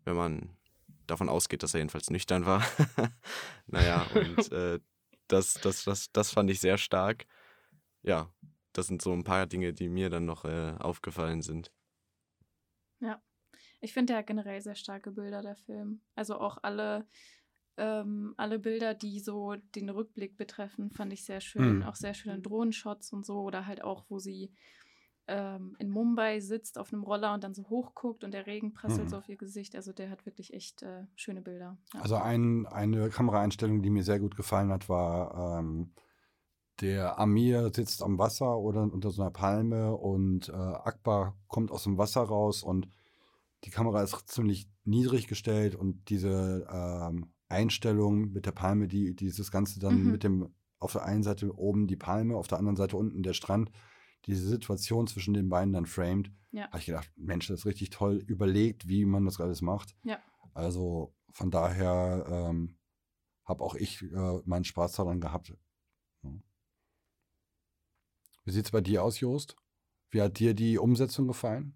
wenn 0.04 0.16
man 0.16 0.56
davon 1.06 1.28
ausgeht, 1.28 1.62
dass 1.62 1.74
er 1.74 1.78
jedenfalls 1.78 2.11
nüchtern 2.11 2.46
war. 2.46 2.66
naja, 3.66 4.04
und 4.14 4.50
äh, 4.52 4.80
das, 5.28 5.54
das, 5.54 5.85
das, 5.85 6.11
das 6.12 6.30
fand 6.32 6.50
ich 6.50 6.61
sehr 6.61 6.78
stark. 6.78 7.26
Ja, 8.07 8.33
das 8.73 8.87
sind 8.87 9.03
so 9.03 9.12
ein 9.12 9.25
paar 9.25 9.47
Dinge, 9.47 9.73
die 9.75 9.88
mir 9.88 10.09
dann 10.09 10.25
noch 10.25 10.45
äh, 10.45 10.75
aufgefallen 10.79 11.42
sind. 11.42 11.71
Ich 13.81 13.92
finde, 13.92 14.12
der 14.12 14.19
hat 14.19 14.27
generell 14.27 14.61
sehr 14.62 14.75
starke 14.75 15.12
Bilder, 15.12 15.42
der 15.42 15.57
Film. 15.57 16.01
Also 16.14 16.38
auch 16.38 16.59
alle, 16.62 17.07
ähm, 17.77 18.35
alle 18.37 18.59
Bilder, 18.59 18.95
die 18.95 19.21
so 19.21 19.55
den 19.75 19.90
Rückblick 19.90 20.37
betreffen, 20.37 20.90
fand 20.90 21.12
ich 21.12 21.25
sehr 21.25 21.40
schön. 21.40 21.77
Mhm. 21.77 21.83
Auch 21.83 21.95
sehr 21.95 22.14
schöne 22.14 22.40
Drohnenshots 22.40 23.12
und 23.12 23.25
so. 23.25 23.40
Oder 23.42 23.66
halt 23.66 23.85
auch, 23.85 24.07
wo 24.09 24.19
sie 24.19 24.53
ähm, 25.29 25.77
in 25.79 25.90
Mumbai 25.90 26.40
sitzt 26.40 26.79
auf 26.79 26.92
einem 26.92 27.03
Roller 27.03 27.35
und 27.35 27.45
dann 27.45 27.55
so 27.55 27.69
hochguckt 27.69 28.25
und 28.25 28.33
der 28.33 28.47
Regen 28.47 28.73
prasselt 28.73 29.05
Mhm. 29.05 29.09
so 29.11 29.19
auf 29.19 29.29
ihr 29.29 29.37
Gesicht. 29.37 29.77
Also 29.77 29.92
der 29.92 30.11
hat 30.11 30.25
wirklich 30.25 30.55
echt 30.55 30.83
äh, 30.83 31.05
schöne 31.16 31.42
Bilder. 31.42 31.77
Ja. 31.95 32.01
Also 32.01 32.16
ein, 32.16 32.66
eine 32.66 33.11
Kameraeinstellung, 33.11 33.83
die 33.83 33.90
mir 33.90 34.05
sehr 34.05 34.21
gut 34.21 34.37
gefallen 34.37 34.71
hat, 34.71 34.88
war 34.88 35.59
ähm, 35.59 35.92
der 36.81 37.19
Amir 37.19 37.71
sitzt 37.75 38.03
am 38.03 38.19
Wasser 38.19 38.59
oder 38.59 38.83
unter 38.83 39.11
so 39.11 39.23
einer 39.23 39.31
Palme 39.31 39.95
und 39.97 40.49
äh, 40.49 40.53
Akbar 40.53 41.37
kommt 41.49 41.71
aus 41.71 41.85
dem 41.85 41.99
Wasser 41.99 42.23
raus 42.23 42.62
und 42.62 42.89
die 43.65 43.71
Kamera 43.71 44.03
ist 44.03 44.29
ziemlich 44.29 44.69
niedrig 44.85 45.27
gestellt 45.27 45.75
und 45.75 46.09
diese 46.11 46.67
ähm, 46.71 47.33
Einstellung 47.49 48.33
mit 48.33 48.47
der 48.47 48.53
Palme, 48.53 48.89
die 48.89 49.15
dieses 49.15 49.51
Ganze 49.51 49.81
dann 49.81 50.03
Mhm. 50.03 50.11
mit 50.11 50.23
dem 50.25 50.55
auf 50.79 50.93
der 50.93 51.05
einen 51.05 51.23
Seite 51.23 51.57
oben 51.59 51.87
die 51.87 51.97
Palme, 51.97 52.37
auf 52.37 52.49
der 52.49 52.59
anderen 52.59 52.77
Seite 52.77 52.97
unten 52.97 53.23
der 53.23 53.33
Strand, 53.33 53.71
diese 54.27 54.47
Situation 54.47 55.07
zwischen 55.07 55.33
den 55.35 55.49
beiden 55.49 55.73
dann 55.73 55.87
framed, 55.87 56.31
Ja. 56.51 56.67
habe 56.69 56.79
ich 56.79 56.87
gedacht, 56.87 57.11
Mensch, 57.17 57.49
das 57.49 57.61
ist 57.61 57.67
richtig 57.67 57.91
toll 57.91 58.17
überlegt, 58.27 58.87
wie 58.89 59.05
man 59.07 59.25
das 59.25 59.41
alles 59.41 59.62
macht. 59.62 59.97
Ja. 60.05 60.19
Also 60.53 61.15
von 61.31 61.51
daher 61.51 62.27
ähm, 62.29 62.77
habe 63.45 63.62
auch 63.65 63.75
ich 63.75 64.03
äh, 64.03 64.39
meinen 64.45 64.65
Spaß 64.65 64.93
daran 64.93 65.21
gehabt. 65.21 65.55
Wie 68.46 68.52
sieht 68.52 68.66
es 68.66 68.70
bei 68.70 68.80
dir 68.80 69.02
aus, 69.02 69.18
Jost? 69.18 69.56
Wie 70.11 70.22
hat 70.22 70.38
dir 70.38 70.54
die 70.54 70.78
Umsetzung 70.78 71.26
gefallen? 71.26 71.74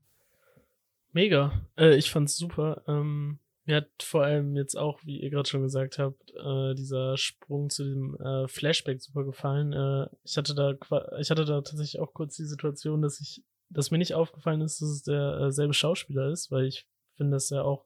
Mega. 1.13 1.61
Äh, 1.77 1.97
ich 1.97 2.13
fand's 2.13 2.37
super. 2.37 2.85
Ähm, 2.87 3.41
mir 3.65 3.79
hat 3.79 3.89
vor 4.01 4.23
allem 4.23 4.55
jetzt 4.55 4.77
auch, 4.77 5.01
wie 5.05 5.21
ihr 5.21 5.31
gerade 5.31 5.49
schon 5.49 5.63
gesagt 5.63 5.99
habt, 5.99 6.31
äh, 6.31 6.75
dieser 6.77 7.17
Sprung 7.17 7.71
zu 7.71 7.83
dem 7.85 8.17
äh, 8.21 8.47
Flashback 8.47 9.03
super 9.03 9.25
gefallen. 9.25 9.73
Äh, 9.73 10.07
ich 10.23 10.37
hatte 10.37 10.55
da, 10.55 10.75
ich 11.19 11.31
hatte 11.31 11.45
da 11.45 11.61
tatsächlich 11.61 12.01
auch 12.01 12.15
kurz 12.15 12.37
die 12.37 12.45
Situation, 12.45 13.03
dass 13.03 13.21
ich, 13.21 13.43
dass 13.69 13.91
mir 13.91 13.99
nicht 13.99 14.15
aufgefallen 14.15 14.61
ist, 14.61 14.81
dass 14.81 14.91
es 14.91 15.03
derselbe 15.03 15.75
Schauspieler 15.75 16.31
ist, 16.31 16.53
weil 16.53 16.67
ich 16.67 16.87
finde, 17.17 17.33
dass 17.33 17.51
er 17.51 17.65
auch 17.65 17.85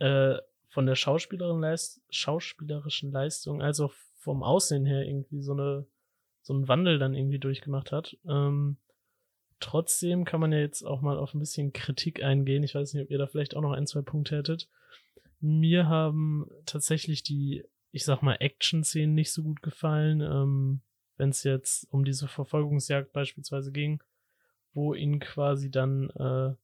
äh, 0.00 0.36
von 0.68 0.84
der 0.84 0.96
Schauspielerin 0.96 1.60
Leist 1.60 2.02
schauspielerischen 2.10 3.10
Leistung 3.10 3.62
als 3.62 3.80
auch 3.80 3.94
vom 4.18 4.42
Aussehen 4.42 4.84
her 4.84 5.06
irgendwie 5.06 5.40
so 5.40 5.52
eine 5.52 5.86
so 6.42 6.54
einen 6.54 6.68
Wandel 6.68 6.98
dann 6.98 7.14
irgendwie 7.14 7.38
durchgemacht 7.38 7.92
hat. 7.92 8.16
Ähm, 8.28 8.76
trotzdem 9.60 10.24
kann 10.24 10.40
man 10.40 10.52
ja 10.52 10.58
jetzt 10.58 10.82
auch 10.82 11.00
mal 11.02 11.18
auf 11.18 11.34
ein 11.34 11.40
bisschen 11.40 11.72
Kritik 11.72 12.22
eingehen. 12.22 12.62
Ich 12.62 12.74
weiß 12.74 12.94
nicht, 12.94 13.02
ob 13.04 13.10
ihr 13.10 13.18
da 13.18 13.26
vielleicht 13.26 13.54
auch 13.54 13.62
noch 13.62 13.72
ein, 13.72 13.86
zwei 13.86 14.02
Punkte 14.02 14.36
hättet. 14.36 14.68
Mir 15.40 15.88
haben 15.88 16.50
tatsächlich 16.66 17.22
die, 17.22 17.64
ich 17.92 18.04
sag 18.04 18.22
mal, 18.22 18.36
Action-Szenen 18.40 19.14
nicht 19.14 19.32
so 19.32 19.42
gut 19.42 19.62
gefallen, 19.62 20.20
ähm, 20.20 20.80
wenn 21.16 21.30
es 21.30 21.44
jetzt 21.44 21.86
um 21.92 22.04
diese 22.04 22.28
Verfolgungsjagd 22.28 23.12
beispielsweise 23.12 23.72
ging, 23.72 24.02
wo 24.72 24.94
ihnen 24.94 25.20
quasi 25.20 25.70
dann, 25.70 26.10
äh, 26.10 26.54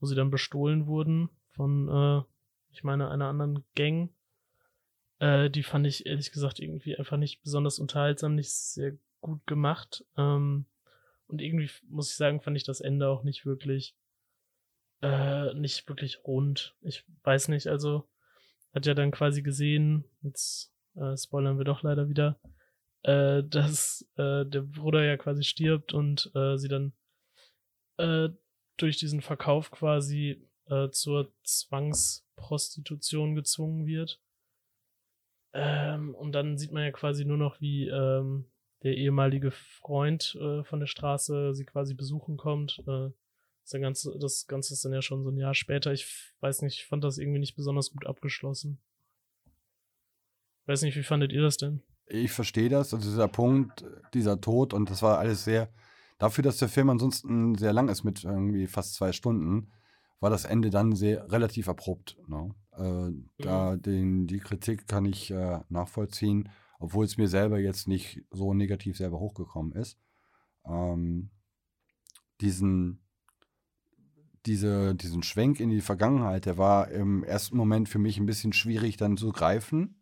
wo 0.00 0.06
sie 0.06 0.14
dann 0.14 0.30
bestohlen 0.30 0.86
wurden 0.86 1.30
von, 1.50 1.88
äh, 1.88 2.22
ich 2.70 2.84
meine, 2.84 3.10
einer 3.10 3.28
anderen 3.28 3.64
Gang. 3.74 4.10
Äh, 5.20 5.48
die 5.48 5.62
fand 5.62 5.86
ich 5.86 6.06
ehrlich 6.06 6.32
gesagt 6.32 6.60
irgendwie 6.60 6.96
einfach 6.96 7.16
nicht 7.16 7.42
besonders 7.42 7.78
unterhaltsam, 7.78 8.34
nicht 8.34 8.50
sehr 8.50 8.94
gut 9.24 9.46
gemacht. 9.46 10.04
Ähm, 10.16 10.66
und 11.26 11.40
irgendwie 11.40 11.70
muss 11.88 12.10
ich 12.10 12.16
sagen, 12.16 12.40
fand 12.40 12.56
ich 12.56 12.64
das 12.64 12.80
Ende 12.80 13.08
auch 13.08 13.24
nicht 13.24 13.46
wirklich, 13.46 13.96
äh, 15.02 15.52
nicht 15.54 15.88
wirklich 15.88 16.22
rund. 16.24 16.76
Ich 16.82 17.04
weiß 17.24 17.48
nicht, 17.48 17.66
also 17.66 18.08
hat 18.74 18.86
ja 18.86 18.94
dann 18.94 19.10
quasi 19.10 19.42
gesehen, 19.42 20.04
jetzt 20.22 20.72
äh, 20.94 21.16
spoilern 21.16 21.58
wir 21.58 21.64
doch 21.64 21.82
leider 21.82 22.08
wieder, 22.08 22.38
äh, 23.02 23.42
dass 23.48 24.06
äh, 24.16 24.44
der 24.44 24.60
Bruder 24.60 25.02
ja 25.02 25.16
quasi 25.16 25.42
stirbt 25.42 25.94
und 25.94 26.30
äh, 26.34 26.58
sie 26.58 26.68
dann 26.68 26.92
äh, 27.96 28.28
durch 28.76 28.98
diesen 28.98 29.22
Verkauf 29.22 29.70
quasi 29.70 30.46
äh, 30.66 30.90
zur 30.90 31.32
Zwangsprostitution 31.44 33.34
gezwungen 33.34 33.86
wird. 33.86 34.20
Ähm, 35.54 36.14
und 36.14 36.32
dann 36.32 36.58
sieht 36.58 36.72
man 36.72 36.82
ja 36.82 36.90
quasi 36.90 37.24
nur 37.24 37.38
noch, 37.38 37.60
wie 37.60 37.88
ähm, 37.88 38.50
der 38.84 38.96
ehemalige 38.96 39.50
Freund 39.50 40.36
äh, 40.40 40.62
von 40.62 40.78
der 40.78 40.86
Straße 40.86 41.54
sie 41.54 41.64
quasi 41.64 41.94
besuchen 41.94 42.36
kommt. 42.36 42.82
Äh, 42.86 43.08
das, 43.62 43.80
Ganze, 43.80 44.18
das 44.20 44.46
Ganze 44.46 44.74
ist 44.74 44.84
dann 44.84 44.92
ja 44.92 45.02
schon 45.02 45.22
so 45.22 45.30
ein 45.30 45.38
Jahr 45.38 45.54
später. 45.54 45.92
Ich 45.92 46.34
weiß 46.40 46.62
nicht, 46.62 46.80
ich 46.80 46.86
fand 46.86 47.02
das 47.02 47.18
irgendwie 47.18 47.40
nicht 47.40 47.56
besonders 47.56 47.90
gut 47.90 48.06
abgeschlossen. 48.06 48.78
Weiß 50.66 50.82
nicht, 50.82 50.96
wie 50.96 51.02
fandet 51.02 51.32
ihr 51.32 51.42
das 51.42 51.56
denn? 51.56 51.82
Ich 52.06 52.32
verstehe 52.32 52.68
das, 52.68 52.92
also 52.92 53.08
dieser 53.08 53.28
Punkt, 53.28 53.84
dieser 54.12 54.40
Tod 54.40 54.74
und 54.74 54.90
das 54.90 55.02
war 55.02 55.18
alles 55.18 55.44
sehr, 55.44 55.72
dafür, 56.18 56.44
dass 56.44 56.58
der 56.58 56.68
Film 56.68 56.90
ansonsten 56.90 57.54
sehr 57.54 57.72
lang 57.72 57.88
ist 57.88 58.04
mit 58.04 58.24
irgendwie 58.24 58.66
fast 58.66 58.94
zwei 58.94 59.12
Stunden, 59.12 59.72
war 60.20 60.30
das 60.30 60.44
Ende 60.44 60.70
dann 60.70 60.94
sehr 60.94 61.30
relativ 61.32 61.68
abrupt. 61.68 62.18
Ne? 62.28 62.54
Äh, 62.76 63.42
da 63.42 63.76
den, 63.76 64.26
die 64.26 64.38
Kritik 64.38 64.86
kann 64.86 65.06
ich 65.06 65.30
äh, 65.30 65.60
nachvollziehen, 65.70 66.50
obwohl 66.78 67.04
es 67.04 67.16
mir 67.16 67.28
selber 67.28 67.58
jetzt 67.58 67.88
nicht 67.88 68.22
so 68.30 68.54
negativ 68.54 68.96
selber 68.96 69.18
hochgekommen 69.18 69.72
ist. 69.72 69.98
Ähm, 70.66 71.30
diesen, 72.40 73.04
diese, 74.46 74.94
diesen 74.94 75.22
Schwenk 75.22 75.60
in 75.60 75.70
die 75.70 75.80
Vergangenheit, 75.80 76.46
der 76.46 76.58
war 76.58 76.90
im 76.90 77.24
ersten 77.24 77.56
Moment 77.56 77.88
für 77.88 77.98
mich 77.98 78.18
ein 78.18 78.26
bisschen 78.26 78.52
schwierig 78.52 78.96
dann 78.96 79.16
zu 79.16 79.32
greifen 79.32 80.00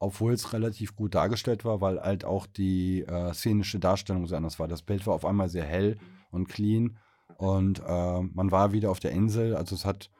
obwohl 0.00 0.32
es 0.32 0.52
relativ 0.54 0.96
gut 0.96 1.14
dargestellt 1.14 1.64
war, 1.64 1.80
weil 1.82 2.00
halt 2.00 2.24
auch 2.24 2.46
die 2.46 3.02
äh, 3.02 3.32
szenische 3.34 3.78
Darstellung 3.78 4.26
so 4.26 4.34
anders 4.34 4.58
war. 4.58 4.66
Das 4.66 4.82
Bild 4.82 5.06
war 5.06 5.14
auf 5.14 5.26
einmal 5.26 5.50
sehr 5.50 5.64
hell 5.64 5.98
und 6.30 6.48
clean 6.48 6.96
und 7.36 7.80
äh, 7.86 8.20
man 8.22 8.50
war 8.50 8.72
wieder 8.72 8.90
auf 8.90 8.98
der 8.98 9.12
Insel. 9.12 9.54
Also 9.54 9.74
es 9.74 9.84
hat 9.84 10.10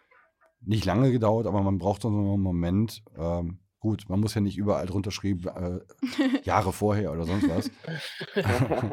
nicht 0.61 0.85
lange 0.85 1.11
gedauert, 1.11 1.47
aber 1.47 1.63
man 1.63 1.79
brauchte 1.79 2.03
so 2.03 2.09
einen 2.09 2.43
Moment, 2.43 3.03
ähm, 3.17 3.59
Gut, 3.81 4.05
man 4.09 4.21
muss 4.21 4.35
ja 4.35 4.43
nicht 4.43 4.59
überall 4.59 4.87
drunter 4.87 5.11
schreiben, 5.11 5.49
äh, 5.49 5.81
Jahre 6.45 6.73
vorher 6.73 7.13
oder 7.13 7.25
sonst 7.25 7.49
was. 7.49 7.71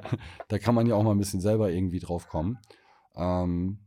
da 0.47 0.59
kann 0.59 0.73
man 0.73 0.87
ja 0.87 0.95
auch 0.95 1.03
mal 1.03 1.11
ein 1.11 1.17
bisschen 1.17 1.41
selber 1.41 1.69
irgendwie 1.69 1.99
drauf 1.99 2.29
kommen. 2.29 2.57
Ähm, 3.15 3.79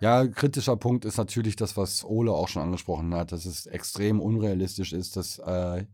ja, 0.00 0.26
kritischer 0.26 0.76
Punkt 0.76 1.04
ist 1.04 1.16
natürlich 1.16 1.54
das, 1.54 1.76
was 1.76 2.04
Ole 2.04 2.32
auch 2.32 2.48
schon 2.48 2.62
angesprochen 2.62 3.14
hat, 3.14 3.30
dass 3.30 3.46
es 3.46 3.66
extrem 3.66 4.20
unrealistisch 4.20 4.92
ist, 4.92 5.16
dass 5.16 5.38
äh, 5.38 5.86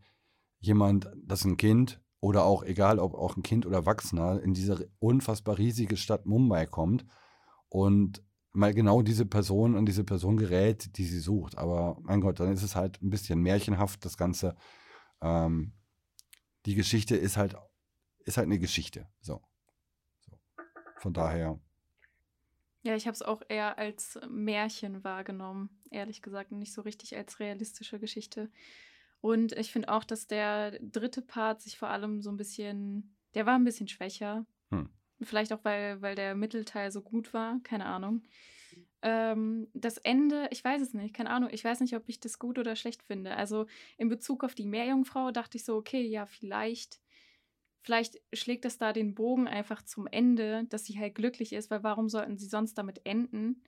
jemand, 0.61 1.11
dass 1.23 1.45
ein 1.45 1.59
Kind 1.59 2.01
oder 2.21 2.45
auch 2.45 2.63
egal, 2.63 3.01
ob 3.01 3.15
auch 3.15 3.37
ein 3.37 3.43
Kind 3.43 3.67
oder 3.67 3.77
Erwachsener 3.77 4.43
in 4.43 4.55
diese 4.55 4.89
unfassbar 4.99 5.59
riesige 5.59 5.99
Stadt 5.99 6.25
Mumbai 6.25 6.65
kommt 6.65 7.05
und 7.69 8.23
mal 8.53 8.75
genau 8.75 9.03
diese 9.03 9.27
Person 9.27 9.77
an 9.77 9.87
diese 9.87 10.05
Person 10.05 10.37
gerät, 10.37 10.97
die 10.97 11.05
sie 11.05 11.21
sucht. 11.21 11.57
Aber 11.59 11.99
mein 12.03 12.21
Gott, 12.21 12.41
dann 12.41 12.53
ist 12.53 12.63
es 12.63 12.77
halt 12.77 13.01
ein 13.03 13.11
bisschen 13.11 13.41
märchenhaft, 13.41 14.05
das 14.05 14.17
Ganze. 14.17 14.57
Ähm, 15.21 15.73
die 16.67 16.75
Geschichte 16.75 17.17
ist 17.17 17.37
halt, 17.37 17.57
ist 18.25 18.37
halt 18.37 18.47
eine 18.47 18.59
Geschichte. 18.59 19.09
So. 19.21 19.43
so. 20.21 20.39
Von 20.99 21.13
daher. 21.13 21.61
Ja, 22.83 22.95
ich 22.95 23.07
habe 23.07 23.15
es 23.15 23.23
auch 23.23 23.43
eher 23.49 23.79
als 23.79 24.19
Märchen 24.29 25.03
wahrgenommen, 25.05 25.69
ehrlich 25.91 26.23
gesagt, 26.23 26.53
und 26.53 26.59
nicht 26.59 26.73
so 26.73 26.83
richtig 26.83 27.17
als 27.17 27.41
realistische 27.41 27.99
Geschichte. 27.99 28.51
Und 29.21 29.53
ich 29.53 29.73
finde 29.73 29.89
auch, 29.93 30.05
dass 30.05 30.27
der 30.27 30.79
dritte 30.81 31.23
Part 31.23 31.61
sich 31.61 31.77
vor 31.77 31.89
allem 31.89 32.23
so 32.23 32.31
ein 32.31 32.37
bisschen, 32.37 33.17
der 33.35 33.47
war 33.47 33.57
ein 33.57 33.65
bisschen 33.65 33.89
schwächer. 33.89 34.47
Hm. 34.71 34.91
Vielleicht 35.23 35.53
auch, 35.53 35.65
weil, 35.65 36.01
weil 36.01 36.15
der 36.15 36.35
Mittelteil 36.35 36.93
so 36.93 37.03
gut 37.03 37.35
war, 37.35 37.61
keine 37.65 37.87
Ahnung. 37.87 38.23
Ähm, 39.03 39.69
das 39.75 39.99
Ende, 39.99 40.49
ich 40.53 40.65
weiß 40.65 40.83
es 40.83 40.95
nicht, 40.95 41.15
keine 41.15 41.31
Ahnung. 41.31 41.51
Ich 41.53 41.65
weiß 41.65 41.81
nicht, 41.81 41.97
ob 41.97 42.09
ich 42.09 42.21
das 42.21 42.39
gut 42.39 42.59
oder 42.59 42.77
schlecht 42.77 43.03
finde. 43.05 43.37
Also 43.37 43.67
in 43.97 44.09
Bezug 44.09 44.45
auf 44.45 44.55
die 44.55 44.67
Meerjungfrau 44.67 45.31
dachte 45.33 45.57
ich 45.59 45.65
so, 45.65 45.77
okay, 45.77 46.03
ja, 46.03 46.27
vielleicht 46.27 47.01
Vielleicht 47.83 48.19
schlägt 48.35 48.65
es 48.65 48.79
da 48.79 48.93
den 48.93 49.15
Bogen 49.15 49.49
einfach 49.49 49.83
zum 49.83 50.07
Ende, 50.09 50.65
dass 50.69 50.85
sie 50.85 50.99
halt 50.99 51.15
glücklich 51.15 51.53
ist, 51.53 51.71
weil 51.71 51.83
warum 51.85 52.09
sollten 52.09 52.37
sie 52.39 52.47
sonst 52.47 52.75
damit 52.79 53.01
enden? 53.07 53.63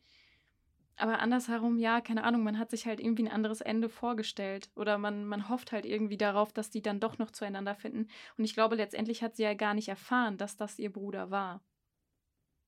Aber 1.00 1.20
andersherum, 1.20 1.78
ja, 1.78 2.02
keine 2.02 2.24
Ahnung, 2.24 2.42
man 2.42 2.58
hat 2.58 2.70
sich 2.70 2.86
halt 2.86 3.00
irgendwie 3.00 3.22
ein 3.22 3.32
anderes 3.32 3.62
Ende 3.62 3.88
vorgestellt. 3.88 4.70
Oder 4.76 4.98
man, 4.98 5.24
man 5.24 5.48
hofft 5.48 5.72
halt 5.72 5.86
irgendwie 5.86 6.18
darauf, 6.18 6.52
dass 6.52 6.68
die 6.68 6.82
dann 6.82 7.00
doch 7.00 7.16
noch 7.16 7.30
zueinander 7.30 7.74
finden. 7.74 8.08
Und 8.36 8.44
ich 8.44 8.52
glaube, 8.52 8.76
letztendlich 8.76 9.22
hat 9.22 9.34
sie 9.34 9.44
ja 9.44 9.54
gar 9.54 9.72
nicht 9.72 9.88
erfahren, 9.88 10.36
dass 10.36 10.58
das 10.58 10.78
ihr 10.78 10.92
Bruder 10.92 11.30
war. 11.30 11.64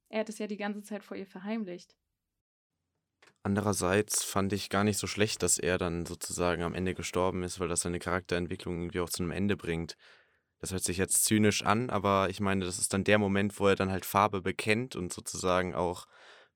Er 0.08 0.20
hat 0.20 0.30
es 0.30 0.38
ja 0.38 0.46
die 0.46 0.56
ganze 0.56 0.82
Zeit 0.82 1.04
vor 1.04 1.14
ihr 1.14 1.26
verheimlicht. 1.26 1.94
Andererseits 3.42 4.24
fand 4.24 4.54
ich 4.54 4.70
gar 4.70 4.84
nicht 4.84 4.98
so 4.98 5.06
schlecht, 5.06 5.42
dass 5.42 5.58
er 5.58 5.76
dann 5.76 6.06
sozusagen 6.06 6.62
am 6.62 6.74
Ende 6.74 6.94
gestorben 6.94 7.42
ist, 7.42 7.60
weil 7.60 7.68
das 7.68 7.82
seine 7.82 7.98
Charakterentwicklung 7.98 8.78
irgendwie 8.78 9.00
auch 9.00 9.10
zu 9.10 9.22
einem 9.22 9.32
Ende 9.32 9.58
bringt 9.58 9.96
das 10.62 10.70
hört 10.70 10.84
sich 10.84 10.96
jetzt 10.96 11.24
zynisch 11.24 11.64
an, 11.64 11.90
aber 11.90 12.30
ich 12.30 12.38
meine, 12.38 12.64
das 12.64 12.78
ist 12.78 12.92
dann 12.94 13.02
der 13.02 13.18
Moment, 13.18 13.58
wo 13.58 13.66
er 13.66 13.74
dann 13.74 13.90
halt 13.90 14.04
Farbe 14.04 14.40
bekennt 14.40 14.94
und 14.94 15.12
sozusagen 15.12 15.74
auch 15.74 16.06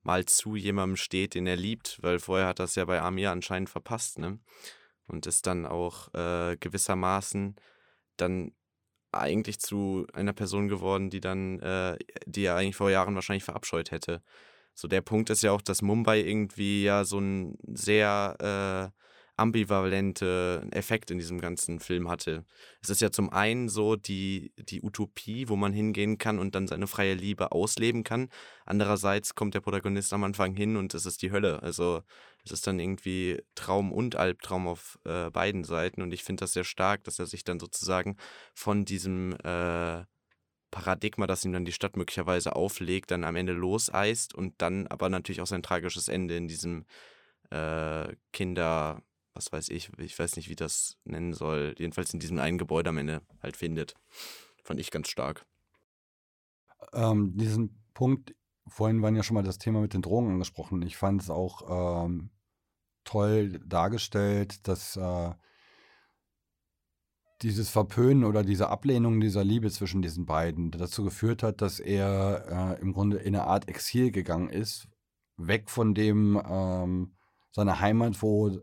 mal 0.07 0.25
zu 0.25 0.57
jemandem 0.57 0.97
steht, 0.97 1.35
den 1.35 1.47
er 1.47 1.57
liebt, 1.57 1.99
weil 2.03 2.21
vorher 2.21 2.47
hat 2.47 2.61
das 2.61 2.77
ja 2.77 2.85
bei 2.85 3.01
Amir 3.03 3.33
anscheinend 3.33 3.69
verpasst, 3.69 4.19
ne? 4.19 4.39
Und 5.09 5.27
ist 5.27 5.47
dann 5.47 5.67
auch 5.67 6.13
äh, 6.15 6.57
gewissermaßen 6.59 7.57
dann 8.17 8.53
eigentlich 9.13 9.59
zu 9.61 10.07
einer 10.13 10.33
Person 10.33 10.69
geworden, 10.69 11.11
die 11.11 11.21
dann, 11.21 11.61
äh, 11.61 11.97
die 12.27 12.45
er 12.45 12.57
eigentlich 12.57 12.77
vor 12.77 12.91
Jahren 12.91 13.15
wahrscheinlich 13.15 13.45
verabscheut 13.45 13.91
hätte. 13.91 14.23
So 14.75 14.89
der 14.89 15.01
Punkt 15.01 15.31
ist 15.31 15.43
ja 15.43 15.53
auch, 15.53 15.63
dass 15.63 15.83
Mumbai 15.83 16.21
irgendwie 16.21 16.85
ja 16.85 17.05
so 17.05 17.19
ein 17.19 17.57
sehr 17.67 18.93
äh, 18.95 19.06
ambivalente 19.37 20.66
Effekt 20.70 21.11
in 21.11 21.18
diesem 21.18 21.41
ganzen 21.41 21.78
Film 21.78 22.09
hatte. 22.09 22.45
Es 22.82 22.89
ist 22.89 23.01
ja 23.01 23.11
zum 23.11 23.30
einen 23.30 23.68
so 23.68 23.97
die, 23.97 24.53
die 24.57 24.82
Utopie, 24.82 25.49
wo 25.49 25.57
man 25.57 25.72
hingehen 25.72 26.18
kann 26.18 26.39
und 26.39 26.55
dann 26.55 26.66
seine 26.66 26.87
freie 26.87 27.14
Liebe 27.14 27.53
ausleben 27.53 28.03
kann. 28.03 28.28
Andererseits 28.64 29.34
kommt 29.34 29.55
der 29.55 29.61
Protagonist 29.61 30.12
am 30.12 30.24
Anfang 30.24 30.55
hin 30.55 30.76
und 30.76 30.95
es 30.95 31.05
ist 31.05 31.20
die 31.22 31.32
Hölle. 31.32 31.62
Also 31.62 32.03
es 32.45 32.53
ist 32.53 32.66
dann 32.66 32.78
irgendwie 32.78 33.43
Traum 33.55 33.93
und 33.93 34.16
Albtraum 34.16 34.68
auf 34.68 34.99
äh, 35.05 35.30
beiden 35.30 35.64
Seiten. 35.64 36.01
Und 36.01 36.12
ich 36.12 36.24
finde 36.24 36.41
das 36.41 36.53
sehr 36.53 36.64
stark, 36.64 37.05
dass 37.05 37.18
er 37.18 37.26
sich 37.26 37.45
dann 37.45 37.61
sozusagen 37.61 38.16
von 38.55 38.84
diesem 38.87 39.34
äh, 39.45 40.05
Paradigma, 40.70 41.26
das 41.26 41.45
ihm 41.45 41.53
dann 41.53 41.64
die 41.64 41.72
Stadt 41.72 41.97
möglicherweise 41.97 42.57
auflegt, 42.57 43.11
dann 43.11 43.24
am 43.24 43.37
Ende 43.37 43.53
loseist 43.53 44.34
und 44.34 44.55
dann 44.59 44.87
aber 44.87 45.09
natürlich 45.09 45.41
auch 45.41 45.47
sein 45.47 45.62
tragisches 45.62 46.09
Ende 46.09 46.37
in 46.37 46.49
diesem 46.49 46.84
äh, 47.51 48.14
Kinder, 48.32 49.03
was 49.37 49.53
weiß 49.53 49.68
ich, 49.68 49.91
ich 49.99 50.18
weiß 50.18 50.37
nicht, 50.37 50.49
wie 50.49 50.57
das 50.57 50.97
nennen 51.05 51.34
soll, 51.34 51.74
jedenfalls 51.78 52.12
in 52.12 52.20
diesem 52.20 52.39
einen 52.39 52.59
Gebäude 52.59 52.91
am 52.91 52.99
Ende 52.99 53.22
halt 53.43 53.57
findet. 53.57 53.95
Fand 54.64 54.80
ich 54.80 54.91
ganz 54.91 55.09
stark. 55.09 55.47
Ähm, 56.93 57.37
diesen 57.37 57.84
Punkt, 57.95 58.34
vorhin 58.66 59.03
waren 59.03 59.14
ja 59.14 59.22
schon 59.22 59.34
mal 59.34 59.43
das 59.43 59.59
Thema 59.59 59.80
mit 59.80 59.95
den 59.95 60.03
Drogen 60.03 60.30
angesprochen. 60.30 60.82
Ich 60.82 60.97
fand 60.97 61.22
es 61.22 61.30
auch 61.30 62.07
ähm, 62.07 62.30
toll 63.05 63.61
dargestellt, 63.64 64.66
dass 64.66 64.97
äh, 64.97 65.32
dieses 67.43 67.68
Verpönen 67.68 68.24
oder 68.24 68.43
diese 68.43 68.70
Ablehnung 68.70 69.20
dieser 69.20 69.45
Liebe 69.45 69.70
zwischen 69.70 70.01
diesen 70.01 70.24
beiden 70.24 70.70
dazu 70.70 71.05
geführt 71.05 71.43
hat, 71.43 71.61
dass 71.61 71.78
er 71.80 72.76
äh, 72.78 72.80
im 72.80 72.93
Grunde 72.95 73.18
in 73.18 73.34
eine 73.37 73.45
Art 73.45 73.68
Exil 73.68 74.11
gegangen 74.11 74.49
ist, 74.49 74.89
weg 75.37 75.68
von 75.68 75.95
dem 75.95 76.41
ähm, 76.49 77.14
seiner 77.53 77.80
Heimat, 77.80 78.22
wo 78.22 78.59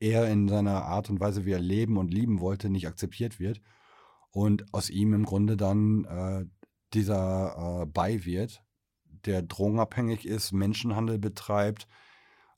er 0.00 0.28
in 0.30 0.48
seiner 0.48 0.84
Art 0.84 1.10
und 1.10 1.20
Weise, 1.20 1.44
wie 1.44 1.52
er 1.52 1.60
leben 1.60 1.96
und 1.96 2.12
lieben 2.12 2.40
wollte, 2.40 2.70
nicht 2.70 2.86
akzeptiert 2.86 3.40
wird. 3.40 3.60
Und 4.30 4.72
aus 4.72 4.90
ihm 4.90 5.14
im 5.14 5.24
Grunde 5.24 5.56
dann 5.56 6.04
äh, 6.04 6.44
dieser 6.92 7.82
äh, 7.82 7.86
Bei 7.86 8.24
wird, 8.24 8.62
der 9.24 9.42
drogenabhängig 9.42 10.26
ist, 10.26 10.52
Menschenhandel 10.52 11.18
betreibt 11.18 11.86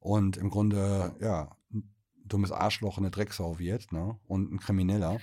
und 0.01 0.36
im 0.36 0.51
Grunde, 0.51 1.16
ja, 1.20 1.57
ein 1.72 1.95
dummes 2.24 2.53
Arschloch, 2.53 2.99
eine 2.99 3.11
Drecksau 3.11 3.59
wird 3.59 3.93
ne? 3.93 4.18
und 4.26 4.53
ein 4.53 4.59
Krimineller. 4.59 5.20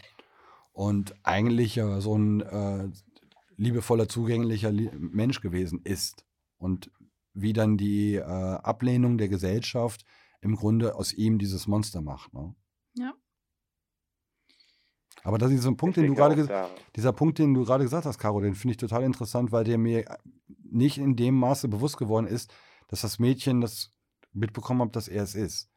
Und 0.71 1.15
eigentlich 1.23 1.75
ja 1.75 2.01
so 2.01 2.17
ein 2.17 2.41
äh, 2.41 2.89
liebevoller, 3.55 4.09
zugänglicher 4.09 4.71
Mensch 4.71 5.41
gewesen 5.41 5.81
ist. 5.83 6.25
Und 6.57 6.91
wie 7.33 7.53
dann 7.53 7.77
die 7.77 8.15
äh, 8.15 8.21
Ablehnung 8.21 9.17
der 9.17 9.29
Gesellschaft 9.29 10.05
im 10.45 10.55
Grunde 10.55 10.95
aus 10.95 11.11
ihm 11.11 11.39
dieses 11.39 11.65
Monster 11.65 12.01
macht. 12.01 12.31
Ne? 12.33 12.55
Ja. 12.93 13.13
Aber 15.23 15.39
das 15.39 15.51
ist 15.51 15.63
so 15.63 15.69
ein 15.69 15.75
Punkt, 15.75 15.97
den 15.97 16.05
du 16.05 16.13
gerade 16.13 16.69
dieser 16.95 17.13
Punkt, 17.13 17.39
den 17.39 17.55
du 17.55 17.65
gerade 17.65 17.83
gesagt 17.83 18.05
hast, 18.05 18.19
Caro, 18.19 18.41
den 18.41 18.53
finde 18.53 18.73
ich 18.73 18.77
total 18.77 19.03
interessant, 19.03 19.51
weil 19.51 19.63
der 19.63 19.79
mir 19.79 20.05
nicht 20.63 20.99
in 20.99 21.15
dem 21.15 21.33
Maße 21.35 21.67
bewusst 21.67 21.97
geworden 21.97 22.27
ist, 22.27 22.53
dass 22.89 23.01
das 23.01 23.17
Mädchen 23.17 23.59
das 23.59 23.91
mitbekommen 24.33 24.81
hat, 24.81 24.95
dass 24.95 25.07
er 25.07 25.23
es 25.23 25.33
ist. 25.33 25.71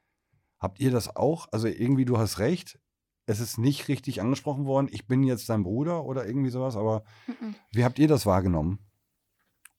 Habt 0.59 0.81
ihr 0.81 0.91
das 0.91 1.17
auch? 1.17 1.49
Also 1.51 1.67
irgendwie, 1.67 2.05
du 2.05 2.19
hast 2.19 2.39
recht, 2.39 2.79
es 3.25 3.41
ist 3.41 3.57
nicht 3.57 3.89
richtig 3.89 4.21
angesprochen 4.21 4.67
worden, 4.67 4.89
ich 4.91 5.07
bin 5.07 5.23
jetzt 5.23 5.49
dein 5.49 5.63
Bruder 5.63 6.05
oder 6.05 6.27
irgendwie 6.27 6.51
sowas, 6.51 6.77
aber 6.77 7.05
mhm. 7.27 7.55
wie 7.73 7.85
habt 7.85 7.99
ihr 7.99 8.09
das 8.09 8.27
wahrgenommen? 8.27 8.81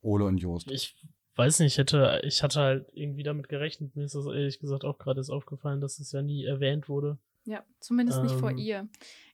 Ole 0.02 0.26
und 0.26 0.38
Jost. 0.40 0.72
Ich 0.72 0.96
weiß 1.40 1.60
nicht, 1.60 1.74
ich 1.74 1.78
hätte, 1.78 2.22
ich 2.24 2.44
hatte 2.44 2.60
halt 2.60 2.90
irgendwie 2.94 3.24
damit 3.24 3.50
gerechnet. 3.50 3.96
Mir 3.96 4.04
ist 4.04 4.14
das 4.14 4.26
ehrlich 4.26 4.60
gesagt 4.60 4.84
auch 4.84 5.00
gerade 5.00 5.20
erst 5.20 5.32
aufgefallen, 5.32 5.82
dass 5.82 6.00
es 6.00 6.12
ja 6.12 6.22
nie 6.22 6.46
erwähnt 6.46 6.90
wurde. 6.90 7.18
Ja, 7.46 7.64
zumindest 7.80 8.20
ähm, 8.20 8.26
nicht 8.26 8.36
vor 8.36 8.52
ähm, 8.52 8.58
ihr. 8.58 8.90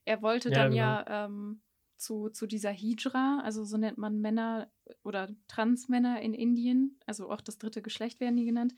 Er 0.05 0.21
wollte 0.21 0.49
ja, 0.49 0.55
dann 0.55 0.71
genau. 0.71 0.81
ja 0.81 1.25
ähm, 1.25 1.61
zu, 1.97 2.29
zu 2.29 2.45
dieser 2.45 2.71
Hijra, 2.71 3.41
also 3.43 3.63
so 3.63 3.77
nennt 3.77 3.97
man 3.97 4.19
Männer 4.19 4.69
oder 5.03 5.29
Transmänner 5.47 6.21
in 6.21 6.33
Indien, 6.33 6.99
also 7.05 7.31
auch 7.31 7.41
das 7.41 7.57
dritte 7.57 7.81
Geschlecht 7.81 8.19
werden 8.19 8.37
die 8.37 8.45
genannt. 8.45 8.75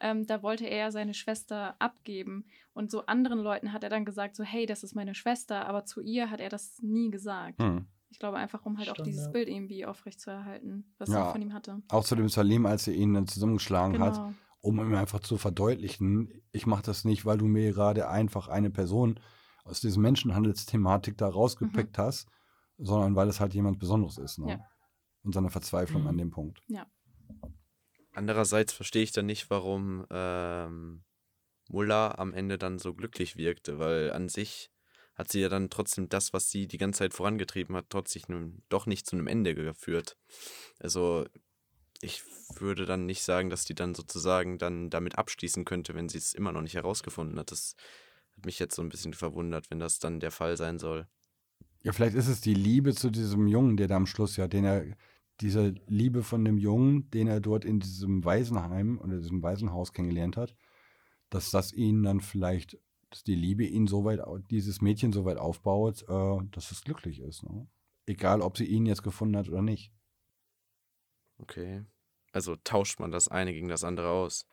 Ähm, 0.00 0.26
da 0.26 0.42
wollte 0.42 0.66
er 0.66 0.92
seine 0.92 1.14
Schwester 1.14 1.76
abgeben. 1.78 2.44
Und 2.74 2.90
so 2.90 3.06
anderen 3.06 3.38
Leuten 3.38 3.72
hat 3.72 3.82
er 3.82 3.90
dann 3.90 4.04
gesagt, 4.04 4.36
so, 4.36 4.44
hey, 4.44 4.66
das 4.66 4.82
ist 4.82 4.94
meine 4.94 5.14
Schwester, 5.14 5.66
aber 5.66 5.86
zu 5.86 6.02
ihr 6.02 6.30
hat 6.30 6.40
er 6.40 6.50
das 6.50 6.82
nie 6.82 7.10
gesagt. 7.10 7.62
Hm. 7.62 7.86
Ich 8.08 8.18
glaube 8.18 8.36
einfach, 8.36 8.64
um 8.64 8.76
halt 8.78 8.86
Stimmt, 8.86 9.00
auch 9.00 9.04
dieses 9.04 9.26
ja. 9.26 9.30
Bild 9.30 9.48
irgendwie 9.48 9.84
aufrechtzuerhalten, 9.84 10.94
was 10.98 11.08
ja, 11.08 11.26
er 11.26 11.32
von 11.32 11.42
ihm 11.42 11.52
hatte. 11.52 11.82
Auch 11.88 12.04
zu 12.04 12.14
dem 12.14 12.28
Salim, 12.28 12.66
als 12.66 12.86
er 12.86 12.94
ihn 12.94 13.14
dann 13.14 13.26
zusammengeschlagen 13.26 13.94
genau. 13.94 14.06
hat, 14.06 14.34
um 14.60 14.78
ihm 14.80 14.94
einfach 14.94 15.20
zu 15.20 15.36
verdeutlichen, 15.38 16.42
ich 16.52 16.66
mache 16.66 16.82
das 16.82 17.04
nicht, 17.04 17.24
weil 17.24 17.38
du 17.38 17.46
mir 17.46 17.72
gerade 17.72 18.08
einfach 18.08 18.48
eine 18.48 18.70
Person 18.70 19.20
aus 19.64 19.80
dieser 19.80 20.00
Menschenhandelsthematik 20.00 21.18
da 21.18 21.28
rausgepickt 21.28 21.98
mhm. 21.98 22.02
hast, 22.02 22.28
sondern 22.78 23.16
weil 23.16 23.28
es 23.28 23.40
halt 23.40 23.54
jemand 23.54 23.78
Besonderes 23.78 24.18
ist. 24.18 24.38
Ne? 24.38 24.50
Ja. 24.50 24.60
Und 25.22 25.34
seine 25.34 25.50
Verzweiflung 25.50 26.02
mhm. 26.02 26.08
an 26.08 26.18
dem 26.18 26.30
Punkt. 26.30 26.62
Ja. 26.68 26.86
Andererseits 28.14 28.72
verstehe 28.72 29.02
ich 29.02 29.12
dann 29.12 29.26
nicht, 29.26 29.50
warum 29.50 30.06
ähm, 30.10 31.04
Mullah 31.68 32.14
am 32.16 32.32
Ende 32.32 32.58
dann 32.58 32.78
so 32.78 32.94
glücklich 32.94 33.36
wirkte, 33.36 33.78
weil 33.78 34.12
an 34.12 34.28
sich 34.28 34.70
hat 35.16 35.32
sie 35.32 35.40
ja 35.40 35.48
dann 35.48 35.70
trotzdem 35.70 36.08
das, 36.08 36.32
was 36.32 36.50
sie 36.50 36.68
die 36.68 36.78
ganze 36.78 36.98
Zeit 36.98 37.14
vorangetrieben 37.14 37.74
hat, 37.74 37.86
trotzdem 37.88 38.62
doch 38.68 38.86
nicht 38.86 39.06
zu 39.06 39.16
einem 39.16 39.26
Ende 39.26 39.54
geführt. 39.54 40.16
Also 40.78 41.26
ich 42.02 42.22
würde 42.54 42.84
dann 42.84 43.06
nicht 43.06 43.22
sagen, 43.22 43.50
dass 43.50 43.64
die 43.64 43.74
dann 43.74 43.94
sozusagen 43.94 44.58
dann 44.58 44.90
damit 44.90 45.18
abschließen 45.18 45.64
könnte, 45.64 45.94
wenn 45.94 46.08
sie 46.08 46.18
es 46.18 46.34
immer 46.34 46.52
noch 46.52 46.62
nicht 46.62 46.74
herausgefunden 46.74 47.38
hat. 47.38 47.50
Das 47.50 47.74
Hat 48.36 48.44
mich 48.44 48.58
jetzt 48.58 48.76
so 48.76 48.82
ein 48.82 48.90
bisschen 48.90 49.14
verwundert, 49.14 49.70
wenn 49.70 49.80
das 49.80 49.98
dann 49.98 50.20
der 50.20 50.30
Fall 50.30 50.56
sein 50.56 50.78
soll. 50.78 51.06
Ja, 51.82 51.92
vielleicht 51.92 52.16
ist 52.16 52.28
es 52.28 52.40
die 52.40 52.54
Liebe 52.54 52.94
zu 52.94 53.10
diesem 53.10 53.46
Jungen, 53.46 53.76
der 53.76 53.88
da 53.88 53.96
am 53.96 54.06
Schluss 54.06 54.36
ja, 54.36 54.48
den 54.48 54.64
er, 54.64 54.84
diese 55.40 55.74
Liebe 55.86 56.22
von 56.22 56.44
dem 56.44 56.58
Jungen, 56.58 57.10
den 57.10 57.28
er 57.28 57.40
dort 57.40 57.64
in 57.64 57.80
diesem 57.80 58.24
Waisenheim 58.24 58.98
oder 58.98 59.18
diesem 59.18 59.42
Waisenhaus 59.42 59.92
kennengelernt 59.92 60.36
hat, 60.36 60.56
dass 61.30 61.50
das 61.50 61.72
ihn 61.72 62.02
dann 62.02 62.20
vielleicht, 62.20 62.78
dass 63.16 63.24
die 63.24 63.34
Liebe 63.34 63.64
ihn 63.64 63.86
so 63.86 64.04
weit, 64.04 64.20
dieses 64.50 64.82
Mädchen 64.82 65.10
so 65.10 65.24
weit 65.24 65.38
aufbaut, 65.38 66.02
äh, 66.02 66.38
dass 66.50 66.70
es 66.70 66.82
glücklich 66.82 67.20
ist. 67.20 67.44
Ne? 67.44 67.66
Egal, 68.04 68.42
ob 68.42 68.58
sie 68.58 68.66
ihn 68.66 68.84
jetzt 68.84 69.02
gefunden 69.02 69.38
hat 69.38 69.48
oder 69.48 69.62
nicht. 69.62 69.90
Okay. 71.38 71.84
Also 72.32 72.56
tauscht 72.56 73.00
man 73.00 73.10
das 73.10 73.28
eine 73.28 73.54
gegen 73.54 73.68
das 73.68 73.84
andere 73.84 74.10
aus. 74.10 74.46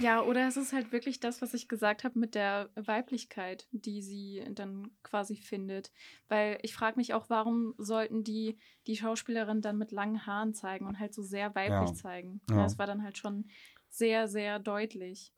Ja, 0.00 0.22
oder 0.22 0.46
es 0.46 0.56
ist 0.56 0.72
halt 0.72 0.92
wirklich 0.92 1.18
das, 1.18 1.42
was 1.42 1.54
ich 1.54 1.66
gesagt 1.66 2.04
habe 2.04 2.18
mit 2.20 2.36
der 2.36 2.70
Weiblichkeit, 2.76 3.66
die 3.72 4.00
sie 4.00 4.44
dann 4.52 4.92
quasi 5.02 5.34
findet. 5.34 5.90
Weil 6.28 6.58
ich 6.62 6.72
frage 6.72 6.96
mich 6.96 7.14
auch, 7.14 7.28
warum 7.30 7.74
sollten 7.78 8.22
die 8.22 8.58
die 8.86 8.96
Schauspielerin 8.96 9.60
dann 9.60 9.76
mit 9.76 9.90
langen 9.90 10.24
Haaren 10.24 10.54
zeigen 10.54 10.86
und 10.86 11.00
halt 11.00 11.12
so 11.12 11.22
sehr 11.22 11.52
weiblich 11.56 11.90
Ja. 11.90 11.94
zeigen. 11.94 12.40
Ja. 12.48 12.62
Das 12.62 12.78
war 12.78 12.86
dann 12.86 13.02
halt 13.02 13.18
schon 13.18 13.48
sehr, 13.88 14.28
sehr 14.28 14.60
deutlich. 14.60 15.32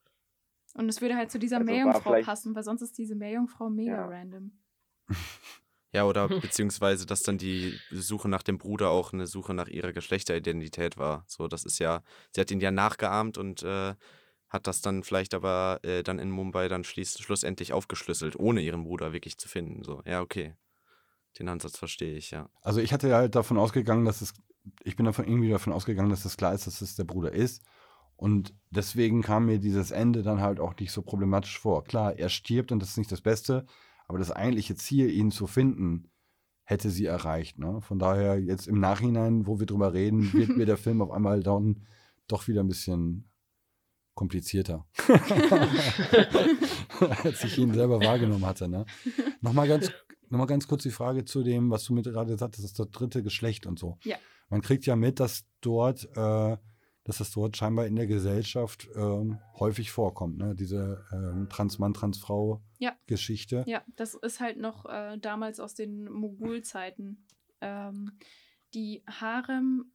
Und 0.77 0.89
es 0.89 1.01
würde 1.01 1.17
halt 1.17 1.31
zu 1.31 1.39
dieser 1.39 1.59
Also 1.59 1.73
Meerjungfrau 1.73 2.21
passen, 2.23 2.55
weil 2.55 2.63
sonst 2.63 2.83
ist 2.83 2.99
diese 2.99 3.15
Meerjungfrau 3.15 3.71
mega 3.71 3.93
Ja. 3.93 4.07
random. 4.07 4.53
Ja, 5.93 6.05
oder 6.05 6.29
beziehungsweise, 6.29 7.07
dass 7.07 7.23
dann 7.23 7.39
die 7.39 7.79
Suche 7.91 8.29
nach 8.29 8.43
dem 8.43 8.59
Bruder 8.59 8.91
auch 8.91 9.15
eine 9.15 9.27
Suche 9.27 9.55
nach 9.55 9.69
ihrer 9.69 9.95
Geschlechteridentität 9.95 10.99
war. 10.99 11.25
So, 11.27 11.49
das 11.49 11.65
ist 11.65 11.79
ja, 11.79 12.03
sie 12.35 12.41
hat 12.43 12.51
ihn 12.51 12.61
ja 12.61 12.71
nachgeahmt 12.71 13.39
und 13.39 13.63
äh, 13.63 13.95
hat 14.51 14.67
das 14.67 14.83
dann 14.83 15.05
vielleicht 15.05 15.33
aber 15.33 15.81
äh, 15.85 16.03
dann 16.03 16.19
in 16.19 16.31
Mumbai 16.31 16.69
dann 16.69 16.85
schließ, 16.85 17.19
schlussendlich 17.21 17.73
aufgeschlüsselt, 17.73 18.37
ohne 18.39 18.61
ihren 18.61 18.85
Bruder 18.85 19.15
wirklich 19.15 19.39
zu 19.39 19.49
finden. 19.49 19.85
So, 19.85 20.03
ja, 20.05 20.21
okay. 20.21 20.55
Den 21.39 21.49
Ansatz 21.49 21.79
verstehe 21.79 22.17
ich, 22.17 22.31
ja. 22.31 22.51
Also 22.61 22.81
ich 22.81 22.93
hatte 22.93 23.15
halt 23.15 23.35
davon 23.35 23.57
ausgegangen, 23.57 24.05
dass 24.05 24.21
es, 24.21 24.35
ich 24.85 24.97
bin 24.97 25.07
davon 25.07 25.27
irgendwie 25.27 25.51
davon 25.51 25.73
ausgegangen, 25.73 26.11
dass 26.11 26.27
es 26.27 26.37
klar 26.37 26.53
ist, 26.53 26.67
dass 26.67 26.83
es 26.83 26.97
der 26.97 27.05
Bruder 27.05 27.33
ist. 27.33 27.63
Und 28.17 28.55
deswegen 28.71 29.23
kam 29.23 29.47
mir 29.47 29.59
dieses 29.59 29.91
Ende 29.91 30.23
dann 30.23 30.41
halt 30.41 30.59
auch 30.59 30.75
nicht 30.79 30.93
so 30.93 31.03
problematisch 31.03 31.59
vor. 31.59 31.85
Klar, 31.85 32.19
er 32.19 32.29
stirbt 32.29 32.73
und 32.73 32.81
das 32.81 32.91
ist 32.91 32.99
nicht 32.99 33.13
das 33.13 33.21
Beste, 33.21 33.67
aber 34.09 34.19
das 34.19 34.31
eigentliche 34.31 34.75
Ziel, 34.75 35.11
ihn 35.11 35.31
zu 35.31 35.47
finden, 35.47 36.11
hätte 36.65 36.91
sie 36.91 37.07
erreicht. 37.07 37.59
Ne? 37.59 37.81
Von 37.81 37.99
daher 37.99 38.39
jetzt 38.41 38.67
im 38.67 38.81
Nachhinein, 38.81 39.47
wo 39.47 39.59
wir 39.59 39.67
drüber 39.67 39.93
reden, 39.93 40.33
wird 40.33 40.57
mir 40.57 40.67
der 40.67 40.77
Film 40.77 41.01
auf 41.01 41.11
einmal 41.11 41.43
dann 41.43 41.87
doch 42.27 42.49
wieder 42.49 42.63
ein 42.63 42.69
bisschen 42.69 43.29
komplizierter, 44.15 44.87
als 47.23 47.45
ich 47.45 47.59
ihn 47.59 47.75
selber 47.75 48.01
wahrgenommen 48.01 48.47
hatte. 48.47 48.67
Ne? 48.67 48.87
Nochmal 49.43 49.69
ganz, 49.69 49.93
noch 50.31 50.39
mal 50.39 50.47
ganz 50.47 50.67
kurz 50.67 50.85
die 50.85 50.91
Frage 50.91 51.27
zu 51.27 51.43
dem, 51.43 51.71
was 51.71 51.85
du 51.85 51.93
mit 51.93 52.07
gerade 52.07 52.33
gesagt 52.33 52.57
hast, 52.57 52.65
das 52.65 52.71
ist 52.71 52.79
das 52.79 52.91
dritte 52.91 53.23
Geschlecht 53.23 53.67
und 53.67 53.79
so. 53.79 53.99
Ja. 54.05 54.17
Man 54.49 54.63
kriegt 54.63 54.87
ja 54.87 54.97
mit, 54.97 55.21
dass 55.21 55.45
dort, 55.61 56.09
äh, 56.17 56.57
dass 57.07 57.19
das 57.19 57.31
dort 57.31 57.57
scheinbar 57.57 57.87
in 57.87 57.95
der 57.95 58.09
Gesellschaft 58.09 58.89
ähm, 58.97 59.39
häufig 59.61 59.93
vorkommt, 59.93 60.39
ne? 60.39 60.57
diese 60.57 61.05
ähm, 61.13 61.49
Transmann, 61.49 61.93
Ja. 61.93 62.01
Transfrau-Geschichte. 62.01 63.63
Ja, 63.69 63.85
das 63.95 64.15
ist 64.15 64.41
halt 64.41 64.59
noch 64.59 64.87
äh, 64.87 65.17
damals 65.19 65.61
aus 65.61 65.75
den 65.75 66.11
Mogulzeiten. 66.11 67.25
Ähm, 67.61 68.19
die 68.75 69.05
Harem, 69.07 69.93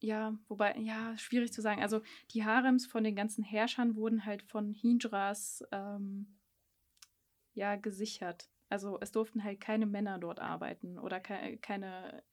ja, 0.00 0.36
wobei, 0.48 0.76
ja, 0.78 1.16
schwierig 1.16 1.52
zu 1.52 1.62
sagen. 1.62 1.80
Also 1.80 2.02
die 2.32 2.44
Harems 2.44 2.86
von 2.86 3.04
den 3.04 3.14
ganzen 3.14 3.44
Herrschern 3.44 3.94
wurden 3.94 4.24
halt 4.24 4.42
von 4.42 4.72
Hijras 4.72 5.62
ähm, 5.70 6.26
ja, 7.54 7.76
gesichert. 7.76 8.50
Also 8.68 8.98
es 9.00 9.12
durften 9.12 9.44
halt 9.44 9.60
keine 9.60 9.86
Männer 9.86 10.18
dort 10.18 10.40
arbeiten 10.40 10.98
oder 10.98 11.20
ke 11.20 11.56
keine 11.58 12.24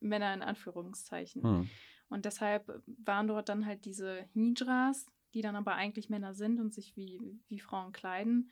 Männer 0.00 0.34
in 0.34 0.42
Anführungszeichen. 0.42 1.42
Hm. 1.44 1.70
Und 2.12 2.24
deshalb 2.24 2.82
waren 3.04 3.26
dort 3.28 3.48
dann 3.48 3.66
halt 3.66 3.84
diese 3.84 4.24
Hijras, 4.34 5.06
die 5.34 5.42
dann 5.42 5.56
aber 5.56 5.74
eigentlich 5.74 6.10
Männer 6.10 6.34
sind 6.34 6.60
und 6.60 6.74
sich 6.74 6.96
wie, 6.96 7.20
wie 7.48 7.58
Frauen 7.58 7.92
kleiden. 7.92 8.50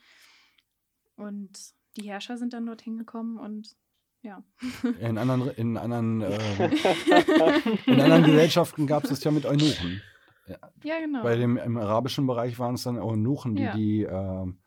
Und 1.17 1.51
die 1.97 2.09
Herrscher 2.09 2.37
sind 2.39 2.53
dann 2.53 2.67
dorthin 2.67 2.97
gekommen 2.99 3.39
und 3.39 3.77
ja. 4.23 4.43
In 5.01 5.17
anderen, 5.19 5.49
in 5.57 5.77
anderen, 5.79 6.21
äh, 6.21 6.39
in 7.87 8.01
anderen 8.01 8.25
Gesellschaften 8.25 8.87
gab 8.87 9.05
es 9.05 9.11
es 9.11 9.25
ja 9.25 9.31
mit 9.31 9.47
Eunuchen. 9.47 10.03
ja, 10.83 10.99
genau. 11.01 11.23
Bei 11.23 11.37
dem, 11.37 11.57
Im 11.57 11.77
arabischen 11.79 12.27
Bereich 12.27 12.59
waren 12.59 12.75
es 12.75 12.83
dann 12.83 12.99
Eunuchen, 12.99 13.57
die, 13.57 13.63
Ja. 13.63 13.75
die, 13.75 14.03
ähm, 14.03 14.59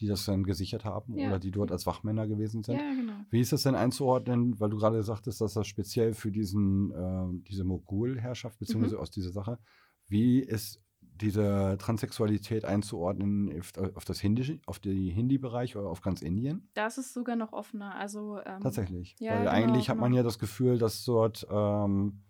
die 0.00 0.06
das 0.06 0.24
dann 0.26 0.44
gesichert 0.44 0.84
haben 0.84 1.16
Ja. 1.16 1.28
oder 1.28 1.38
die 1.38 1.50
dort 1.50 1.72
als 1.72 1.86
Wachmänner 1.86 2.26
gewesen 2.26 2.62
sind. 2.62 2.76
ja, 2.80 2.94
genau. 2.94 3.14
Wie 3.30 3.40
ist 3.40 3.52
das 3.52 3.62
denn 3.62 3.74
einzuordnen, 3.74 4.58
weil 4.60 4.70
du 4.70 4.76
gerade 4.76 5.02
sagtest, 5.02 5.40
dass 5.40 5.54
das 5.54 5.66
speziell 5.66 6.12
für 6.14 6.30
diesen, 6.30 6.90
äh, 6.92 7.42
diese 7.48 7.64
Mogul-Herrschaft, 7.64 8.56
Mhm. 8.56 8.58
beziehungsweise 8.60 8.98
aus 8.98 9.10
dieser 9.10 9.32
Sache, 9.32 9.58
wie 10.08 10.40
ist 10.40 10.82
diese 11.00 11.76
Transsexualität 11.78 12.66
einzuordnen 12.66 13.50
auf, 13.94 14.04
das 14.04 14.20
Hindi, 14.20 14.60
auf 14.66 14.78
die 14.78 15.10
Hindi-Bereich 15.10 15.74
oder 15.76 15.88
auf 15.88 16.02
ganz 16.02 16.20
Indien? 16.20 16.68
Das 16.74 16.98
ist 16.98 17.14
sogar 17.14 17.36
noch 17.36 17.52
offener. 17.54 17.94
Also, 17.94 18.38
ähm, 18.44 18.60
Tatsächlich. 18.60 19.16
ja, 19.18 19.32
weil 19.32 19.38
genau, 19.40 19.50
eigentlich 19.50 19.88
hat 19.88 19.96
man 19.96 20.10
genau. 20.10 20.18
ja 20.18 20.22
das 20.24 20.38
Gefühl, 20.38 20.76
dass 20.78 21.04
dort, 21.04 21.46
ähm, 21.50 22.22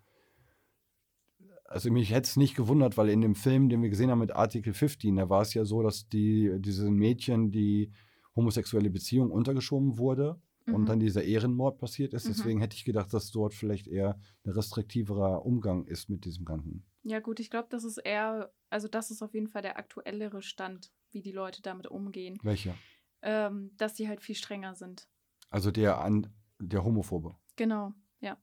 also 1.67 1.91
mich 1.91 2.11
hätte 2.11 2.27
es 2.27 2.37
nicht 2.37 2.55
gewundert, 2.55 2.97
weil 2.97 3.09
in 3.09 3.21
dem 3.21 3.35
Film, 3.35 3.69
den 3.69 3.81
wir 3.81 3.89
gesehen 3.89 4.09
haben 4.09 4.19
mit 4.19 4.31
Artikel 4.35 4.73
15, 4.73 5.15
da 5.15 5.29
war 5.29 5.41
es 5.41 5.53
ja 5.53 5.65
so, 5.65 5.81
dass 5.83 6.07
die, 6.09 6.51
diese 6.59 6.89
Mädchen, 6.89 7.51
die 7.51 7.91
homosexuelle 8.35 8.89
Beziehung 8.89 9.31
untergeschoben 9.31 9.97
wurde 9.97 10.39
und 10.67 10.81
Mhm. 10.81 10.85
dann 10.85 10.99
dieser 10.99 11.23
Ehrenmord 11.23 11.77
passiert 11.79 12.13
ist. 12.13 12.25
Mhm. 12.25 12.29
Deswegen 12.29 12.59
hätte 12.59 12.75
ich 12.75 12.85
gedacht, 12.85 13.13
dass 13.13 13.31
dort 13.31 13.53
vielleicht 13.53 13.87
eher 13.87 14.19
ein 14.45 14.51
restriktiverer 14.51 15.45
Umgang 15.45 15.85
ist 15.85 16.09
mit 16.09 16.25
diesem 16.25 16.45
Ganzen. 16.45 16.85
Ja, 17.03 17.19
gut, 17.19 17.39
ich 17.39 17.49
glaube, 17.49 17.67
das 17.69 17.83
ist 17.83 17.97
eher, 17.97 18.51
also 18.69 18.87
das 18.87 19.11
ist 19.11 19.21
auf 19.21 19.33
jeden 19.33 19.47
Fall 19.47 19.61
der 19.61 19.77
aktuellere 19.77 20.41
Stand, 20.41 20.91
wie 21.11 21.21
die 21.21 21.31
Leute 21.31 21.61
damit 21.61 21.87
umgehen. 21.87 22.37
Welcher? 22.43 22.75
Ähm, 23.21 23.71
dass 23.77 23.93
die 23.93 24.07
halt 24.07 24.21
viel 24.21 24.35
strenger 24.35 24.75
sind. 24.75 25.07
Also 25.49 25.71
der, 25.71 25.99
an, 26.01 26.27
der 26.59 26.83
Homophobe. 26.83 27.35
Genau, 27.55 27.93
ja. 28.19 28.37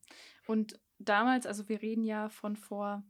Und 0.47 0.81
damals, 0.99 1.47
also 1.47 1.69
wir 1.69 1.83
reden 1.83 2.05
ja 2.05 2.29
von 2.31 2.57
vor, 2.57 3.05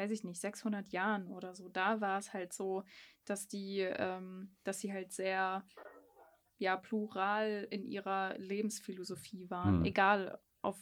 weiß 0.00 0.10
ich 0.12 0.24
nicht, 0.24 0.40
600 0.40 0.88
Jahren 0.88 1.28
oder 1.28 1.54
so, 1.54 1.68
da 1.68 2.00
war 2.00 2.18
es 2.18 2.32
halt 2.32 2.52
so, 2.54 2.84
dass 3.26 3.46
die, 3.48 3.80
ähm, 3.80 4.56
dass 4.64 4.80
sie 4.80 4.92
halt 4.92 5.12
sehr, 5.12 5.64
ja, 6.58 6.76
plural 6.76 7.66
in 7.70 7.84
ihrer 7.84 8.36
Lebensphilosophie 8.38 9.50
waren. 9.50 9.76
Hm. 9.80 9.84
Egal, 9.84 10.40
auf 10.62 10.78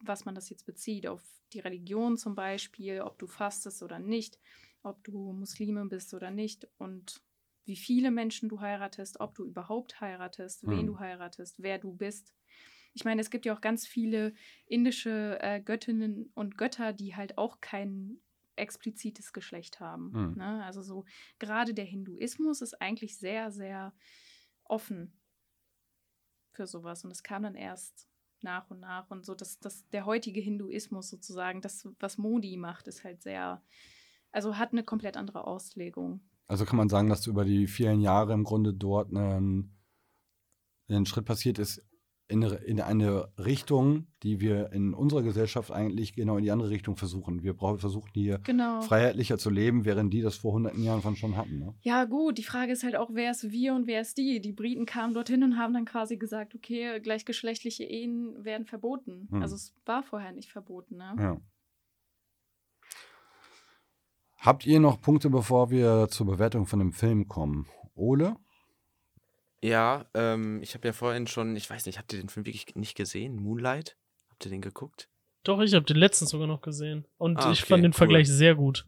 was 0.00 0.24
man 0.24 0.34
das 0.34 0.48
jetzt 0.48 0.64
bezieht, 0.66 1.06
auf 1.06 1.22
die 1.52 1.60
Religion 1.60 2.16
zum 2.16 2.34
Beispiel, 2.34 3.00
ob 3.02 3.18
du 3.18 3.26
fastest 3.26 3.82
oder 3.82 3.98
nicht, 3.98 4.38
ob 4.82 5.02
du 5.04 5.32
Muslime 5.32 5.84
bist 5.86 6.14
oder 6.14 6.30
nicht 6.30 6.66
und 6.78 7.22
wie 7.66 7.76
viele 7.76 8.10
Menschen 8.10 8.48
du 8.48 8.60
heiratest, 8.60 9.20
ob 9.20 9.34
du 9.34 9.44
überhaupt 9.44 10.00
heiratest, 10.00 10.68
wen 10.68 10.86
Hm. 10.86 10.86
du 10.86 10.98
heiratest, 10.98 11.62
wer 11.62 11.78
du 11.78 11.92
bist. 11.92 12.32
Ich 12.94 13.04
meine, 13.04 13.20
es 13.20 13.30
gibt 13.30 13.46
ja 13.46 13.54
auch 13.54 13.60
ganz 13.60 13.86
viele 13.86 14.32
indische 14.66 15.38
äh, 15.40 15.60
Göttinnen 15.60 16.30
und 16.34 16.56
Götter, 16.56 16.92
die 16.92 17.14
halt 17.14 17.38
auch 17.38 17.60
kein 17.60 18.20
explizites 18.60 19.32
Geschlecht 19.32 19.80
haben. 19.80 20.12
Hm. 20.12 20.34
Ne? 20.36 20.64
Also 20.64 20.82
so 20.82 21.04
gerade 21.38 21.74
der 21.74 21.84
Hinduismus 21.84 22.60
ist 22.62 22.80
eigentlich 22.80 23.18
sehr, 23.18 23.50
sehr 23.50 23.92
offen 24.64 25.12
für 26.52 26.66
sowas. 26.66 27.04
Und 27.04 27.10
es 27.10 27.22
kam 27.22 27.42
dann 27.42 27.54
erst 27.54 28.08
nach 28.42 28.70
und 28.70 28.80
nach 28.80 29.10
und 29.10 29.26
so, 29.26 29.34
dass 29.34 29.58
das, 29.58 29.88
der 29.90 30.06
heutige 30.06 30.40
Hinduismus 30.40 31.10
sozusagen, 31.10 31.60
das, 31.60 31.88
was 31.98 32.18
Modi 32.18 32.56
macht, 32.56 32.88
ist 32.88 33.04
halt 33.04 33.22
sehr, 33.22 33.62
also 34.32 34.56
hat 34.56 34.72
eine 34.72 34.84
komplett 34.84 35.16
andere 35.16 35.46
Auslegung. 35.46 36.20
Also 36.46 36.64
kann 36.64 36.76
man 36.76 36.88
sagen, 36.88 37.08
dass 37.08 37.26
über 37.26 37.44
die 37.44 37.66
vielen 37.66 38.00
Jahre 38.00 38.32
im 38.32 38.44
Grunde 38.44 38.74
dort 38.74 39.12
ein, 39.12 39.76
ein 40.88 41.06
Schritt 41.06 41.26
passiert 41.26 41.58
ist 41.58 41.82
in 42.30 42.44
eine, 42.44 42.54
in 42.56 42.80
eine 42.80 43.28
Richtung, 43.38 44.06
die 44.22 44.40
wir 44.40 44.72
in 44.72 44.94
unserer 44.94 45.22
Gesellschaft 45.22 45.70
eigentlich 45.70 46.14
genau 46.14 46.36
in 46.36 46.44
die 46.44 46.50
andere 46.50 46.70
Richtung 46.70 46.96
versuchen. 46.96 47.42
Wir 47.42 47.54
brauchen, 47.54 47.78
versuchen 47.78 48.10
hier 48.14 48.38
Genau. 48.44 48.80
freiheitlicher 48.82 49.38
zu 49.38 49.50
leben, 49.50 49.84
während 49.84 50.12
die 50.12 50.22
das 50.22 50.36
vor 50.36 50.52
hunderten 50.52 50.82
Jahren 50.82 51.02
von 51.02 51.16
schon 51.16 51.36
hatten. 51.36 51.58
Ne? 51.58 51.74
Ja, 51.82 52.04
gut, 52.04 52.38
die 52.38 52.44
Frage 52.44 52.72
ist 52.72 52.84
halt 52.84 52.96
auch, 52.96 53.10
wer 53.12 53.32
ist 53.32 53.50
wir 53.50 53.74
und 53.74 53.86
wer 53.86 54.00
ist 54.00 54.16
die? 54.18 54.40
Die 54.40 54.52
Briten 54.52 54.86
kamen 54.86 55.14
dorthin 55.14 55.42
und 55.42 55.58
haben 55.58 55.74
dann 55.74 55.84
quasi 55.84 56.16
gesagt, 56.16 56.54
okay, 56.54 57.00
gleichgeschlechtliche 57.00 57.84
Ehen 57.84 58.44
werden 58.44 58.66
verboten. 58.66 59.28
Hm. 59.30 59.42
Also 59.42 59.56
es 59.56 59.74
war 59.84 60.02
vorher 60.02 60.32
nicht 60.32 60.50
verboten, 60.52 60.96
ne? 60.96 61.14
Ja. 61.18 61.40
Habt 64.38 64.64
ihr 64.64 64.80
noch 64.80 65.00
Punkte, 65.02 65.28
bevor 65.28 65.70
wir 65.70 66.08
zur 66.08 66.26
Bewertung 66.26 66.64
von 66.64 66.78
dem 66.78 66.92
Film 66.92 67.28
kommen? 67.28 67.66
Ole? 67.94 68.36
Ja, 69.62 70.06
ähm, 70.14 70.62
ich 70.62 70.74
habe 70.74 70.88
ja 70.88 70.92
vorhin 70.92 71.26
schon, 71.26 71.54
ich 71.56 71.68
weiß 71.68 71.86
nicht, 71.86 71.98
habt 71.98 72.12
ihr 72.12 72.20
den 72.20 72.28
Film 72.28 72.46
wirklich 72.46 72.74
nicht 72.74 72.96
gesehen? 72.96 73.36
Moonlight? 73.36 73.96
Habt 74.30 74.46
ihr 74.46 74.50
den 74.50 74.62
geguckt? 74.62 75.08
Doch, 75.44 75.60
ich 75.60 75.74
habe 75.74 75.84
den 75.84 75.96
letzten 75.96 76.26
sogar 76.26 76.46
noch 76.46 76.60
gesehen. 76.62 77.06
Und 77.18 77.38
Ah, 77.38 77.52
ich 77.52 77.60
okay, 77.62 77.68
fand 77.70 77.84
den 77.84 77.92
cool. 77.92 77.96
Vergleich 77.96 78.28
sehr 78.28 78.54
gut. 78.54 78.86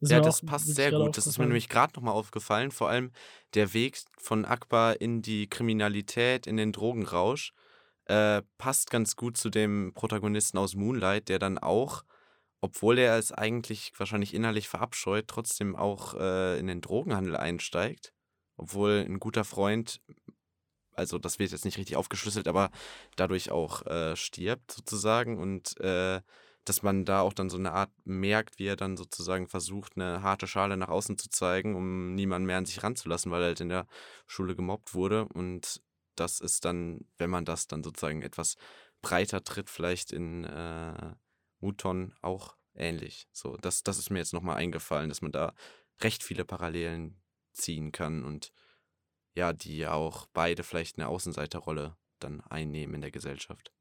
Ist 0.00 0.10
Ja, 0.10 0.20
das 0.20 0.42
passt 0.42 0.74
sehr 0.74 0.92
gut. 0.92 1.16
Das 1.16 1.26
ist 1.26 1.38
mir 1.38 1.46
nämlich 1.46 1.68
gerade 1.68 1.94
nochmal 1.94 2.14
aufgefallen. 2.14 2.70
Vor 2.70 2.88
allem 2.88 3.12
der 3.54 3.72
Weg 3.72 3.98
von 4.18 4.44
Akbar 4.44 5.00
in 5.00 5.22
die 5.22 5.48
Kriminalität, 5.48 6.46
in 6.46 6.56
den 6.56 6.72
Drogenrausch, 6.72 7.52
äh, 8.04 8.42
passt 8.58 8.90
ganz 8.90 9.16
gut 9.16 9.36
zu 9.36 9.48
dem 9.50 9.92
Protagonisten 9.94 10.58
aus 10.58 10.74
Moonlight, 10.74 11.28
der 11.28 11.38
dann 11.38 11.58
auch, 11.58 12.04
obwohl 12.60 12.98
er 12.98 13.18
es 13.18 13.32
eigentlich 13.32 13.92
wahrscheinlich 13.96 14.34
innerlich 14.34 14.68
verabscheut, 14.68 15.28
trotzdem 15.28 15.74
auch 15.74 16.14
äh, 16.14 16.58
in 16.58 16.66
den 16.66 16.82
Drogenhandel 16.82 17.36
einsteigt. 17.36 18.12
Obwohl 18.56 19.04
ein 19.06 19.20
guter 19.20 19.44
Freund, 19.44 20.00
also 20.92 21.18
das 21.18 21.38
wird 21.38 21.52
jetzt 21.52 21.64
nicht 21.64 21.78
richtig 21.78 21.96
aufgeschlüsselt, 21.96 22.48
aber 22.48 22.70
dadurch 23.16 23.50
auch 23.50 23.86
äh, 23.86 24.16
stirbt 24.16 24.72
sozusagen 24.72 25.38
und 25.38 25.78
äh, 25.80 26.20
dass 26.66 26.82
man 26.82 27.04
da 27.04 27.20
auch 27.20 27.32
dann 27.32 27.48
so 27.48 27.56
eine 27.56 27.72
Art 27.72 27.92
merkt, 28.04 28.58
wie 28.58 28.66
er 28.66 28.76
dann 28.76 28.96
sozusagen 28.96 29.46
versucht, 29.46 29.92
eine 29.94 30.22
harte 30.22 30.48
Schale 30.48 30.76
nach 30.76 30.88
außen 30.88 31.16
zu 31.16 31.28
zeigen, 31.28 31.76
um 31.76 32.14
niemanden 32.14 32.46
mehr 32.46 32.58
an 32.58 32.66
sich 32.66 32.82
ranzulassen, 32.82 33.30
weil 33.30 33.42
er 33.42 33.48
halt 33.48 33.60
in 33.60 33.68
der 33.68 33.86
Schule 34.26 34.56
gemobbt 34.56 34.92
wurde. 34.92 35.26
Und 35.26 35.80
das 36.16 36.40
ist 36.40 36.64
dann, 36.64 37.06
wenn 37.18 37.30
man 37.30 37.44
das 37.44 37.68
dann 37.68 37.84
sozusagen 37.84 38.22
etwas 38.22 38.56
breiter 39.00 39.44
tritt, 39.44 39.70
vielleicht 39.70 40.12
in 40.12 40.44
äh, 40.44 41.14
Muton 41.60 42.14
auch 42.20 42.56
ähnlich. 42.74 43.28
So, 43.32 43.56
das, 43.58 43.84
das 43.84 43.98
ist 43.98 44.10
mir 44.10 44.18
jetzt 44.18 44.32
nochmal 44.32 44.56
eingefallen, 44.56 45.08
dass 45.08 45.22
man 45.22 45.32
da 45.32 45.54
recht 46.02 46.24
viele 46.24 46.44
Parallelen 46.44 47.20
ziehen 47.56 47.92
kann 47.92 48.24
und 48.24 48.52
ja, 49.34 49.52
die 49.52 49.86
auch 49.86 50.26
beide 50.32 50.62
vielleicht 50.62 50.98
eine 50.98 51.08
Außenseiterrolle 51.08 51.96
dann 52.18 52.40
einnehmen 52.42 52.96
in 52.96 53.00
der 53.02 53.10
Gesellschaft. 53.10 53.72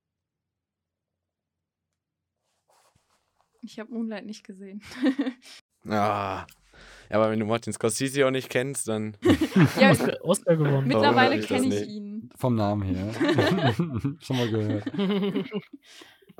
Ich 3.61 3.79
habe 3.79 3.91
Moonlight 3.91 4.25
nicht 4.25 4.43
gesehen. 4.43 4.81
Ah. 5.87 6.45
Ja, 7.09 7.17
aber 7.17 7.29
wenn 7.31 7.39
du 7.39 7.45
Martin 7.45 7.73
Scorsese 7.73 8.25
auch 8.25 8.31
nicht 8.31 8.49
kennst, 8.49 8.87
dann. 8.87 9.15
ja, 9.79 9.91
Oscar, 9.91 10.25
Oscar 10.25 10.55
gewonnen. 10.55 10.87
mittlerweile 10.87 11.39
kenne 11.39 11.67
ich 11.67 11.87
ihn. 11.87 12.29
Vom 12.35 12.55
Namen 12.55 12.83
her. 12.83 13.13
Schon 14.19 14.37
mal 14.37 14.49
gehört. 14.49 14.91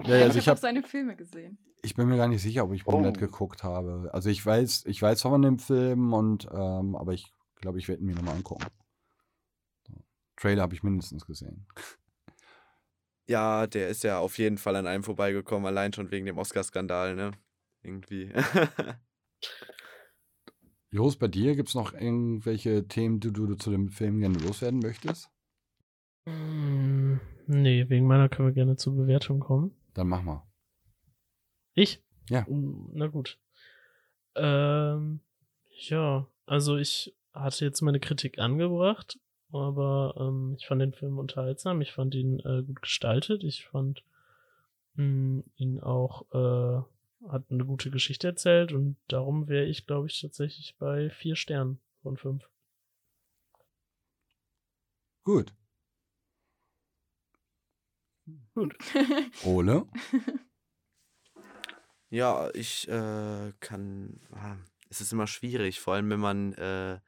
Ja, 0.04 0.16
also 0.16 0.38
ich 0.38 0.44
ich 0.44 0.48
habe 0.48 0.60
seine 0.60 0.84
Filme 0.84 1.16
gesehen. 1.16 1.58
Ich 1.82 1.96
bin 1.96 2.08
mir 2.08 2.18
gar 2.18 2.28
nicht 2.28 2.42
sicher, 2.42 2.64
ob 2.64 2.74
ich 2.74 2.86
Moonlight 2.86 3.20
geguckt 3.20 3.64
habe. 3.64 4.10
Also 4.12 4.30
ich 4.30 4.44
weiß, 4.46 4.86
ich 4.88 5.02
weiß 5.02 5.22
von 5.22 5.42
dem 5.42 5.60
Film 5.60 6.14
und 6.14 6.48
ähm, 6.52 6.96
aber 6.96 7.14
ich 7.14 7.32
glaube, 7.56 7.80
ich 7.80 7.88
werde 7.88 8.02
ihn 8.02 8.08
mir 8.08 8.16
nochmal 8.16 8.36
angucken. 8.36 8.66
So. 9.88 9.94
Trailer 10.36 10.64
habe 10.64 10.74
ich 10.74 10.84
mindestens 10.84 11.26
gesehen. 11.26 11.66
Ja, 13.28 13.66
der 13.66 13.90
ist 13.90 14.04
ja 14.04 14.20
auf 14.20 14.38
jeden 14.38 14.60
Fall 14.60 14.76
an 14.76 14.86
einem 14.86 15.02
vorbeigekommen, 15.02 15.66
allein 15.66 15.92
schon 15.94 16.12
wegen 16.12 16.28
dem 16.28 16.38
Oscar-Skandal, 16.38 17.16
ne? 17.16 17.32
Irgendwie. 17.82 18.32
Jos, 20.92 21.18
bei 21.18 21.28
dir 21.28 21.56
gibt 21.56 21.70
es 21.70 21.76
noch 21.76 21.94
irgendwelche 21.94 22.88
Themen, 22.88 23.20
die 23.20 23.34
du, 23.34 23.48
du 23.48 23.56
zu 23.56 23.72
dem 23.72 23.90
Film 23.90 24.20
gerne 24.20 24.38
loswerden 24.38 24.80
möchtest? 24.80 25.32
Mm, 26.26 27.16
nee, 27.48 27.90
wegen 27.90 28.06
meiner 28.06 28.30
können 28.30 28.50
wir 28.50 28.54
gerne 28.54 28.76
zur 28.76 28.96
Bewertung 28.96 29.40
kommen. 29.40 29.76
Dann 29.96 30.08
mach 30.10 30.22
mal. 30.22 30.46
Ich? 31.74 32.04
Ja. 32.30 32.42
Mm, 32.48 32.92
Na 32.94 33.08
gut. 33.08 33.40
Ähm, 34.36 35.22
ja, 35.70 36.28
also 36.46 36.78
ich 36.78 37.16
hatte 37.34 37.66
jetzt 37.66 37.82
meine 37.82 38.00
Kritik 38.00 38.38
angebracht, 38.38 39.20
aber 39.52 40.16
ähm, 40.20 40.56
ich 40.60 40.68
fand 40.68 40.82
den 40.82 40.94
Film 40.94 41.18
unterhaltsam, 41.18 41.82
ich 41.82 41.94
fand 41.94 42.14
ihn 42.14 42.40
äh, 42.42 42.62
gut 42.64 42.82
gestaltet, 42.82 43.44
ich 43.44 43.66
fand 43.66 44.04
mh, 44.96 45.44
ihn 45.56 45.80
auch, 45.80 46.26
äh, 46.34 47.30
hat 47.30 47.46
eine 47.50 47.66
gute 47.66 47.90
Geschichte 47.90 48.28
erzählt 48.28 48.74
und 48.74 48.98
darum 49.08 49.48
wäre 49.48 49.66
ich, 49.66 49.88
glaube 49.88 50.08
ich, 50.08 50.20
tatsächlich 50.22 50.76
bei 50.78 51.10
vier 51.10 51.36
Sternen 51.36 51.80
von 52.02 52.18
fünf. 52.18 52.50
Gut. 55.24 55.54
Ole? 59.44 59.88
Ja, 62.10 62.50
ich 62.54 62.88
äh, 62.88 63.54
kann. 63.60 64.22
ah, 64.32 64.58
Es 64.90 65.02
ist 65.02 65.12
immer 65.12 65.28
schwierig, 65.28 65.80
vor 65.80 65.94
allem 65.94 66.10
wenn 66.10 66.20
man 66.20 66.54
äh, 66.54 67.00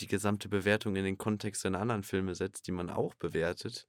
die 0.00 0.06
gesamte 0.06 0.48
Bewertung 0.48 0.96
in 0.96 1.04
den 1.04 1.18
Kontext 1.18 1.64
einer 1.64 1.80
anderen 1.80 2.02
Filme 2.02 2.34
setzt, 2.34 2.66
die 2.66 2.72
man 2.72 2.90
auch 2.90 3.14
bewertet, 3.14 3.86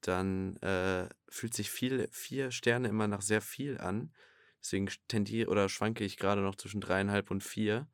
dann 0.00 0.56
äh, 0.56 1.08
fühlt 1.28 1.54
sich 1.54 1.70
viel, 1.70 2.08
vier 2.10 2.50
Sterne 2.50 2.88
immer 2.88 3.06
nach 3.06 3.22
sehr 3.22 3.40
viel 3.40 3.78
an. 3.78 4.12
Deswegen 4.60 4.88
tendiere 5.08 5.50
oder 5.50 5.68
schwanke 5.68 6.04
ich 6.04 6.16
gerade 6.16 6.40
noch 6.40 6.56
zwischen 6.56 6.80
dreieinhalb 6.80 7.30
und 7.30 7.44
vier. 7.44 7.88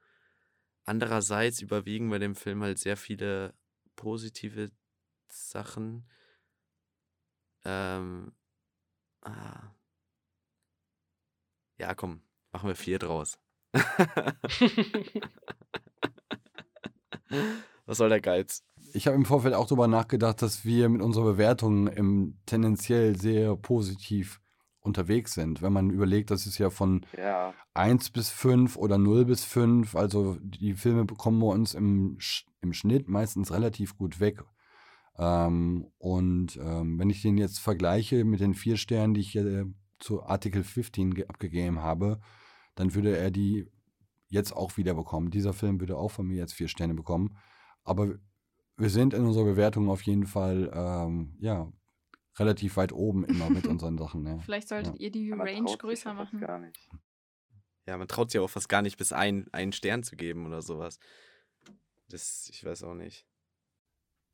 Andererseits 0.84 1.60
überwiegen 1.60 2.08
bei 2.10 2.18
dem 2.18 2.34
Film 2.34 2.62
halt 2.62 2.78
sehr 2.78 2.96
viele 2.96 3.54
positive 3.96 4.70
Sachen. 5.28 6.08
Ähm, 7.70 8.32
ah. 9.20 9.74
Ja, 11.76 11.94
komm, 11.94 12.22
machen 12.50 12.68
wir 12.68 12.74
vier 12.76 12.98
draus. 12.98 13.38
Was 17.84 17.98
soll 17.98 18.08
der 18.08 18.22
Geiz? 18.22 18.64
Ich 18.94 19.06
habe 19.06 19.16
im 19.16 19.26
Vorfeld 19.26 19.52
auch 19.54 19.66
darüber 19.66 19.86
nachgedacht, 19.86 20.40
dass 20.40 20.64
wir 20.64 20.88
mit 20.88 21.02
unserer 21.02 21.24
Bewertung 21.24 21.88
im, 21.88 22.38
tendenziell 22.46 23.18
sehr 23.18 23.54
positiv 23.56 24.40
unterwegs 24.80 25.34
sind. 25.34 25.60
Wenn 25.60 25.74
man 25.74 25.90
überlegt, 25.90 26.30
das 26.30 26.46
ist 26.46 26.56
ja 26.56 26.70
von 26.70 27.04
Ja. 27.18 27.52
1 27.74 28.08
bis 28.10 28.30
5 28.30 28.78
oder 28.78 28.96
0 28.96 29.26
bis 29.26 29.44
5. 29.44 29.94
Also 29.94 30.38
die 30.40 30.72
Filme 30.72 31.04
bekommen 31.04 31.40
wir 31.40 31.48
uns 31.48 31.74
im, 31.74 32.16
im 32.62 32.72
Schnitt 32.72 33.08
meistens 33.08 33.52
relativ 33.52 33.98
gut 33.98 34.20
weg. 34.20 34.42
Ähm, 35.18 35.90
und 35.98 36.56
ähm, 36.62 36.98
wenn 36.98 37.10
ich 37.10 37.22
den 37.22 37.38
jetzt 37.38 37.58
vergleiche 37.58 38.24
mit 38.24 38.40
den 38.40 38.54
vier 38.54 38.76
Sternen, 38.76 39.14
die 39.14 39.20
ich 39.20 39.34
äh, 39.36 39.64
zu 39.98 40.22
Artikel 40.22 40.62
15 40.62 41.14
ge- 41.14 41.26
abgegeben 41.26 41.80
habe, 41.80 42.20
dann 42.76 42.94
würde 42.94 43.16
er 43.16 43.30
die 43.30 43.66
jetzt 44.28 44.52
auch 44.52 44.76
wieder 44.76 44.94
bekommen. 44.94 45.30
Dieser 45.30 45.52
Film 45.52 45.80
würde 45.80 45.96
auch 45.96 46.10
von 46.10 46.26
mir 46.26 46.36
jetzt 46.36 46.52
vier 46.54 46.68
Sterne 46.68 46.94
bekommen. 46.94 47.36
Aber 47.82 48.14
wir 48.76 48.90
sind 48.90 49.12
in 49.14 49.24
unserer 49.24 49.44
Bewertung 49.44 49.88
auf 49.88 50.02
jeden 50.02 50.26
Fall 50.26 50.70
ähm, 50.72 51.34
ja, 51.40 51.72
relativ 52.36 52.76
weit 52.76 52.92
oben 52.92 53.24
immer 53.24 53.50
mit 53.50 53.66
unseren 53.66 53.98
Sachen. 53.98 54.24
Ja. 54.24 54.38
Vielleicht 54.38 54.68
solltet 54.68 54.94
Ja. 54.94 55.00
ihr 55.00 55.10
die 55.10 55.30
Man 55.30 55.40
Range 55.48 55.76
größer 55.76 56.14
machen. 56.14 56.38
Gar 56.40 56.60
nicht. 56.60 56.88
Ja, 57.86 57.96
man 57.96 58.06
traut 58.06 58.30
sich 58.30 58.40
auch 58.40 58.48
fast 58.50 58.68
gar 58.68 58.82
nicht 58.82 58.98
bis 58.98 59.12
ein, 59.12 59.48
einen 59.50 59.72
Stern 59.72 60.02
zu 60.04 60.14
geben 60.14 60.46
oder 60.46 60.62
sowas. 60.62 61.00
Das, 62.08 62.48
ich 62.52 62.62
weiß 62.64 62.84
auch 62.84 62.94
nicht. 62.94 63.26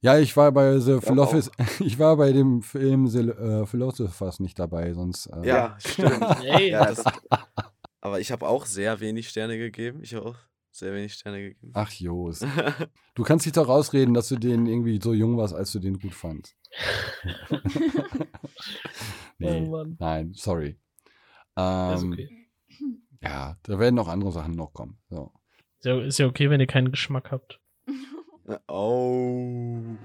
Ja, 0.05 0.19
ich 0.19 0.37
war 0.37 0.53
bei 0.53 0.79
The. 0.81 1.01
Philosophers, 1.01 1.51
ich 1.81 1.99
war 1.99 2.19
bei 2.19 2.31
dem 2.33 2.61
Film 2.61 3.07
The 3.07 3.21
äh, 3.31 3.65
Philosophers 3.67 4.39
nicht 4.39 4.59
dabei, 4.59 4.93
sonst. 4.93 5.27
Äh, 5.29 5.47
Ja, 5.47 5.77
stimmt. 5.81 6.21
Ja, 6.43 6.85
das- 6.85 7.05
aber 8.03 8.21
ich 8.21 8.31
habe 8.31 8.47
auch 8.47 8.67
sehr 8.67 9.01
wenig 9.01 9.31
Sterne 9.31 9.57
gegeben. 9.57 10.01
Ich 10.03 10.13
habe 10.15 10.27
auch 10.27 10.37
sehr 10.71 10.93
wenig 10.93 11.15
Sterne 11.15 11.41
gegeben. 11.41 11.71
Ach 11.75 11.91
Jos. 11.91 12.45
Du 13.15 13.23
kannst 13.23 13.47
dich 13.47 13.55
doch 13.55 13.67
rausreden, 13.67 14.13
dass 14.13 14.29
du 14.29 14.37
den 14.37 14.67
irgendwie 14.67 15.01
so 15.03 15.15
jung 15.15 15.39
warst, 15.39 15.55
als 15.55 15.73
du 15.73 15.79
den 15.79 15.99
gut 15.99 16.13
fandst. 16.15 16.55
nee, 19.39 19.67
Oh 19.71 19.85
nein, 19.99 20.33
sorry. 20.35 20.69
Ist 20.71 20.79
Ähm, 21.57 22.13
okay. 22.13 22.29
Ja, 23.23 23.57
da 23.63 23.79
werden 23.79 23.95
noch 23.95 24.09
andere 24.09 24.33
Sachen 24.33 24.53
noch 24.53 24.73
kommen. 24.75 24.99
So. 25.09 25.33
Ist 25.83 26.19
ja 26.19 26.27
okay, 26.27 26.51
wenn 26.51 26.61
ihr 26.61 26.67
keinen 26.67 26.91
Geschmack 26.91 27.31
habt. 27.31 27.61
Oh. 28.69 29.97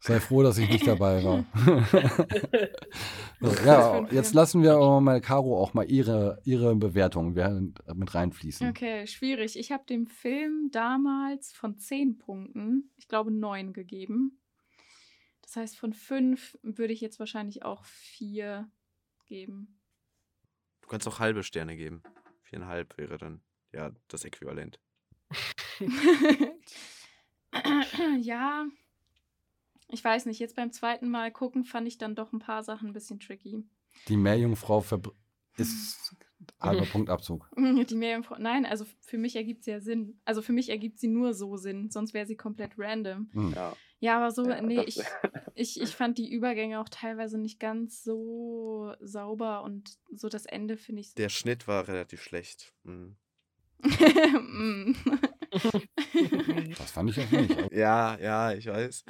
Sei 0.00 0.20
froh, 0.20 0.42
dass 0.42 0.58
ich 0.58 0.68
nicht 0.68 0.86
dabei 0.86 1.24
war. 1.24 1.46
so, 3.40 3.64
ja, 3.64 4.06
jetzt 4.10 4.34
lassen 4.34 4.62
wir 4.62 4.74
aber 4.74 5.00
mal 5.00 5.22
Caro 5.22 5.58
auch 5.58 5.72
mal 5.72 5.90
ihre, 5.90 6.42
ihre 6.44 6.76
Bewertung 6.76 7.32
mit 7.32 8.14
reinfließen. 8.14 8.68
Okay, 8.68 9.06
schwierig. 9.06 9.58
Ich 9.58 9.72
habe 9.72 9.86
dem 9.86 10.06
Film 10.06 10.68
damals 10.70 11.52
von 11.52 11.78
10 11.78 12.18
Punkten, 12.18 12.92
ich 12.96 13.08
glaube 13.08 13.30
9 13.30 13.72
gegeben. 13.72 14.42
Das 15.40 15.56
heißt, 15.56 15.78
von 15.78 15.94
5 15.94 16.58
würde 16.62 16.92
ich 16.92 17.00
jetzt 17.00 17.18
wahrscheinlich 17.18 17.64
auch 17.64 17.86
4 17.86 18.70
geben. 19.24 19.80
Du 20.82 20.88
kannst 20.88 21.08
auch 21.08 21.18
halbe 21.18 21.42
Sterne 21.42 21.76
geben. 21.76 22.02
Viereinhalb 22.42 22.98
wäre 22.98 23.16
dann 23.16 23.40
ja 23.72 23.90
das 24.08 24.26
Äquivalent. 24.26 24.80
ja, 28.20 28.66
ich 29.88 30.02
weiß 30.02 30.26
nicht. 30.26 30.38
Jetzt 30.40 30.56
beim 30.56 30.72
zweiten 30.72 31.08
Mal 31.08 31.30
gucken 31.32 31.64
fand 31.64 31.86
ich 31.88 31.98
dann 31.98 32.14
doch 32.14 32.32
ein 32.32 32.38
paar 32.38 32.62
Sachen 32.62 32.88
ein 32.88 32.92
bisschen 32.92 33.20
tricky. 33.20 33.64
Die 34.08 34.16
Meerjungfrau 34.16 34.80
verbr- 34.80 35.14
ist 35.56 36.16
halber 36.60 36.86
Punktabzug. 36.86 37.48
Die 37.56 37.94
Meerjungfrau. 37.94 38.36
Nein, 38.38 38.66
also 38.66 38.84
für 39.00 39.18
mich 39.18 39.36
ergibt 39.36 39.64
sie 39.64 39.70
ja 39.70 39.80
Sinn. 39.80 40.20
Also 40.24 40.42
für 40.42 40.52
mich 40.52 40.68
ergibt 40.68 40.98
sie 40.98 41.08
nur 41.08 41.34
so 41.34 41.56
Sinn, 41.56 41.90
sonst 41.90 42.14
wäre 42.14 42.26
sie 42.26 42.36
komplett 42.36 42.72
random. 42.76 43.30
Hm. 43.32 43.52
Ja. 43.54 43.76
Ja, 44.00 44.16
aber 44.18 44.32
so, 44.32 44.46
Ja, 44.46 44.60
nee, 44.60 44.82
ich, 44.82 45.00
ich, 45.54 45.80
ich 45.80 45.96
fand 45.96 46.18
die 46.18 46.30
Übergänge 46.30 46.78
auch 46.80 46.90
teilweise 46.90 47.38
nicht 47.38 47.58
ganz 47.58 48.02
so 48.02 48.92
sauber 49.00 49.62
und 49.62 49.96
so 50.12 50.28
das 50.28 50.44
Ende 50.44 50.76
finde 50.76 51.00
ich. 51.00 51.14
Der 51.14 51.30
Schnitt 51.30 51.66
war 51.68 51.88
relativ 51.88 52.20
schlecht. 52.20 52.74
Mhm. 52.82 53.16
Mm. 53.78 54.94
Das 56.78 56.90
fand 56.90 57.10
ich 57.10 57.20
auch 57.20 57.30
nicht. 57.30 57.72
Ja, 57.72 58.18
ja, 58.18 58.52
ich 58.52 58.66
weiß. 58.66 59.04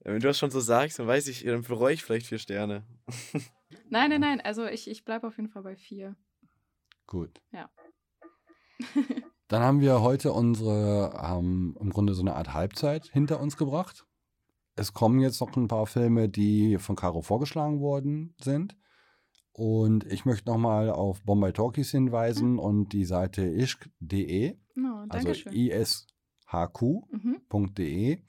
Wenn 0.00 0.20
du 0.20 0.28
das 0.28 0.38
schon 0.38 0.50
so 0.52 0.60
sagst, 0.60 0.98
dann 0.98 1.08
weiß 1.08 1.26
ich, 1.26 1.42
dann 1.44 1.62
bereue 1.62 1.94
ich 1.94 2.04
vielleicht 2.04 2.26
vier 2.26 2.38
Sterne. 2.38 2.86
nein, 3.90 4.10
nein, 4.10 4.20
nein. 4.20 4.40
Also 4.40 4.64
ich, 4.66 4.88
ich 4.88 5.04
bleibe 5.04 5.26
auf 5.26 5.36
jeden 5.36 5.48
Fall 5.48 5.64
bei 5.64 5.74
vier. 5.74 6.14
Gut. 7.06 7.40
Ja. 7.52 7.68
Dann 9.48 9.62
haben 9.62 9.80
wir 9.80 10.00
heute 10.02 10.32
unsere, 10.32 11.14
ähm, 11.22 11.76
im 11.80 11.90
Grunde 11.90 12.14
so 12.14 12.22
eine 12.22 12.34
Art 12.34 12.52
Halbzeit 12.52 13.06
hinter 13.12 13.40
uns 13.40 13.56
gebracht. 13.56 14.04
Es 14.74 14.92
kommen 14.92 15.20
jetzt 15.20 15.40
noch 15.40 15.56
ein 15.56 15.68
paar 15.68 15.86
Filme, 15.86 16.28
die 16.28 16.78
von 16.78 16.96
Caro 16.96 17.22
vorgeschlagen 17.22 17.80
worden 17.80 18.34
sind. 18.40 18.76
Und 19.56 20.04
ich 20.12 20.26
möchte 20.26 20.50
nochmal 20.50 20.90
auf 20.90 21.22
Bombay 21.22 21.50
Talkies 21.50 21.90
hinweisen 21.90 22.58
und 22.58 22.92
die 22.92 23.06
Seite 23.06 23.42
ischk.de, 23.42 24.58
No, 24.74 25.06
also 25.08 25.30
ishq.de. 25.30 25.96
Mhm. 27.10 28.22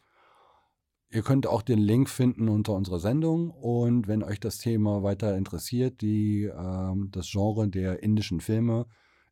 Ihr 1.09 1.21
könnt 1.23 1.45
auch 1.45 1.63
den 1.63 1.80
Link 1.80 2.09
finden 2.09 2.47
unter 2.47 2.73
unserer 2.75 2.99
Sendung 2.99 3.51
und 3.51 4.07
wenn 4.07 4.23
euch 4.23 4.39
das 4.39 4.59
Thema 4.59 5.03
weiter 5.03 5.36
interessiert, 5.36 5.99
die, 5.99 6.45
ähm, 6.45 7.09
das 7.11 7.30
Genre 7.30 7.67
der 7.67 8.01
indischen 8.03 8.39
Filme, 8.39 8.86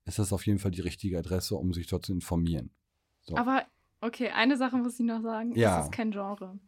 ist 0.03 0.19
das 0.19 0.33
auf 0.33 0.45
jeden 0.45 0.59
Fall 0.59 0.71
die 0.71 0.81
richtige 0.81 1.17
Adresse, 1.17 1.55
um 1.55 1.71
sich 1.71 1.87
dort 1.87 2.05
zu 2.05 2.11
informieren. 2.11 2.71
So, 3.21 3.37
Aber, 3.37 3.63
okay, 4.01 4.31
eine 4.31 4.57
Sache 4.57 4.75
muss 4.75 4.99
ich 4.99 5.05
noch 5.05 5.21
sagen. 5.21 5.53
Ja. 5.55 5.79
Es 5.79 5.85
ist 5.85 5.93
kein 5.93 6.11
Genre. 6.11 6.59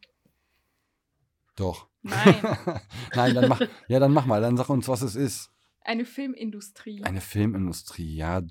Doch. 1.59 1.87
Nein. 2.01 2.35
Nein, 3.15 3.35
dann 3.35 3.49
mach, 3.49 3.61
ja, 3.87 3.99
dann 3.99 4.13
mach 4.13 4.25
mal, 4.25 4.41
dann 4.41 4.55
sag 4.57 4.69
uns, 4.69 4.87
was 4.87 5.01
es 5.01 5.15
ist. 5.15 5.51
Eine 5.81 6.05
Filmindustrie. 6.05 7.03
Eine 7.03 7.21
Filmindustrie, 7.21 8.15
ja, 8.15 8.41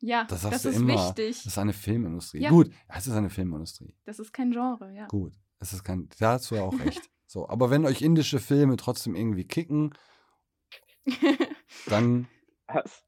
ja, 0.00 0.24
das 0.24 0.42
das, 0.42 0.50
sagst 0.50 0.64
du 0.66 0.68
ist 0.68 0.76
immer. 0.76 0.94
wichtig. 0.94 1.36
Das 1.38 1.46
ist 1.46 1.58
eine 1.58 1.72
Filmindustrie. 1.72 2.40
Ja. 2.40 2.50
Gut, 2.50 2.70
es 2.88 3.06
ist 3.06 3.14
eine 3.14 3.30
Filmindustrie. 3.30 3.96
Das 4.04 4.18
ist 4.18 4.32
kein 4.32 4.50
Genre, 4.50 4.92
ja. 4.94 5.06
Gut, 5.06 5.32
es 5.60 5.72
ist 5.72 5.82
kein, 5.82 6.08
da 6.18 6.32
hast 6.32 6.50
du 6.50 6.56
ja 6.56 6.62
auch 6.62 6.78
recht. 6.78 7.02
So, 7.26 7.48
aber 7.48 7.68
wenn 7.70 7.84
euch 7.84 8.00
indische 8.02 8.38
Filme 8.38 8.76
trotzdem 8.76 9.16
irgendwie 9.16 9.44
kicken, 9.44 9.92
dann, 11.86 12.28
Was? 12.68 13.02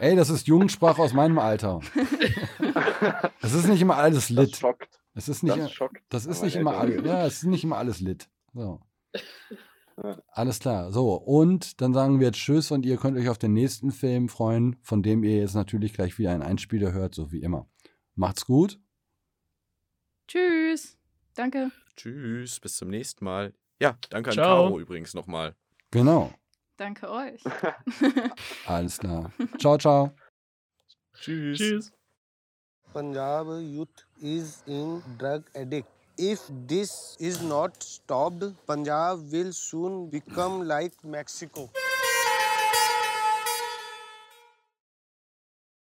ey, 0.00 0.16
das 0.16 0.30
ist 0.30 0.48
Jugendsprache 0.48 1.00
aus 1.00 1.12
meinem 1.12 1.38
Alter. 1.38 1.80
Es 3.42 3.52
ist 3.52 3.68
nicht 3.68 3.80
immer 3.80 3.96
alles 3.96 4.28
Das 4.28 4.30
lit. 4.30 4.56
schockt. 4.56 4.95
Es 5.16 5.28
ist 5.28 5.42
nicht, 5.42 5.56
Das 5.56 5.72
schockt. 5.72 6.02
das 6.10 6.26
ist 6.26 6.42
nicht 6.42 6.56
immer 6.56 6.76
alles, 6.76 7.02
ja, 7.04 7.26
es 7.26 7.38
ist 7.38 7.44
nicht 7.44 7.64
immer 7.64 7.78
alles 7.78 8.00
lit. 8.00 8.28
So. 8.54 8.80
Alles 10.28 10.58
klar. 10.58 10.92
So, 10.92 11.14
und 11.14 11.80
dann 11.80 11.94
sagen 11.94 12.20
wir 12.20 12.26
jetzt 12.26 12.36
Tschüss 12.36 12.70
und 12.70 12.84
ihr 12.84 12.98
könnt 12.98 13.16
euch 13.16 13.30
auf 13.30 13.38
den 13.38 13.54
nächsten 13.54 13.92
Film 13.92 14.28
freuen, 14.28 14.76
von 14.82 15.02
dem 15.02 15.24
ihr 15.24 15.38
jetzt 15.38 15.54
natürlich 15.54 15.94
gleich 15.94 16.18
wieder 16.18 16.32
einen 16.32 16.42
Einspieler 16.42 16.92
hört, 16.92 17.14
so 17.14 17.32
wie 17.32 17.40
immer. 17.40 17.66
Macht's 18.14 18.44
gut. 18.44 18.78
Tschüss. 20.28 20.98
Danke. 21.34 21.70
Tschüss, 21.96 22.60
bis 22.60 22.76
zum 22.76 22.88
nächsten 22.90 23.24
Mal. 23.24 23.54
Ja, 23.80 23.96
danke 24.10 24.30
an 24.30 24.34
Ciao. 24.34 24.64
Caro 24.66 24.80
übrigens 24.80 25.14
nochmal. 25.14 25.56
Genau. 25.90 26.30
Danke 26.76 27.10
euch. 27.10 27.42
Alles 28.66 28.98
klar. 28.98 29.32
Ciao, 29.58 29.78
ciao. 29.78 30.14
Tschüss. 31.14 31.56
Tschüss. 31.56 31.92
Punjab 32.92 33.46
youth 33.62 34.05
is 34.22 34.62
in 34.66 35.02
drug 35.18 35.44
addict. 35.54 35.88
If 36.18 36.40
this 36.66 37.16
is 37.20 37.42
not 37.42 37.82
stopped, 37.82 38.44
Punjab 38.66 39.30
will 39.32 39.52
soon 39.52 40.08
become 40.08 40.66
like 40.66 40.92
Mexico. 41.04 41.70